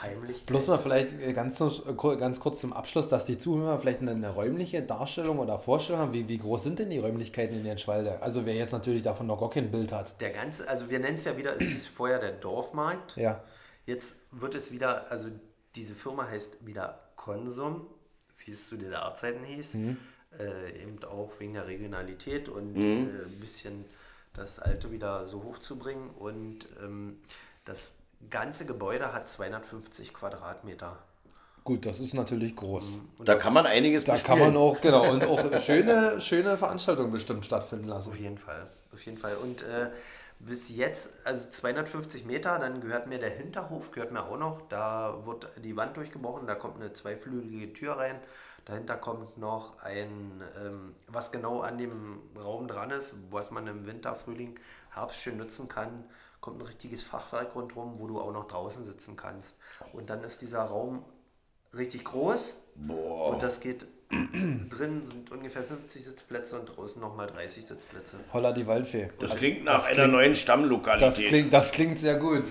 Heimlichkeit. 0.00 0.46
Bloß 0.46 0.66
mal 0.68 0.78
vielleicht 0.78 1.12
äh, 1.20 1.32
ganz, 1.32 1.60
äh, 1.60 2.16
ganz 2.16 2.40
kurz 2.40 2.60
zum 2.60 2.72
Abschluss, 2.72 3.08
dass 3.08 3.24
die 3.24 3.38
Zuhörer 3.38 3.78
vielleicht 3.78 4.00
eine, 4.00 4.12
eine 4.12 4.30
räumliche 4.30 4.82
Darstellung 4.82 5.38
oder 5.38 5.58
Vorstellung 5.58 6.00
haben, 6.00 6.12
wie, 6.12 6.28
wie 6.28 6.38
groß 6.38 6.62
sind 6.62 6.78
denn 6.78 6.90
die 6.90 6.98
Räumlichkeiten 6.98 7.56
in 7.56 7.64
Jenschwalde? 7.64 8.20
Also 8.22 8.46
wer 8.46 8.54
jetzt 8.54 8.72
natürlich 8.72 9.02
davon 9.02 9.26
noch 9.26 9.40
gar 9.40 9.50
kein 9.50 9.70
Bild 9.70 9.92
hat. 9.92 10.20
Der 10.20 10.30
ganze, 10.30 10.68
also 10.68 10.90
wir 10.90 10.98
nennen 10.98 11.14
es 11.14 11.24
ja 11.24 11.36
wieder, 11.36 11.56
es 11.56 11.68
hieß 11.68 11.86
vorher 11.86 12.18
der 12.18 12.32
Dorfmarkt. 12.32 13.16
Ja. 13.16 13.42
Jetzt 13.86 14.16
wird 14.30 14.54
es 14.54 14.70
wieder, 14.72 15.10
also 15.10 15.28
diese 15.74 15.94
Firma 15.94 16.28
heißt 16.28 16.66
wieder 16.66 17.00
Konsum, 17.16 17.86
wie 18.44 18.52
es 18.52 18.68
zu 18.68 18.76
DDR-Zeiten 18.76 19.44
hieß. 19.44 19.76
Äh, 20.38 20.82
eben 20.82 21.02
auch 21.04 21.38
wegen 21.40 21.54
der 21.54 21.66
Regionalität 21.66 22.48
und 22.48 22.76
äh, 22.76 23.24
ein 23.24 23.40
bisschen 23.40 23.84
das 24.32 24.58
Alte 24.58 24.90
wieder 24.90 25.24
so 25.24 25.42
hochzubringen. 25.42 26.10
Und 26.10 26.68
ähm, 26.82 27.18
das 27.64 27.92
ganze 28.30 28.66
Gebäude 28.66 29.12
hat 29.12 29.28
250 29.28 30.14
Quadratmeter. 30.14 30.98
Gut, 31.64 31.86
das 31.86 32.00
ist 32.00 32.14
natürlich 32.14 32.56
groß. 32.56 33.00
Da 33.24 33.36
kann 33.36 33.52
man 33.52 33.66
einiges 33.66 34.02
Da 34.04 34.16
kann 34.16 34.38
man 34.38 34.56
auch, 34.56 34.80
genau, 34.80 35.08
und 35.08 35.24
auch 35.24 35.60
schöne, 35.60 36.20
schöne 36.20 36.58
Veranstaltungen 36.58 37.12
bestimmt 37.12 37.44
stattfinden 37.44 37.86
lassen. 37.86 38.10
Auf 38.10 38.18
jeden 38.18 38.38
Fall, 38.38 38.66
auf 38.92 39.04
jeden 39.04 39.18
Fall. 39.18 39.36
Und 39.36 39.62
äh, 39.62 39.90
bis 40.40 40.74
jetzt, 40.74 41.24
also 41.24 41.48
250 41.50 42.24
Meter, 42.24 42.58
dann 42.58 42.80
gehört 42.80 43.06
mir 43.06 43.20
der 43.20 43.30
Hinterhof, 43.30 43.92
gehört 43.92 44.10
mir 44.10 44.24
auch 44.24 44.38
noch. 44.38 44.62
Da 44.68 45.22
wird 45.24 45.48
die 45.62 45.76
Wand 45.76 45.96
durchgebrochen, 45.96 46.48
da 46.48 46.56
kommt 46.56 46.76
eine 46.76 46.92
zweiflügelige 46.92 47.72
Tür 47.72 47.98
rein. 47.98 48.16
Dahinter 48.64 48.96
kommt 48.96 49.38
noch 49.38 49.80
ein, 49.82 50.42
ähm, 50.60 50.94
was 51.06 51.30
genau 51.30 51.60
an 51.60 51.78
dem 51.78 52.20
Raum 52.36 52.66
dran 52.66 52.90
ist, 52.90 53.14
was 53.30 53.52
man 53.52 53.68
im 53.68 53.86
Winter, 53.86 54.16
Frühling, 54.16 54.58
Herbst 54.90 55.20
schön 55.20 55.36
nutzen 55.36 55.68
kann, 55.68 56.04
kommt 56.42 56.58
ein 56.60 56.66
richtiges 56.66 57.02
Fachwerk 57.02 57.54
rundherum, 57.54 57.94
wo 57.98 58.06
du 58.06 58.20
auch 58.20 58.32
noch 58.32 58.46
draußen 58.48 58.84
sitzen 58.84 59.16
kannst. 59.16 59.56
Und 59.94 60.10
dann 60.10 60.22
ist 60.24 60.42
dieser 60.42 60.60
Raum 60.62 61.02
richtig 61.74 62.04
groß. 62.04 62.56
Boah. 62.74 63.28
Und 63.30 63.42
das 63.42 63.60
geht 63.60 63.86
drin 64.10 65.06
sind 65.06 65.30
ungefähr 65.32 65.62
50 65.62 66.04
Sitzplätze 66.04 66.60
und 66.60 66.66
draußen 66.66 67.00
nochmal 67.00 67.28
30 67.28 67.64
Sitzplätze. 67.64 68.18
Holla 68.34 68.52
die 68.52 68.66
Waldfee. 68.66 69.08
Das 69.18 69.36
klingt 69.36 69.64
nach 69.64 69.74
das 69.76 69.86
einer 69.86 69.94
klingt- 69.94 70.12
neuen 70.12 70.32
Das 70.32 70.40
Stammlokalität. 70.40 71.28
klingt, 71.28 71.52
das 71.54 71.72
klingt 71.72 71.98
sehr 71.98 72.16
gut. 72.16 72.44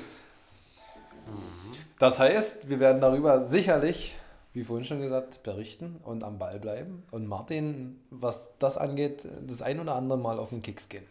Das 1.99 2.17
heißt, 2.19 2.67
wir 2.69 2.79
werden 2.79 2.99
darüber 3.01 3.43
sicherlich, 3.43 4.15
wie 4.53 4.63
vorhin 4.63 4.85
schon 4.85 5.01
gesagt, 5.01 5.43
berichten 5.43 5.97
und 6.03 6.23
am 6.23 6.39
Ball 6.39 6.59
bleiben. 6.59 7.03
Und 7.11 7.27
Martin, 7.27 7.99
was 8.09 8.57
das 8.57 8.77
angeht, 8.77 9.27
das 9.45 9.61
ein 9.61 9.79
oder 9.79 9.95
andere 9.95 10.17
Mal 10.17 10.39
auf 10.39 10.49
den 10.49 10.63
Kicks 10.63 10.89
gehen. 10.89 11.05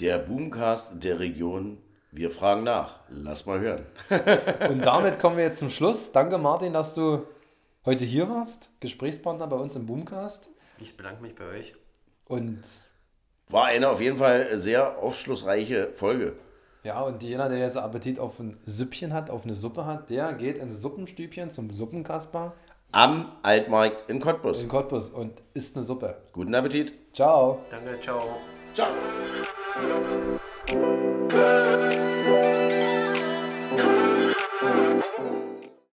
Der 0.00 0.18
Boomcast 0.18 0.90
der 1.02 1.18
Region. 1.18 1.78
Wir 2.18 2.30
fragen 2.32 2.64
nach. 2.64 2.96
Lass 3.10 3.46
mal 3.46 3.60
hören. 3.60 3.86
Und 4.70 4.84
damit 4.84 5.20
kommen 5.20 5.36
wir 5.36 5.44
jetzt 5.44 5.60
zum 5.60 5.70
Schluss. 5.70 6.10
Danke, 6.10 6.36
Martin, 6.36 6.72
dass 6.72 6.92
du 6.94 7.22
heute 7.84 8.04
hier 8.04 8.28
warst. 8.28 8.70
Gesprächspartner 8.80 9.46
bei 9.46 9.54
uns 9.54 9.76
im 9.76 9.86
Boomcast. 9.86 10.48
Ich 10.80 10.96
bedanke 10.96 11.22
mich 11.22 11.36
bei 11.36 11.44
euch. 11.44 11.76
Und 12.24 12.58
War 13.48 13.66
eine 13.66 13.88
auf 13.88 14.00
jeden 14.00 14.16
Fall 14.18 14.58
sehr 14.58 14.98
aufschlussreiche 14.98 15.92
Folge. 15.92 16.32
ja, 16.82 17.00
und 17.02 17.22
jener, 17.22 17.48
der 17.48 17.58
jetzt 17.58 17.76
Appetit 17.76 18.18
auf 18.18 18.40
ein 18.40 18.58
Süppchen 18.66 19.12
hat, 19.14 19.30
auf 19.30 19.44
eine 19.44 19.54
Suppe 19.54 19.86
hat, 19.86 20.10
der 20.10 20.32
geht 20.32 20.58
ins 20.58 20.80
Suppenstübchen 20.82 21.50
zum 21.50 21.70
Suppenkasper 21.70 22.52
Am 22.90 23.30
Altmarkt 23.44 24.10
in 24.10 24.18
Cottbus. 24.18 24.60
in 24.60 24.68
Cottbus 24.68 25.10
und 25.10 25.40
isst 25.54 25.76
eine 25.76 25.84
Suppe. 25.84 26.16
Guten 26.32 26.52
Appetit. 26.56 26.92
Ciao. 27.12 27.60
Danke, 27.70 28.00
ciao. 28.00 28.18
Ciao. 28.74 28.88